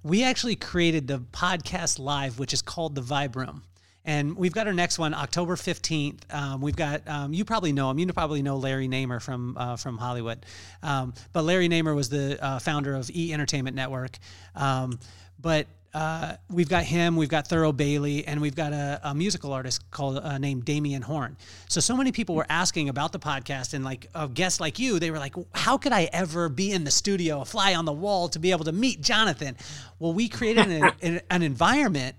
we 0.01 0.23
actually 0.23 0.55
created 0.55 1.07
the 1.07 1.19
podcast 1.19 1.99
live, 1.99 2.39
which 2.39 2.51
is 2.51 2.63
called 2.63 2.95
the 2.95 3.01
Vibe 3.01 3.35
Room. 3.35 3.61
And 4.05 4.35
we've 4.35 4.51
got 4.51 4.67
our 4.67 4.73
next 4.73 4.99
one, 4.99 5.13
October 5.13 5.55
15th. 5.55 6.33
Um, 6.33 6.61
we've 6.61 6.75
got, 6.75 7.07
um, 7.07 7.33
you 7.33 7.45
probably 7.45 7.71
know 7.71 7.89
him. 7.89 7.99
You 7.99 8.07
probably 8.07 8.41
know 8.41 8.57
Larry 8.57 8.87
Namer 8.87 9.19
from, 9.19 9.55
uh, 9.57 9.77
from 9.77 9.97
Hollywood. 9.97 10.45
Um, 10.81 11.13
but 11.31 11.43
Larry 11.43 11.69
Namer 11.69 11.95
was 11.95 12.09
the 12.09 12.43
uh, 12.43 12.59
founder 12.59 12.95
of 12.95 13.09
E 13.11 13.31
Entertainment 13.31 13.75
Network. 13.75 14.17
Um, 14.55 14.99
but 15.39 15.67
uh, 15.93 16.35
we've 16.49 16.69
got 16.69 16.83
him, 16.83 17.15
we've 17.15 17.29
got 17.29 17.47
Thurl 17.47 17.75
Bailey, 17.75 18.25
and 18.25 18.41
we've 18.41 18.55
got 18.55 18.73
a, 18.73 18.99
a 19.03 19.13
musical 19.13 19.53
artist 19.53 19.89
called 19.91 20.17
uh, 20.17 20.37
named 20.39 20.65
Damian 20.65 21.03
Horn. 21.03 21.37
So 21.69 21.79
so 21.81 21.95
many 21.95 22.11
people 22.11 22.33
were 22.33 22.47
asking 22.49 22.89
about 22.89 23.11
the 23.11 23.19
podcast, 23.19 23.75
and 23.75 23.85
like 23.85 24.09
a 24.15 24.27
guest 24.27 24.59
like 24.59 24.79
you, 24.79 24.97
they 24.97 25.11
were 25.11 25.19
like, 25.19 25.35
"How 25.53 25.77
could 25.77 25.91
I 25.91 26.09
ever 26.11 26.49
be 26.49 26.71
in 26.71 26.83
the 26.83 26.91
studio, 26.91 27.41
a 27.41 27.45
fly 27.45 27.75
on 27.75 27.85
the 27.85 27.93
wall, 27.93 28.27
to 28.29 28.39
be 28.39 28.49
able 28.49 28.65
to 28.65 28.71
meet 28.71 29.01
Jonathan?" 29.01 29.55
Well, 29.99 30.13
we 30.13 30.29
created 30.29 30.67
an, 30.67 30.91
an, 31.03 31.21
an 31.29 31.43
environment 31.43 32.15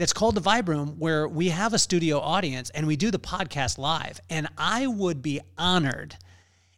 that's 0.00 0.14
called 0.14 0.34
the 0.34 0.40
Vibe 0.40 0.68
Room, 0.68 0.96
where 0.98 1.28
we 1.28 1.50
have 1.50 1.74
a 1.74 1.78
studio 1.78 2.20
audience 2.20 2.70
and 2.70 2.86
we 2.86 2.96
do 2.96 3.10
the 3.10 3.18
podcast 3.18 3.76
live. 3.76 4.18
And 4.30 4.48
I 4.56 4.86
would 4.86 5.20
be 5.20 5.40
honored 5.58 6.16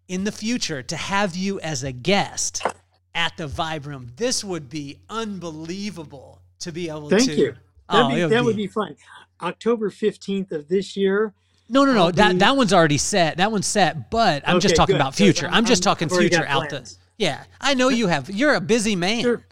in 0.09 0.25
the 0.25 0.33
future 0.33 0.83
to 0.83 0.97
have 0.97 1.37
you 1.37 1.61
as 1.61 1.85
a 1.85 1.93
guest 1.93 2.67
at 3.15 3.37
the 3.37 3.47
Vibe 3.47 3.87
Room. 3.87 4.11
This 4.17 4.43
would 4.43 4.69
be 4.69 4.99
unbelievable 5.09 6.41
to 6.59 6.73
be 6.73 6.89
able 6.89 7.11
Thank 7.11 7.23
to. 7.23 7.27
Thank 7.29 7.39
you. 7.39 7.55
Oh, 7.89 8.09
be, 8.09 8.21
that 8.23 8.29
be, 8.29 8.41
would 8.41 8.57
be 8.57 8.67
fun. 8.67 8.97
October 9.41 9.89
15th 9.89 10.51
of 10.51 10.67
this 10.67 10.97
year. 10.97 11.33
No, 11.69 11.85
no, 11.85 11.95
no. 11.95 12.07
I'll 12.07 12.13
that 12.13 12.33
be... 12.33 12.39
that 12.39 12.57
one's 12.57 12.73
already 12.73 12.99
set. 12.99 13.37
That 13.37 13.53
one's 13.53 13.69
set. 13.69 14.11
But 14.11 14.43
I'm 14.49 14.57
okay, 14.57 14.63
just 14.63 14.75
talking 14.75 14.95
good. 14.95 15.01
about 15.01 15.15
future. 15.15 15.47
I'm, 15.47 15.55
I'm, 15.55 15.65
just 15.65 15.85
talking 15.85 16.09
future 16.09 16.45
out 16.45 16.71
the. 16.71 16.93
Yeah, 17.19 17.45
I 17.61 17.75
know 17.75 17.89
you 17.89 18.09
have. 18.09 18.29
You're 18.31 18.55
a 18.55 18.61
busy 18.61 18.97
man. 18.97 19.23
Sure. 19.23 19.45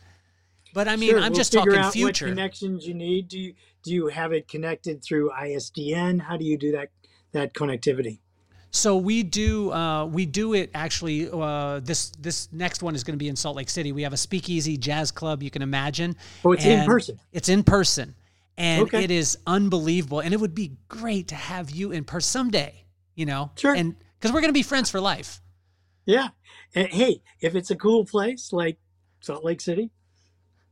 But 0.72 0.88
I 0.88 0.96
mean, 0.96 1.10
sure, 1.10 1.18
I'm 1.18 1.32
we'll 1.32 1.38
just 1.38 1.52
talking 1.52 1.82
future. 1.90 2.26
What 2.26 2.32
connections 2.32 2.86
you 2.86 2.94
need? 2.94 3.28
Do 3.28 3.38
you 3.38 3.54
do 3.82 3.92
you 3.92 4.08
have 4.08 4.32
it 4.32 4.48
connected 4.48 5.02
through 5.02 5.30
ISDN? 5.30 6.20
How 6.20 6.36
do 6.36 6.44
you 6.44 6.56
do 6.56 6.72
that 6.72 6.90
that 7.32 7.54
connectivity? 7.54 8.20
So 8.72 8.96
we 8.96 9.22
do 9.22 9.72
uh, 9.72 10.06
we 10.06 10.26
do 10.26 10.54
it 10.54 10.70
actually. 10.74 11.28
Uh, 11.30 11.80
this 11.80 12.10
this 12.20 12.48
next 12.52 12.82
one 12.82 12.94
is 12.94 13.02
going 13.02 13.14
to 13.14 13.18
be 13.18 13.28
in 13.28 13.36
Salt 13.36 13.56
Lake 13.56 13.68
City. 13.68 13.92
We 13.92 14.02
have 14.02 14.12
a 14.12 14.16
Speakeasy 14.16 14.76
Jazz 14.76 15.10
Club. 15.10 15.42
You 15.42 15.50
can 15.50 15.62
imagine. 15.62 16.16
Oh, 16.44 16.52
it's 16.52 16.64
in 16.64 16.86
person. 16.86 17.18
It's 17.32 17.48
in 17.48 17.64
person, 17.64 18.14
and 18.56 18.82
okay. 18.82 19.02
it 19.02 19.10
is 19.10 19.38
unbelievable. 19.46 20.20
And 20.20 20.32
it 20.32 20.38
would 20.38 20.54
be 20.54 20.76
great 20.88 21.28
to 21.28 21.34
have 21.34 21.70
you 21.70 21.90
in 21.90 22.04
person 22.04 22.28
someday. 22.28 22.84
You 23.16 23.26
know, 23.26 23.50
sure. 23.56 23.74
And 23.74 23.96
because 24.18 24.32
we're 24.32 24.40
going 24.40 24.50
to 24.50 24.58
be 24.58 24.62
friends 24.62 24.88
for 24.88 25.00
life. 25.00 25.40
Yeah, 26.06 26.28
and 26.74 26.88
hey, 26.88 27.22
if 27.40 27.54
it's 27.56 27.70
a 27.70 27.76
cool 27.76 28.04
place 28.04 28.52
like 28.52 28.78
Salt 29.20 29.44
Lake 29.44 29.60
City, 29.60 29.90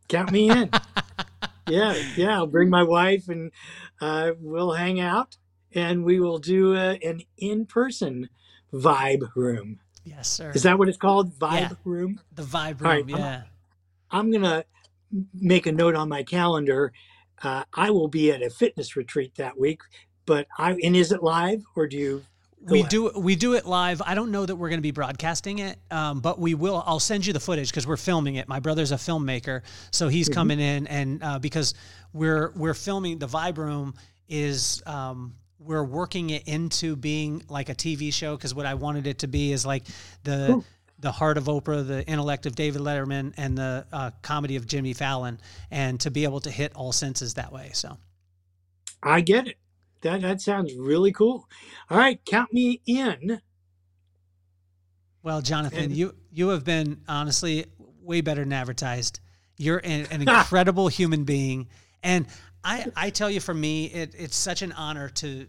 count 0.08 0.32
me 0.32 0.50
in. 0.50 0.70
yeah, 1.68 1.94
yeah. 2.16 2.34
I'll 2.34 2.46
bring 2.46 2.70
my 2.70 2.82
wife 2.82 3.28
and 3.28 3.52
uh, 4.00 4.32
we'll 4.40 4.72
hang 4.72 5.00
out 5.00 5.36
and 5.72 6.04
we 6.04 6.18
will 6.20 6.38
do 6.38 6.74
a, 6.74 6.98
an 6.98 7.22
in 7.36 7.66
person 7.66 8.28
vibe 8.72 9.28
room. 9.34 9.80
Yes, 10.04 10.28
sir. 10.28 10.52
Is 10.54 10.62
that 10.62 10.78
what 10.78 10.88
it's 10.88 10.98
called? 10.98 11.38
Vibe 11.38 11.60
yeah. 11.60 11.72
room? 11.84 12.20
The 12.34 12.42
vibe 12.42 12.80
room, 12.80 12.90
right, 12.90 13.08
yeah. 13.08 13.42
I'm, 14.10 14.20
I'm 14.20 14.30
going 14.30 14.42
to 14.42 14.64
make 15.34 15.66
a 15.66 15.72
note 15.72 15.94
on 15.94 16.08
my 16.08 16.22
calendar. 16.22 16.92
Uh, 17.42 17.64
I 17.74 17.90
will 17.90 18.08
be 18.08 18.32
at 18.32 18.42
a 18.42 18.50
fitness 18.50 18.96
retreat 18.96 19.34
that 19.36 19.58
week, 19.58 19.82
but 20.26 20.46
I, 20.56 20.72
and 20.82 20.96
is 20.96 21.12
it 21.12 21.22
live 21.22 21.62
or 21.76 21.86
do 21.86 21.96
you 21.96 22.24
we 22.60 22.82
do 22.84 23.10
we 23.14 23.36
do 23.36 23.54
it 23.54 23.66
live. 23.66 24.02
I 24.04 24.14
don't 24.14 24.30
know 24.30 24.44
that 24.44 24.56
we're 24.56 24.68
going 24.68 24.78
to 24.78 24.82
be 24.82 24.90
broadcasting 24.90 25.60
it, 25.60 25.78
um, 25.90 26.20
but 26.20 26.38
we 26.38 26.54
will. 26.54 26.82
I'll 26.86 27.00
send 27.00 27.26
you 27.26 27.32
the 27.32 27.40
footage 27.40 27.70
because 27.70 27.86
we're 27.86 27.96
filming 27.96 28.36
it. 28.36 28.48
My 28.48 28.60
brother's 28.60 28.92
a 28.92 28.96
filmmaker, 28.96 29.62
so 29.90 30.08
he's 30.08 30.28
mm-hmm. 30.28 30.34
coming 30.34 30.60
in, 30.60 30.86
and 30.86 31.22
uh, 31.22 31.38
because 31.38 31.74
we're 32.12 32.52
we're 32.56 32.74
filming 32.74 33.18
the 33.18 33.28
Vibe 33.28 33.58
Room 33.58 33.94
is 34.28 34.82
um, 34.86 35.34
we're 35.58 35.84
working 35.84 36.30
it 36.30 36.46
into 36.48 36.96
being 36.96 37.42
like 37.48 37.68
a 37.68 37.74
TV 37.74 38.12
show 38.12 38.36
because 38.36 38.54
what 38.54 38.66
I 38.66 38.74
wanted 38.74 39.06
it 39.06 39.20
to 39.20 39.28
be 39.28 39.52
is 39.52 39.64
like 39.66 39.84
the. 40.24 40.52
Ooh. 40.52 40.64
The 41.00 41.12
heart 41.12 41.38
of 41.38 41.44
Oprah, 41.44 41.86
the 41.86 42.04
intellect 42.08 42.44
of 42.44 42.56
David 42.56 42.82
Letterman, 42.82 43.32
and 43.36 43.56
the 43.56 43.86
uh, 43.92 44.10
comedy 44.20 44.56
of 44.56 44.66
Jimmy 44.66 44.94
Fallon, 44.94 45.38
and 45.70 46.00
to 46.00 46.10
be 46.10 46.24
able 46.24 46.40
to 46.40 46.50
hit 46.50 46.74
all 46.74 46.90
senses 46.90 47.34
that 47.34 47.52
way. 47.52 47.70
So, 47.72 47.96
I 49.00 49.20
get 49.20 49.46
it 49.46 49.58
that 50.02 50.22
that 50.22 50.40
sounds 50.40 50.74
really 50.74 51.12
cool. 51.12 51.48
All 51.90 51.98
right, 51.98 52.20
count 52.24 52.52
me 52.52 52.80
in. 52.86 53.40
Well, 55.22 55.42
Jonathan, 55.42 55.84
and, 55.84 55.92
you 55.96 56.14
you 56.30 56.48
have 56.48 56.64
been 56.64 57.02
honestly 57.08 57.66
way 58.02 58.20
better 58.20 58.42
than 58.42 58.52
advertised. 58.52 59.20
You're 59.56 59.78
an, 59.78 60.06
an 60.10 60.22
incredible 60.28 60.88
human 60.88 61.24
being, 61.24 61.68
and 62.02 62.26
I 62.64 62.86
I 62.96 63.10
tell 63.10 63.30
you, 63.30 63.40
for 63.40 63.54
me, 63.54 63.86
it, 63.86 64.14
it's 64.16 64.36
such 64.36 64.62
an 64.62 64.72
honor 64.72 65.08
to 65.10 65.46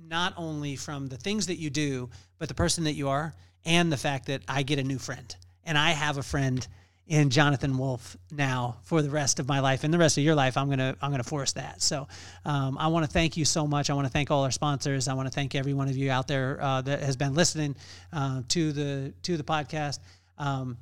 not 0.00 0.34
only 0.36 0.76
from 0.76 1.08
the 1.08 1.16
things 1.16 1.46
that 1.48 1.58
you 1.58 1.70
do, 1.70 2.08
but 2.38 2.48
the 2.48 2.54
person 2.54 2.84
that 2.84 2.94
you 2.94 3.08
are, 3.08 3.34
and 3.64 3.92
the 3.92 3.96
fact 3.96 4.26
that 4.26 4.42
I 4.48 4.62
get 4.62 4.78
a 4.78 4.84
new 4.84 4.98
friend, 4.98 5.34
and 5.64 5.76
I 5.76 5.90
have 5.90 6.16
a 6.16 6.22
friend 6.22 6.66
in 7.08 7.30
Jonathan 7.30 7.78
Wolff 7.78 8.18
now 8.30 8.76
for 8.82 9.00
the 9.00 9.08
rest 9.08 9.40
of 9.40 9.48
my 9.48 9.60
life 9.60 9.82
and 9.82 9.92
the 9.92 9.98
rest 9.98 10.18
of 10.18 10.24
your 10.24 10.34
life. 10.34 10.58
I'm 10.58 10.68
gonna 10.68 10.94
I'm 11.00 11.10
gonna 11.10 11.24
force 11.24 11.52
that. 11.52 11.80
So 11.80 12.06
um, 12.44 12.76
I 12.78 12.88
want 12.88 13.06
to 13.06 13.10
thank 13.10 13.36
you 13.36 13.46
so 13.46 13.66
much. 13.66 13.88
I 13.88 13.94
want 13.94 14.06
to 14.06 14.12
thank 14.12 14.30
all 14.30 14.44
our 14.44 14.50
sponsors. 14.50 15.08
I 15.08 15.14
want 15.14 15.26
to 15.26 15.34
thank 15.34 15.54
every 15.54 15.72
one 15.72 15.88
of 15.88 15.96
you 15.96 16.10
out 16.10 16.28
there 16.28 16.62
uh, 16.62 16.82
that 16.82 17.02
has 17.02 17.16
been 17.16 17.34
listening 17.34 17.76
uh, 18.12 18.42
to 18.48 18.72
the 18.72 19.14
to 19.22 19.38
the 19.38 19.42
podcast. 19.42 20.00
Um, 20.36 20.76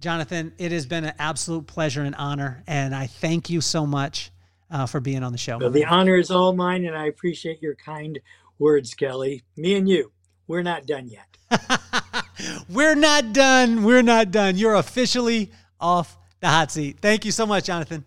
Jonathan, 0.00 0.52
it 0.58 0.70
has 0.70 0.84
been 0.84 1.04
an 1.04 1.14
absolute 1.18 1.66
pleasure 1.66 2.02
and 2.02 2.14
honor, 2.16 2.62
and 2.66 2.94
I 2.94 3.06
thank 3.06 3.48
you 3.48 3.62
so 3.62 3.86
much 3.86 4.30
uh, 4.70 4.84
for 4.84 5.00
being 5.00 5.22
on 5.22 5.32
the 5.32 5.38
show. 5.38 5.56
Well, 5.56 5.70
the 5.70 5.86
honor 5.86 6.16
is 6.16 6.30
all 6.30 6.52
mine, 6.52 6.84
and 6.84 6.94
I 6.94 7.06
appreciate 7.06 7.62
your 7.62 7.74
kind 7.74 8.20
words, 8.58 8.92
Kelly. 8.92 9.44
Me 9.56 9.76
and 9.76 9.88
you, 9.88 10.12
we're 10.46 10.62
not 10.62 10.84
done 10.84 11.08
yet. 11.08 11.33
We're 12.68 12.94
not 12.94 13.32
done. 13.32 13.84
We're 13.84 14.02
not 14.02 14.30
done. 14.30 14.56
You're 14.56 14.74
officially 14.74 15.50
off 15.80 16.16
the 16.40 16.48
hot 16.48 16.70
seat. 16.70 16.98
Thank 17.00 17.24
you 17.24 17.32
so 17.32 17.46
much, 17.46 17.64
Jonathan. 17.64 18.04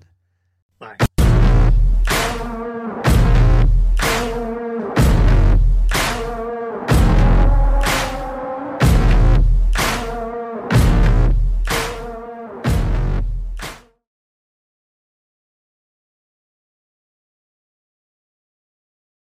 Bye. 0.80 0.98